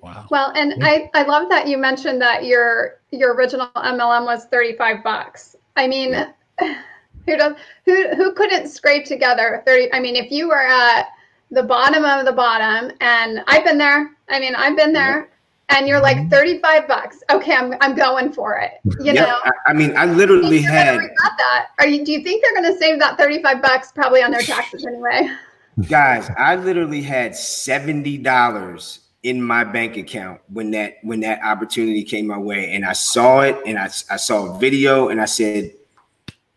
Wow. 0.01 0.27
Well, 0.29 0.51
and 0.55 0.73
yeah. 0.77 0.85
I 0.85 1.09
I 1.13 1.23
love 1.23 1.49
that 1.49 1.67
you 1.67 1.77
mentioned 1.77 2.21
that 2.21 2.43
your 2.43 2.99
your 3.11 3.33
original 3.33 3.69
MLM 3.75 4.25
was 4.25 4.45
thirty 4.45 4.75
five 4.75 5.03
bucks. 5.03 5.55
I 5.75 5.87
mean. 5.87 6.11
Yeah. 6.11 6.31
Who 7.27 7.35
does 7.37 7.55
who 7.85 8.15
who 8.15 8.33
couldn't 8.33 8.67
scrape 8.67 9.05
together 9.05 9.63
30 9.65 9.91
I 9.93 9.99
mean 9.99 10.15
if 10.15 10.29
you 10.29 10.47
were 10.47 10.61
at 10.61 11.07
the 11.55 11.63
bottom 11.63 12.05
of 12.05 12.25
the 12.25 12.31
bottom. 12.31 12.91
And 13.01 13.43
I've 13.47 13.63
been 13.63 13.77
there. 13.77 14.11
I 14.29 14.39
mean, 14.39 14.53
I've 14.53 14.77
been 14.77 14.93
there. 14.93 15.29
And 15.69 15.87
you're 15.87 15.99
like 15.99 16.17
mm-hmm. 16.17 16.29
35 16.29 16.87
bucks. 16.87 17.23
Okay, 17.31 17.55
I'm, 17.55 17.73
I'm 17.81 17.95
going 17.95 18.31
for 18.31 18.59
it. 18.59 18.73
You 19.03 19.13
know, 19.13 19.39
I, 19.43 19.51
I, 19.67 19.73
mean, 19.73 19.97
I 19.97 20.05
literally 20.05 20.61
had 20.61 20.99
that. 20.99 21.69
Are 21.79 21.87
you? 21.87 22.05
Do 22.05 22.11
you 22.11 22.21
think 22.21 22.43
they're 22.43 22.61
going 22.61 22.71
to 22.71 22.79
save 22.79 22.99
that 22.99 23.17
35 23.17 23.63
bucks 23.63 23.91
probably 23.91 24.21
on 24.21 24.29
their 24.29 24.41
taxes 24.41 24.85
anyway? 24.85 25.27
Guys, 25.89 26.29
I 26.37 26.55
literally 26.55 27.01
had 27.01 27.35
seventy 27.35 28.17
dollars 28.17 28.99
in 29.23 29.41
my 29.41 29.63
bank 29.63 29.97
account 29.97 30.39
when 30.53 30.71
that 30.71 30.97
when 31.01 31.19
that 31.21 31.41
opportunity 31.43 32.03
came 32.03 32.27
my 32.27 32.37
way, 32.37 32.71
and 32.71 32.85
I 32.85 32.93
saw 32.93 33.41
it, 33.41 33.57
and 33.65 33.77
I 33.77 33.85
I 33.85 34.15
saw 34.15 34.55
a 34.55 34.59
video, 34.59 35.09
and 35.09 35.19
I 35.19 35.25
said, 35.25 35.73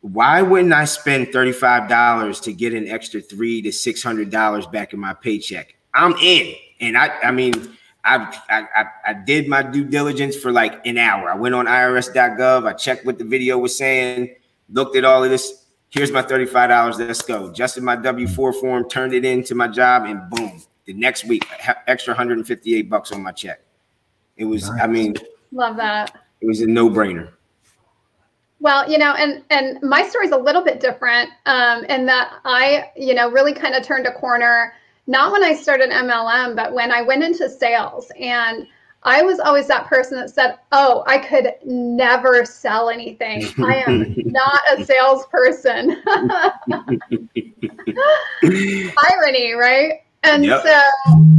why 0.01 0.43
wouldn't 0.43 0.73
I 0.73 0.85
spend 0.85 1.29
$35 1.29 2.43
to 2.43 2.53
get 2.53 2.73
an 2.73 2.89
extra 2.89 3.21
three 3.21 3.61
to 3.63 3.73
six 3.73 4.03
hundred 4.03 4.31
dollars 4.31 4.67
back 4.67 4.93
in 4.93 5.01
my 5.01 5.15
paycheck? 5.15 5.75
I'm 5.95 6.15
in. 6.23 6.55
And 6.81 6.97
I 6.97 7.09
I 7.23 7.31
mean 7.33 7.77
I, 8.05 8.39
I 8.49 8.85
I 9.07 9.13
did 9.13 9.49
my 9.49 9.63
due 9.63 9.85
diligence 9.85 10.37
for 10.37 10.53
like 10.53 10.87
an 10.87 10.99
hour. 10.99 11.29
I 11.31 11.35
went 11.35 11.55
on 11.55 11.67
IRS.gov, 11.67 12.67
I 12.67 12.73
checked 12.73 13.05
what 13.05 13.19
the 13.19 13.25
video 13.25 13.59
was 13.59 13.77
saying, 13.77 14.35
looked 14.71 14.97
at 14.97 15.05
all 15.05 15.25
of 15.25 15.31
this. 15.31 15.65
Here's 15.91 16.13
my 16.13 16.23
$35. 16.23 16.99
Let's 16.99 17.23
go. 17.23 17.49
Adjusted 17.49 17.83
my 17.83 17.97
W4 17.97 18.61
form, 18.61 18.89
turned 18.91 19.15
it 19.15 19.25
into 19.25 19.55
my 19.55 19.69
job, 19.69 20.05
and 20.05 20.29
boom. 20.31 20.63
The 20.85 20.93
next 20.93 21.25
week, 21.25 21.47
extra 21.87 22.13
158 22.13 22.91
bucks 22.91 23.11
on 23.11 23.23
my 23.23 23.33
check. 23.33 23.61
It 24.37 24.45
was, 24.45 24.69
nice. 24.69 24.83
I 24.83 24.87
mean, 24.87 25.15
love 25.51 25.77
that. 25.77 26.25
It 26.43 26.47
was 26.47 26.61
a 26.61 26.67
no-brainer. 26.67 27.33
Well, 28.61 28.91
you 28.91 28.99
know, 28.99 29.15
and 29.15 29.43
and 29.51 29.81
my 29.83 30.03
story 30.09 30.27
is 30.27 30.33
a 30.33 30.37
little 30.37 30.63
bit 30.63 30.81
different 30.81 31.31
um, 31.47 31.85
in 31.85 32.07
that 32.07 32.41
I, 32.45 32.91
you 32.97 33.15
know, 33.15 33.31
really 33.31 33.53
kind 33.53 33.75
of 33.75 33.85
turned 33.85 34.07
a 34.07 34.13
corner. 34.13 34.73
Not 35.07 35.33
when 35.33 35.45
I 35.45 35.55
started 35.55 35.91
MLM, 35.91 36.57
but 36.57 36.73
when 36.75 36.91
I 36.91 37.03
went 37.03 37.23
into 37.23 37.49
sales, 37.49 38.11
and 38.21 38.67
I 39.05 39.23
was 39.23 39.39
always 39.39 39.69
that 39.69 39.87
person 39.87 40.19
that 40.19 40.31
said, 40.31 40.59
"Oh, 40.73 41.05
I 41.07 41.19
could 41.19 41.53
never 41.65 42.45
sell 42.45 42.91
anything. 42.91 43.45
I 43.59 43.85
am 43.87 44.15
not 44.25 44.61
a 44.77 44.85
salesperson." 44.85 46.03
Irony, 48.43 49.53
right? 49.53 50.03
And 50.25 50.45
yep. 50.45 50.63
so, 50.65 50.83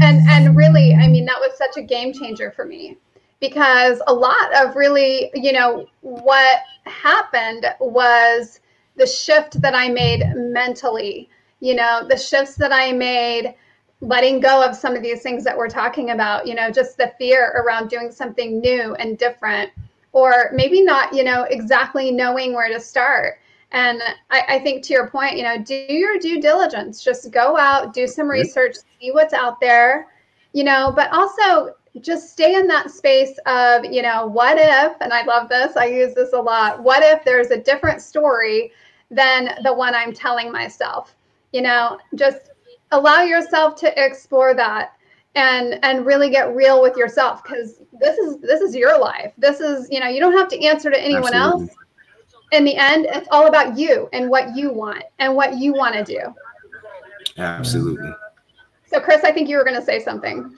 and 0.01 0.25
and 0.29 0.55
really, 0.55 0.95
I 0.95 1.09
mean, 1.09 1.25
that 1.25 1.39
was 1.39 1.57
such 1.57 1.75
a 1.75 1.81
game 1.81 2.13
changer 2.13 2.49
for 2.51 2.63
me 2.63 2.97
because 3.39 4.01
a 4.07 4.13
lot 4.13 4.53
of 4.55 4.75
really, 4.75 5.31
you 5.33 5.51
know, 5.51 5.87
what 6.01 6.59
happened 6.85 7.65
was 7.79 8.59
the 8.95 9.07
shift 9.07 9.61
that 9.61 9.73
I 9.73 9.89
made 9.89 10.23
mentally, 10.35 11.29
you 11.59 11.75
know, 11.75 12.05
the 12.07 12.17
shifts 12.17 12.55
that 12.55 12.73
I 12.73 12.91
made 12.91 13.55
letting 14.01 14.39
go 14.39 14.63
of 14.63 14.75
some 14.75 14.95
of 14.95 15.03
these 15.03 15.21
things 15.21 15.43
that 15.43 15.57
we're 15.57 15.69
talking 15.69 16.11
about, 16.11 16.47
you 16.47 16.55
know, 16.55 16.69
just 16.69 16.97
the 16.97 17.13
fear 17.17 17.63
around 17.63 17.89
doing 17.89 18.11
something 18.11 18.59
new 18.59 18.93
and 18.95 19.17
different, 19.17 19.71
or 20.13 20.51
maybe 20.53 20.81
not, 20.81 21.13
you 21.13 21.23
know, 21.23 21.43
exactly 21.43 22.11
knowing 22.11 22.53
where 22.53 22.69
to 22.69 22.79
start. 22.79 23.39
And 23.71 24.01
I, 24.31 24.43
I, 24.47 24.59
think 24.59 24.83
to 24.85 24.93
your 24.93 25.07
point, 25.07 25.37
you 25.37 25.43
know, 25.43 25.61
do 25.61 25.75
your 25.75 26.17
due 26.17 26.41
diligence. 26.41 27.03
Just 27.03 27.29
go 27.29 27.55
out, 27.55 27.93
do 27.93 28.07
some 28.07 28.27
research, 28.27 28.77
see 28.99 29.11
what's 29.11 29.33
out 29.33 29.59
there, 29.59 30.07
you 30.53 30.63
know, 30.63 30.91
but 30.95 31.11
also 31.11 31.75
just 32.01 32.31
stay 32.31 32.55
in 32.55 32.67
that 32.67 32.91
space 32.91 33.37
of, 33.45 33.85
you 33.85 34.01
know, 34.01 34.27
what 34.27 34.57
if, 34.57 34.95
and 35.01 35.11
I 35.11 35.23
love 35.23 35.49
this, 35.49 35.75
I 35.75 35.85
use 35.85 36.13
this 36.13 36.33
a 36.33 36.39
lot, 36.39 36.83
what 36.83 37.03
if 37.03 37.23
there's 37.25 37.51
a 37.51 37.57
different 37.57 38.01
story 38.01 38.71
than 39.09 39.55
the 39.63 39.73
one 39.73 39.95
I'm 39.95 40.13
telling 40.13 40.51
myself? 40.51 41.15
You 41.51 41.63
know, 41.63 41.97
just 42.15 42.51
allow 42.91 43.21
yourself 43.21 43.75
to 43.77 44.03
explore 44.03 44.53
that 44.53 44.93
and 45.35 45.79
and 45.83 46.05
really 46.05 46.29
get 46.29 46.55
real 46.55 46.81
with 46.81 46.97
yourself 46.97 47.43
because 47.43 47.81
this 47.99 48.17
is 48.17 48.39
this 48.41 48.61
is 48.61 48.75
your 48.75 48.99
life. 48.99 49.31
This 49.37 49.59
is, 49.59 49.87
you 49.91 49.99
know, 49.99 50.07
you 50.07 50.19
don't 50.19 50.37
have 50.37 50.47
to 50.49 50.63
answer 50.63 50.89
to 50.89 50.99
anyone 50.99 51.33
Absolutely. 51.33 51.67
else. 51.67 51.75
In 52.51 52.65
the 52.65 52.75
end, 52.75 53.05
it's 53.05 53.27
all 53.31 53.47
about 53.47 53.77
you 53.77 54.09
and 54.11 54.29
what 54.29 54.55
you 54.55 54.73
want 54.73 55.03
and 55.19 55.35
what 55.35 55.57
you 55.57 55.73
want 55.73 55.93
to 55.93 56.03
do. 56.03 56.19
Absolutely. 57.37 58.11
So, 58.87 58.99
Chris, 58.99 59.23
I 59.23 59.31
think 59.31 59.47
you 59.47 59.57
were 59.57 59.63
going 59.63 59.79
to 59.79 59.85
say 59.85 59.99
something. 59.99 60.55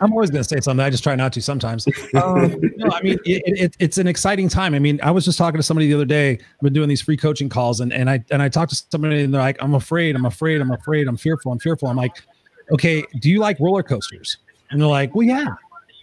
I'm 0.00 0.12
always 0.12 0.30
going 0.30 0.42
to 0.42 0.48
say 0.48 0.60
something. 0.60 0.84
I 0.84 0.90
just 0.90 1.02
try 1.02 1.14
not 1.14 1.32
to 1.34 1.42
sometimes. 1.42 1.86
Um, 2.14 2.60
no, 2.76 2.90
I 2.92 3.02
mean, 3.02 3.18
it, 3.24 3.42
it, 3.46 3.76
it's 3.78 3.98
an 3.98 4.06
exciting 4.06 4.48
time. 4.48 4.74
I 4.74 4.78
mean, 4.78 5.00
I 5.02 5.10
was 5.10 5.24
just 5.24 5.38
talking 5.38 5.58
to 5.58 5.62
somebody 5.62 5.88
the 5.88 5.94
other 5.94 6.04
day. 6.04 6.32
I've 6.32 6.60
been 6.60 6.72
doing 6.72 6.88
these 6.88 7.02
free 7.02 7.16
coaching 7.16 7.48
calls, 7.48 7.80
and 7.80 7.92
and 7.92 8.10
I 8.10 8.24
and 8.30 8.42
I 8.42 8.48
talked 8.48 8.70
to 8.70 8.82
somebody, 8.90 9.22
and 9.22 9.32
they're 9.32 9.40
like, 9.40 9.56
"I'm 9.60 9.74
afraid. 9.74 10.14
I'm 10.16 10.26
afraid. 10.26 10.60
I'm 10.60 10.70
afraid. 10.70 11.08
I'm 11.08 11.16
fearful. 11.16 11.52
I'm 11.52 11.58
fearful." 11.58 11.88
I'm 11.88 11.96
like, 11.96 12.22
"Okay, 12.70 13.04
do 13.20 13.30
you 13.30 13.40
like 13.40 13.58
roller 13.60 13.82
coasters?" 13.82 14.38
And 14.70 14.80
they're 14.80 14.88
like, 14.88 15.14
"Well, 15.14 15.26
yeah." 15.26 15.46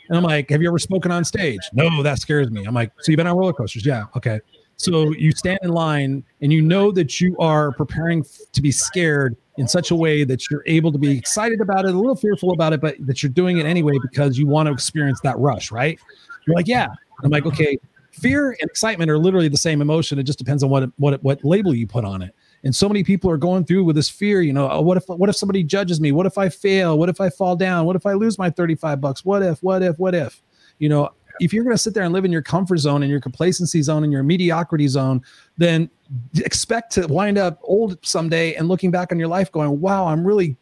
And 0.10 0.18
I'm 0.18 0.24
like, 0.24 0.50
"Have 0.50 0.62
you 0.62 0.68
ever 0.68 0.80
spoken 0.80 1.12
on 1.12 1.24
stage?" 1.24 1.62
No, 1.74 2.04
that 2.04 2.20
scares 2.20 2.50
me. 2.50 2.66
I'm 2.66 2.74
like, 2.74 2.92
"So 3.02 3.12
you've 3.12 3.18
been 3.18 3.28
on 3.28 3.38
roller 3.38 3.54
coasters?" 3.54 3.86
Yeah. 3.86 4.06
Okay. 4.16 4.40
So 4.78 5.12
you 5.14 5.32
stand 5.32 5.60
in 5.64 5.70
line, 5.70 6.24
and 6.42 6.52
you 6.52 6.62
know 6.62 6.92
that 6.92 7.22
you 7.22 7.38
are 7.38 7.72
preparing 7.72 8.26
to 8.52 8.62
be 8.62 8.72
scared 8.72 9.36
in 9.58 9.68
such 9.68 9.92
a 9.92 9.96
way 9.96 10.24
that 10.24 10.50
you're 10.50 10.64
able 10.66 10.92
to 10.92 10.98
be 10.98 11.18
excited 11.18 11.62
about 11.62 11.86
it, 11.86 11.94
a 11.94 11.98
little 11.98 12.16
fearful 12.16 12.52
about 12.52 12.74
it, 12.74 12.82
but 12.82 12.96
that 13.06 13.22
you're 13.22 13.32
doing 13.32 13.60
it 13.60 13.66
anyway 13.66 13.94
because 14.02 14.38
you 14.38 14.48
want 14.48 14.68
to 14.68 14.74
experience 14.74 15.20
that 15.22 15.38
rush, 15.38 15.72
right? 15.72 16.00
You're 16.48 16.56
like, 16.56 16.68
yeah. 16.68 16.88
I'm 17.24 17.30
like, 17.30 17.46
okay, 17.46 17.78
fear 18.12 18.52
and 18.52 18.70
excitement 18.70 19.10
are 19.10 19.18
literally 19.18 19.48
the 19.48 19.58
same 19.58 19.82
emotion. 19.82 20.20
It 20.20 20.24
just 20.24 20.40
depends 20.40 20.64
on 20.64 20.70
what 20.70 20.90
what 20.98 21.24
what 21.24 21.44
label 21.44 21.74
you 21.74 21.88
put 21.88 22.06
on 22.06 22.22
it. 22.22 22.36
And 22.64 22.76
so 22.76 22.88
many 22.88 23.04
people 23.04 23.30
are 23.30 23.38
going 23.38 23.66
through 23.66 23.84
with 23.84 23.96
this 23.96 24.10
fear, 24.10 24.42
you 24.42 24.54
know, 24.54 24.70
oh, 24.70 24.82
what 24.82 24.98
if 24.98 25.04
what 25.08 25.30
if 25.30 25.36
somebody 25.36 25.64
judges 25.64 26.00
me? 26.00 26.12
What 26.12 26.26
if 26.26 26.38
I 26.38 26.50
fail? 26.50 26.98
What 26.98 27.10
if 27.10 27.20
I 27.20 27.30
fall 27.30 27.56
down? 27.56 27.86
What 27.86 27.96
if 27.96 28.06
I 28.06 28.14
lose 28.14 28.38
my 28.38 28.50
35 28.50 29.02
bucks? 29.02 29.26
What 29.26 29.44
if, 29.44 29.62
what 29.62 29.82
if, 29.84 30.00
what 30.00 30.16
if? 30.16 30.42
You 30.80 30.90
know, 30.90 31.10
if 31.40 31.54
you're 31.54 31.64
going 31.64 31.76
to 31.76 31.82
sit 31.82 31.94
there 31.94 32.04
and 32.04 32.14
live 32.14 32.26
in 32.26 32.32
your 32.32 32.42
comfort 32.42 32.78
zone 32.78 33.04
and 33.04 33.10
your 33.10 33.20
complacency 33.20 33.82
zone 33.82 34.04
and 34.04 34.14
your 34.14 34.24
mediocrity 34.24 34.88
zone, 34.88 35.22
then 35.58 35.90
expect 36.36 36.92
to 36.94 37.08
wind 37.08 37.38
up 37.38 37.60
old 37.64 37.98
someday 38.06 38.54
and 38.56 38.68
looking 38.68 38.92
back 38.92 39.12
on 39.12 39.20
your 39.20 39.28
life 39.28 39.52
going, 39.52 39.80
wow, 39.82 40.08
I'm 40.08 40.26
really 40.26 40.56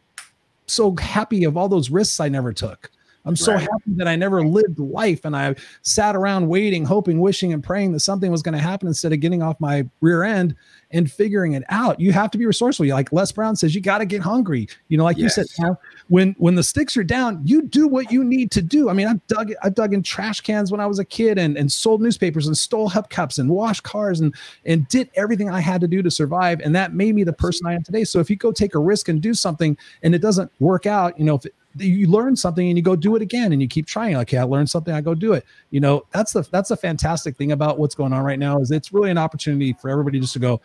so 0.66 0.96
happy 0.96 1.44
of 1.44 1.56
all 1.56 1.68
those 1.68 1.90
risks 1.90 2.20
I 2.20 2.28
never 2.28 2.52
took. 2.52 2.90
I'm 3.24 3.36
so 3.36 3.52
right. 3.52 3.60
happy 3.60 3.92
that 3.96 4.08
I 4.08 4.16
never 4.16 4.42
lived 4.42 4.78
life 4.78 5.24
and 5.24 5.36
I 5.36 5.54
sat 5.82 6.16
around 6.16 6.48
waiting, 6.48 6.84
hoping, 6.84 7.20
wishing, 7.20 7.52
and 7.52 7.62
praying 7.62 7.92
that 7.92 8.00
something 8.00 8.30
was 8.32 8.42
going 8.42 8.54
to 8.54 8.60
happen 8.60 8.88
instead 8.88 9.12
of 9.12 9.20
getting 9.20 9.42
off 9.42 9.60
my 9.60 9.86
rear 10.00 10.24
end 10.24 10.56
and 10.90 11.10
figuring 11.10 11.52
it 11.52 11.62
out. 11.68 12.00
You 12.00 12.12
have 12.12 12.30
to 12.32 12.38
be 12.38 12.46
resourceful. 12.46 12.86
Like 12.86 13.12
Les 13.12 13.30
Brown 13.30 13.54
says, 13.54 13.74
you 13.74 13.80
got 13.80 13.98
to 13.98 14.06
get 14.06 14.22
hungry. 14.22 14.68
You 14.88 14.98
know, 14.98 15.04
like 15.04 15.16
yes. 15.16 15.36
you 15.36 15.44
said, 15.44 15.76
when 16.08 16.34
when 16.38 16.56
the 16.56 16.62
sticks 16.62 16.96
are 16.96 17.04
down, 17.04 17.40
you 17.44 17.62
do 17.62 17.86
what 17.86 18.10
you 18.10 18.24
need 18.24 18.50
to 18.52 18.62
do. 18.62 18.90
I 18.90 18.92
mean, 18.92 19.06
I've 19.06 19.24
dug 19.28 19.52
I've 19.62 19.74
dug 19.74 19.94
in 19.94 20.02
trash 20.02 20.40
cans 20.40 20.72
when 20.72 20.80
I 20.80 20.86
was 20.86 20.98
a 20.98 21.04
kid 21.04 21.38
and, 21.38 21.56
and 21.56 21.70
sold 21.70 22.02
newspapers 22.02 22.46
and 22.46 22.58
stole 22.58 22.90
hubcaps 22.90 23.38
and 23.38 23.48
washed 23.48 23.84
cars 23.84 24.20
and 24.20 24.34
and 24.66 24.86
did 24.88 25.10
everything 25.14 25.48
I 25.48 25.60
had 25.60 25.80
to 25.82 25.88
do 25.88 26.02
to 26.02 26.10
survive. 26.10 26.60
And 26.60 26.74
that 26.74 26.92
made 26.92 27.14
me 27.14 27.24
the 27.24 27.32
person 27.32 27.66
I 27.66 27.74
am 27.74 27.84
today. 27.84 28.04
So 28.04 28.18
if 28.18 28.28
you 28.28 28.36
go 28.36 28.50
take 28.50 28.74
a 28.74 28.80
risk 28.80 29.08
and 29.08 29.22
do 29.22 29.32
something 29.32 29.76
and 30.02 30.14
it 30.14 30.20
doesn't 30.20 30.50
work 30.58 30.86
out, 30.86 31.18
you 31.18 31.24
know, 31.24 31.36
if 31.36 31.46
it, 31.46 31.54
you 31.76 32.06
learn 32.06 32.36
something 32.36 32.68
and 32.68 32.76
you 32.76 32.82
go 32.82 32.96
do 32.96 33.16
it 33.16 33.22
again 33.22 33.52
and 33.52 33.62
you 33.62 33.68
keep 33.68 33.86
trying. 33.86 34.16
Okay 34.16 34.38
i 34.38 34.42
learned 34.42 34.68
something 34.68 34.94
i 34.94 35.00
go 35.00 35.14
do 35.14 35.32
it. 35.32 35.44
You 35.70 35.80
know 35.80 36.06
that's 36.10 36.32
the 36.32 36.42
that's 36.50 36.68
the 36.68 36.76
fantastic 36.76 37.36
thing 37.36 37.52
about 37.52 37.78
what's 37.78 37.94
going 37.94 38.12
on 38.12 38.24
right 38.24 38.38
now 38.38 38.60
is 38.60 38.70
it's 38.70 38.92
really 38.92 39.10
an 39.10 39.18
opportunity 39.18 39.74
for 39.74 39.88
everybody 39.88 40.20
just 40.20 40.32
to 40.34 40.38
go 40.38 40.60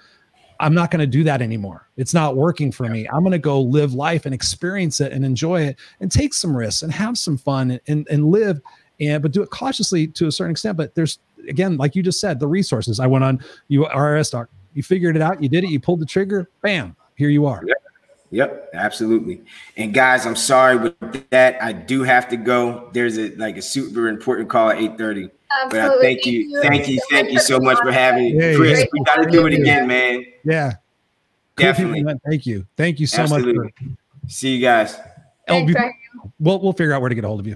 i'm 0.60 0.74
not 0.74 0.91
going 0.91 1.00
to 1.00 1.08
do 1.08 1.24
that 1.24 1.41
anymore. 1.41 1.88
It's 1.98 2.13
not 2.13 2.36
working 2.36 2.72
for 2.72 2.88
me. 2.89 3.08
I'm 3.08 3.22
going 3.22 3.32
to 3.32 3.38
go 3.38 3.62
live 3.62 3.93
life 3.93 4.26
and 4.26 4.34
experience 4.34 5.02
it 5.02 5.12
and 5.12 5.24
enjoy 5.24 5.62
it 5.63 5.78
and 6.00 6.12
take 6.12 6.34
some 6.34 6.56
risks 6.56 6.82
and 6.82 6.91
have 6.91 7.17
some 7.17 7.38
fun 7.38 7.80
and 7.88 8.08
and 8.10 8.28
live 8.28 8.62
and 9.00 9.22
but 9.22 9.32
do 9.32 9.43
it 9.43 9.50
cautiously 9.50 10.08
to 10.08 10.28
a 10.28 10.32
certain 10.32 10.52
extent. 10.52 10.78
But 10.78 10.96
there's 10.96 11.20
again 11.48 11.78
like 11.78 11.96
you 11.96 12.04
just 12.04 12.20
said 12.20 12.39
the 12.39 12.48
resources. 12.48 13.00
I 13.00 13.08
went 13.08 13.24
on 13.24 13.43
you 13.67 13.86
RS 13.88 14.34
you 14.78 14.84
figured 14.84 15.15
it 15.15 15.22
out 15.24 15.41
you 15.41 15.50
did 15.50 15.63
it 15.63 15.72
you 15.72 15.80
pulled 15.80 16.00
the 16.00 16.06
trigger 16.06 16.48
bam 16.62 16.96
here 17.15 17.30
you 17.30 17.48
are 17.48 17.63
Yep, 18.32 18.72
absolutely. 18.74 19.42
And 19.78 19.94
guys, 19.94 20.26
I'm 20.26 20.36
sorry 20.36 20.78
with 20.78 21.30
that. 21.30 21.62
I 21.63 21.72
do 21.72 22.04
have 22.04 22.28
to 22.30 22.38
go. 22.38 22.90
There's 22.94 23.18
a 23.18 23.34
like 23.36 23.58
a 23.58 23.62
super 23.62 24.08
important 24.10 24.50
call 24.50 24.70
at 24.70 24.78
8:30. 24.78 25.32
But 25.70 25.80
I 25.80 26.02
thank 26.02 26.26
you, 26.26 26.62
thank 26.62 26.90
you, 26.90 27.00
thank 27.10 27.32
you 27.32 27.40
so 27.40 27.60
much 27.60 27.78
for 27.80 27.92
having 27.92 28.38
me. 28.38 28.56
Chris, 28.56 28.86
we 28.92 29.00
got 29.04 29.24
to 29.24 29.30
do 29.30 29.48
it 29.48 29.54
again, 29.54 29.88
man. 29.88 30.26
Yeah. 30.44 30.74
Definitely. 31.56 32.04
Thank 32.28 32.46
you. 32.46 32.68
Thank 32.76 33.00
you 33.00 33.08
so 33.08 33.24
absolutely. 33.24 33.54
much. 33.54 33.74
For- 33.78 34.30
See 34.30 34.56
you 34.56 34.62
guys. 34.62 34.98
Thanks, 35.48 35.74
oh, 35.80 36.30
we'll 36.40 36.60
we'll 36.60 36.74
figure 36.74 36.92
out 36.94 37.00
where 37.02 37.10
to 37.10 37.16
get 37.16 37.24
a 37.24 37.28
hold 37.28 37.40
of 37.40 37.48
you 37.48 37.56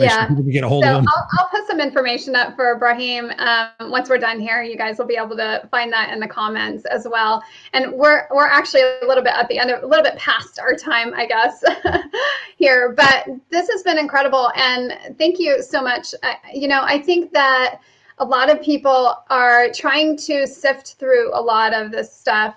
yeah. 0.00 0.28
Sure 0.28 0.36
get 0.42 0.64
a 0.64 0.68
hold 0.68 0.84
so 0.84 0.98
of 0.98 1.06
I'll, 1.08 1.28
I'll, 1.38 1.48
put 1.48 1.66
some 1.66 1.80
information 1.80 2.34
up 2.34 2.56
for 2.56 2.78
Brahim. 2.78 3.30
Um, 3.38 3.90
once 3.90 4.08
we're 4.08 4.18
done 4.18 4.40
here, 4.40 4.62
you 4.62 4.76
guys 4.76 4.98
will 4.98 5.06
be 5.06 5.16
able 5.16 5.36
to 5.36 5.66
find 5.70 5.92
that 5.92 6.12
in 6.12 6.20
the 6.20 6.26
comments 6.26 6.84
as 6.86 7.06
well. 7.10 7.42
And 7.72 7.92
we're 7.92 8.26
we're 8.30 8.46
actually 8.46 8.82
a 8.82 9.06
little 9.06 9.22
bit 9.22 9.34
at 9.34 9.48
the 9.48 9.58
end 9.58 9.70
of 9.70 9.82
a 9.82 9.86
little 9.86 10.04
bit 10.04 10.16
past 10.16 10.58
our 10.58 10.74
time, 10.74 11.12
I 11.14 11.26
guess, 11.26 11.62
here. 12.56 12.92
But 12.96 13.26
this 13.50 13.68
has 13.70 13.82
been 13.82 13.98
incredible, 13.98 14.50
and 14.56 15.16
thank 15.18 15.38
you 15.38 15.62
so 15.62 15.82
much. 15.82 16.14
Uh, 16.22 16.34
you 16.52 16.68
know, 16.68 16.82
I 16.82 17.00
think 17.00 17.32
that 17.32 17.80
a 18.18 18.24
lot 18.24 18.50
of 18.50 18.60
people 18.62 19.16
are 19.30 19.70
trying 19.72 20.16
to 20.16 20.46
sift 20.46 20.94
through 20.94 21.30
a 21.34 21.40
lot 21.40 21.74
of 21.74 21.90
this 21.90 22.14
stuff 22.14 22.54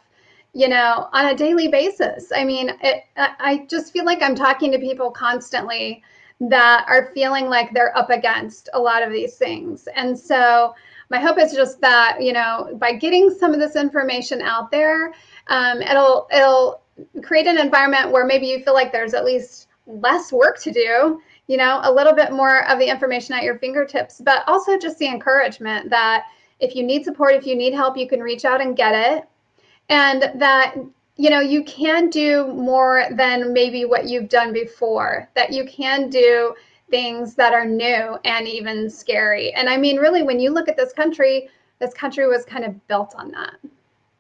you 0.54 0.70
know 0.70 1.10
on 1.12 1.28
a 1.28 1.36
daily 1.36 1.68
basis 1.68 2.32
i 2.34 2.44
mean 2.44 2.72
it, 2.82 3.04
i 3.18 3.66
just 3.70 3.92
feel 3.92 4.06
like 4.06 4.22
i'm 4.22 4.36
talking 4.36 4.72
to 4.72 4.80
people 4.80 5.12
constantly 5.12 6.02
that 6.42 6.86
are 6.88 7.12
feeling 7.14 7.48
like 7.48 7.74
they're 7.74 7.98
up 7.98 8.10
against 8.10 8.70
a 8.74 8.80
lot 8.80 9.04
of 9.04 9.12
these 9.12 9.36
things. 9.36 9.88
And 9.96 10.18
so 10.18 10.76
my 11.10 11.20
hope 11.20 11.38
is 11.38 11.54
just 11.54 11.80
that, 11.82 12.22
you 12.22 12.34
know, 12.34 12.76
by 12.80 12.94
getting 12.94 13.30
some 13.30 13.54
of 13.54 13.60
this 13.60 13.76
information 13.76 14.42
out 14.42 14.72
there, 14.72 15.14
um, 15.48 15.82
it'll 15.82 16.28
it'll 16.32 16.82
create 17.24 17.48
an 17.48 17.58
environment 17.58 18.12
where 18.12 18.26
maybe 18.26 18.48
you 18.48 18.64
feel 18.64 18.74
like 18.74 18.92
there's 18.92 19.14
at 19.14 19.26
least 19.26 19.68
less 19.86 20.32
work 20.32 20.60
to 20.62 20.72
do, 20.72 21.22
you 21.48 21.58
know, 21.58 21.80
a 21.84 21.92
little 21.92 22.14
bit 22.14 22.32
more 22.32 22.68
of 22.70 22.80
the 22.80 22.90
information 22.90 23.36
at 23.36 23.44
your 23.44 23.58
fingertips, 23.60 24.22
but 24.24 24.44
also 24.48 24.78
just 24.78 24.98
the 24.98 25.08
encouragement 25.08 25.90
that 25.90 26.24
if 26.60 26.76
you 26.76 26.84
need 26.84 27.04
support, 27.04 27.36
if 27.36 27.46
you 27.46 27.56
need 27.56 27.74
help, 27.74 27.98
you 27.98 28.08
can 28.08 28.22
reach 28.22 28.46
out 28.46 28.62
and 28.62 28.78
get 28.78 28.96
it. 28.96 29.28
And 29.90 30.24
that 30.40 30.76
you 31.18 31.30
know, 31.30 31.40
you 31.40 31.64
can 31.64 32.10
do 32.10 32.48
more 32.48 33.06
than 33.12 33.54
maybe 33.54 33.86
what 33.86 34.06
you've 34.06 34.30
done 34.30 34.52
before, 34.52 35.30
that 35.36 35.54
you 35.54 35.66
can 35.66 36.10
do 36.10 36.54
things 36.90 37.36
that 37.36 37.54
are 37.54 37.66
new 37.66 38.18
and 38.26 38.48
even 38.48 38.90
scary. 38.90 39.54
And 39.54 39.70
I 39.70 39.78
mean, 39.78 39.98
really, 39.98 40.24
when 40.24 40.40
you 40.40 40.52
look 40.52 40.68
at 40.68 40.78
this 40.78 40.94
country, 40.94 41.50
this 41.80 41.94
country 41.94 42.28
was 42.28 42.46
kind 42.46 42.66
of 42.66 42.88
built 42.88 43.16
on 43.16 43.32
that. 43.32 43.56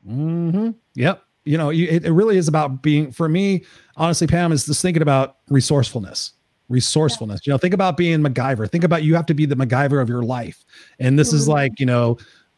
Mm-hmm. 0.07 0.71
Yep. 0.95 1.23
You 1.43 1.57
know, 1.57 1.69
it, 1.69 2.05
it 2.05 2.11
really 2.11 2.37
is 2.37 2.47
about 2.47 2.81
being, 2.81 3.11
for 3.11 3.29
me, 3.29 3.65
honestly, 3.97 4.25
Pam, 4.25 4.51
is 4.51 4.65
just 4.65 4.81
thinking 4.81 5.03
about 5.03 5.37
resourcefulness. 5.49 6.33
Resourcefulness. 6.69 7.45
You 7.45 7.53
know, 7.53 7.57
think 7.57 7.75
about 7.75 7.97
being 7.97 8.21
MacGyver. 8.21 8.69
Think 8.69 8.83
about 8.83 9.03
you 9.03 9.13
have 9.15 9.27
to 9.27 9.35
be 9.35 9.45
the 9.45 9.55
MacGyver 9.55 10.01
of 10.01 10.09
your 10.09 10.23
life. 10.23 10.65
And 10.99 11.19
this 11.19 11.27
mm-hmm. 11.27 11.37
is 11.37 11.47
like, 11.47 11.79
you 11.79 11.85
know, 11.85 12.17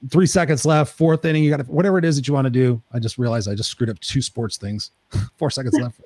three 0.09 0.25
seconds 0.25 0.65
left, 0.65 0.95
fourth 0.95 1.25
inning. 1.25 1.43
You 1.43 1.49
got 1.49 1.57
to, 1.57 1.63
whatever 1.63 1.97
it 1.97 2.05
is 2.05 2.15
that 2.15 2.27
you 2.27 2.33
want 2.33 2.45
to 2.45 2.51
do. 2.51 2.81
I 2.93 2.99
just 2.99 3.17
realized 3.17 3.49
I 3.49 3.55
just 3.55 3.69
screwed 3.69 3.89
up 3.89 3.99
two 3.99 4.21
sports 4.21 4.57
things. 4.57 4.91
Four 5.37 5.49
seconds 5.49 5.73
left. 5.79 6.01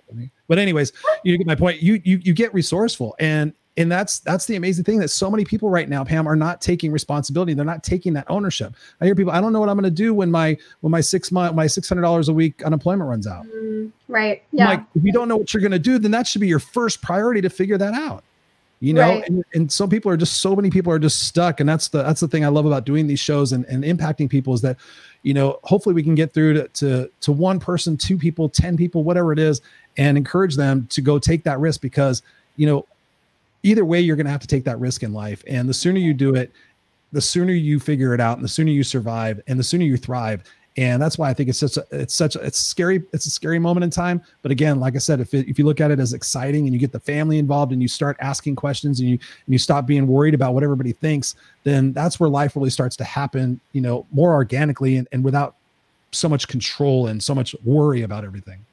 But 0.47 0.59
anyways, 0.59 0.93
you 1.23 1.37
get 1.37 1.47
my 1.47 1.55
point. 1.55 1.81
You 1.81 1.99
you 2.03 2.17
you 2.17 2.33
get 2.33 2.53
resourceful, 2.53 3.15
and 3.19 3.53
and 3.77 3.91
that's 3.91 4.19
that's 4.19 4.45
the 4.45 4.55
amazing 4.55 4.83
thing 4.83 4.99
that 4.99 5.07
so 5.07 5.31
many 5.31 5.45
people 5.45 5.69
right 5.69 5.87
now, 5.87 6.03
Pam, 6.03 6.27
are 6.27 6.35
not 6.35 6.61
taking 6.61 6.91
responsibility. 6.91 7.53
They're 7.53 7.65
not 7.65 7.83
taking 7.83 8.13
that 8.13 8.25
ownership. 8.29 8.75
I 8.99 9.05
hear 9.05 9.15
people, 9.15 9.31
I 9.31 9.41
don't 9.41 9.53
know 9.53 9.59
what 9.59 9.69
I'm 9.69 9.75
going 9.75 9.83
to 9.83 9.89
do 9.89 10.13
when 10.13 10.29
my 10.29 10.57
when 10.81 10.91
my 10.91 11.01
six 11.01 11.31
month 11.31 11.55
my 11.55 11.67
six 11.67 11.87
hundred 11.89 12.01
dollars 12.01 12.29
a 12.29 12.33
week 12.33 12.61
unemployment 12.63 13.09
runs 13.09 13.27
out. 13.27 13.45
Mm, 13.47 13.91
right. 14.07 14.43
Yeah. 14.51 14.69
Like 14.69 14.83
if 14.93 15.03
you 15.03 15.11
don't 15.11 15.27
know 15.27 15.37
what 15.37 15.53
you're 15.53 15.61
going 15.61 15.71
to 15.71 15.79
do, 15.79 15.97
then 15.97 16.11
that 16.11 16.27
should 16.27 16.41
be 16.41 16.47
your 16.47 16.59
first 16.59 17.01
priority 17.01 17.41
to 17.41 17.49
figure 17.49 17.77
that 17.77 17.93
out 17.93 18.23
you 18.81 18.93
know? 18.93 19.01
Right. 19.01 19.29
and, 19.29 19.45
and 19.53 19.71
some 19.71 19.89
people 19.89 20.11
are 20.11 20.17
just 20.17 20.41
so 20.41 20.53
many 20.53 20.69
people 20.69 20.91
are 20.91 20.99
just 20.99 21.19
stuck. 21.27 21.61
And 21.61 21.69
that's 21.69 21.87
the 21.87 22.03
that's 22.03 22.19
the 22.19 22.27
thing 22.27 22.43
i 22.43 22.49
love 22.49 22.65
about 22.65 22.85
doing 22.85 23.07
these 23.07 23.19
shows 23.19 23.53
and, 23.53 23.63
and 23.65 23.85
impacting 23.85 24.29
people 24.29 24.53
is 24.53 24.61
that 24.61 24.77
you 25.23 25.33
know 25.33 25.59
hopefully 25.63 25.95
we 25.95 26.03
can 26.03 26.15
get 26.15 26.33
through 26.33 26.55
to, 26.55 26.67
to 26.69 27.09
to 27.21 27.31
one 27.31 27.59
person 27.59 27.95
two 27.95 28.17
people 28.17 28.49
ten 28.49 28.75
people 28.75 29.03
whatever 29.03 29.31
it 29.31 29.39
is 29.39 29.61
and 29.97 30.17
encourage 30.17 30.55
them 30.55 30.87
to 30.89 31.01
go 31.01 31.17
take 31.19 31.43
that 31.43 31.59
risk 31.59 31.79
because 31.79 32.21
you 32.57 32.65
know 32.67 32.85
either 33.63 33.85
way 33.85 33.99
you're 33.99 34.15
going 34.15 34.25
to 34.25 34.31
have 34.31 34.41
to 34.41 34.47
take 34.47 34.63
that 34.65 34.79
risk 34.79 35.03
in 35.03 35.13
life. 35.13 35.43
And 35.47 35.69
the 35.69 35.73
sooner 35.73 35.99
you 35.99 36.13
do 36.13 36.35
it 36.35 36.51
the 37.13 37.21
sooner 37.21 37.51
you 37.51 37.79
figure 37.79 38.13
it 38.13 38.21
out 38.21 38.37
and 38.37 38.43
the 38.43 38.49
sooner 38.49 38.71
you 38.71 38.83
survive 38.83 39.41
and 39.47 39.59
the 39.59 39.63
sooner 39.63 39.83
you 39.83 39.97
thrive 39.97 40.43
and 40.77 41.01
that's 41.01 41.17
why 41.17 41.29
I 41.29 41.33
think 41.33 41.49
it's 41.49 41.59
such 41.59 41.77
a 41.77 41.85
it's 41.91 42.13
such 42.13 42.35
a, 42.35 42.39
it's 42.39 42.57
scary 42.57 43.03
it's 43.11 43.25
a 43.25 43.29
scary 43.29 43.59
moment 43.59 43.83
in 43.83 43.89
time. 43.89 44.21
But 44.41 44.51
again, 44.51 44.79
like 44.79 44.95
I 44.95 44.99
said, 44.99 45.19
if 45.19 45.33
it, 45.33 45.47
if 45.49 45.59
you 45.59 45.65
look 45.65 45.81
at 45.81 45.91
it 45.91 45.99
as 45.99 46.13
exciting 46.13 46.65
and 46.65 46.73
you 46.73 46.79
get 46.79 46.93
the 46.93 46.99
family 46.99 47.39
involved 47.39 47.73
and 47.73 47.81
you 47.81 47.87
start 47.87 48.15
asking 48.21 48.55
questions 48.55 48.99
and 48.99 49.09
you 49.09 49.15
and 49.15 49.53
you 49.53 49.57
stop 49.57 49.85
being 49.85 50.07
worried 50.07 50.33
about 50.33 50.53
what 50.53 50.63
everybody 50.63 50.93
thinks, 50.93 51.35
then 51.63 51.91
that's 51.91 52.19
where 52.19 52.29
life 52.29 52.55
really 52.55 52.69
starts 52.69 52.95
to 52.97 53.03
happen. 53.03 53.59
You 53.73 53.81
know, 53.81 54.05
more 54.11 54.33
organically 54.33 54.95
and, 54.95 55.07
and 55.11 55.23
without 55.23 55.55
so 56.11 56.29
much 56.29 56.47
control 56.47 57.07
and 57.07 57.21
so 57.21 57.35
much 57.35 57.53
worry 57.65 58.03
about 58.03 58.23
everything. 58.23 58.65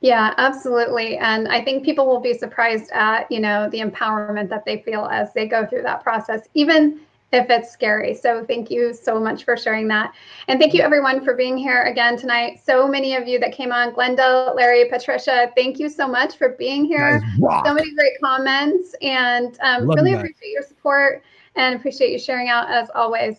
Yeah, 0.00 0.32
absolutely. 0.38 1.18
And 1.18 1.48
I 1.48 1.62
think 1.62 1.84
people 1.84 2.06
will 2.06 2.20
be 2.20 2.32
surprised 2.32 2.90
at, 2.92 3.30
you 3.32 3.40
know, 3.40 3.68
the 3.68 3.80
empowerment 3.80 4.48
that 4.48 4.64
they 4.64 4.80
feel 4.82 5.06
as 5.06 5.32
they 5.32 5.46
go 5.46 5.66
through 5.66 5.82
that 5.82 6.04
process, 6.04 6.42
even 6.54 7.00
if 7.32 7.50
it's 7.50 7.70
scary. 7.70 8.14
So 8.14 8.44
thank 8.46 8.70
you 8.70 8.94
so 8.94 9.20
much 9.20 9.44
for 9.44 9.56
sharing 9.56 9.86
that. 9.88 10.14
And 10.48 10.58
thank 10.58 10.72
you 10.72 10.82
everyone 10.82 11.22
for 11.22 11.34
being 11.34 11.58
here 11.58 11.82
again 11.82 12.16
tonight. 12.16 12.60
So 12.64 12.88
many 12.88 13.16
of 13.16 13.28
you 13.28 13.38
that 13.40 13.52
came 13.52 13.70
on, 13.70 13.92
Glenda, 13.92 14.54
Larry, 14.54 14.88
Patricia, 14.88 15.52
thank 15.54 15.78
you 15.78 15.90
so 15.90 16.08
much 16.08 16.36
for 16.36 16.50
being 16.50 16.84
here. 16.86 17.22
So 17.64 17.74
many 17.74 17.94
great 17.94 18.18
comments 18.22 18.94
and 19.02 19.58
um, 19.60 19.88
really 19.88 20.12
that. 20.12 20.20
appreciate 20.20 20.52
your 20.52 20.62
support 20.62 21.22
and 21.56 21.74
appreciate 21.74 22.12
you 22.12 22.18
sharing 22.18 22.48
out 22.48 22.70
as 22.70 22.88
always. 22.94 23.36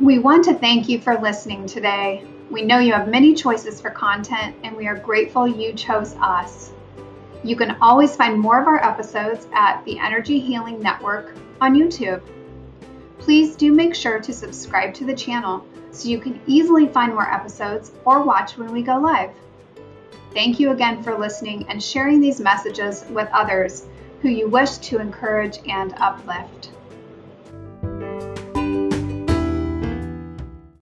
We 0.00 0.18
want 0.18 0.44
to 0.46 0.54
thank 0.54 0.88
you 0.88 0.98
for 0.98 1.20
listening 1.20 1.66
today. 1.66 2.24
We 2.50 2.62
know 2.62 2.78
you 2.78 2.94
have 2.94 3.08
many 3.08 3.34
choices 3.34 3.78
for 3.80 3.90
content 3.90 4.56
and 4.64 4.74
we 4.74 4.86
are 4.86 4.96
grateful 4.96 5.46
you 5.46 5.74
chose 5.74 6.16
us. 6.16 6.72
You 7.42 7.56
can 7.56 7.76
always 7.80 8.14
find 8.14 8.38
more 8.38 8.60
of 8.60 8.66
our 8.66 8.84
episodes 8.84 9.46
at 9.54 9.82
the 9.84 9.98
Energy 9.98 10.38
Healing 10.38 10.80
Network 10.80 11.34
on 11.60 11.74
YouTube. 11.74 12.22
Please 13.18 13.56
do 13.56 13.72
make 13.72 13.94
sure 13.94 14.20
to 14.20 14.32
subscribe 14.32 14.92
to 14.94 15.04
the 15.06 15.14
channel 15.14 15.64
so 15.90 16.08
you 16.08 16.20
can 16.20 16.40
easily 16.46 16.86
find 16.86 17.14
more 17.14 17.32
episodes 17.32 17.92
or 18.04 18.22
watch 18.22 18.58
when 18.58 18.72
we 18.72 18.82
go 18.82 18.98
live. 18.98 19.30
Thank 20.34 20.60
you 20.60 20.70
again 20.70 21.02
for 21.02 21.18
listening 21.18 21.66
and 21.68 21.82
sharing 21.82 22.20
these 22.20 22.40
messages 22.40 23.04
with 23.10 23.28
others 23.32 23.86
who 24.20 24.28
you 24.28 24.48
wish 24.48 24.76
to 24.78 25.00
encourage 25.00 25.58
and 25.66 25.94
uplift. 25.96 26.70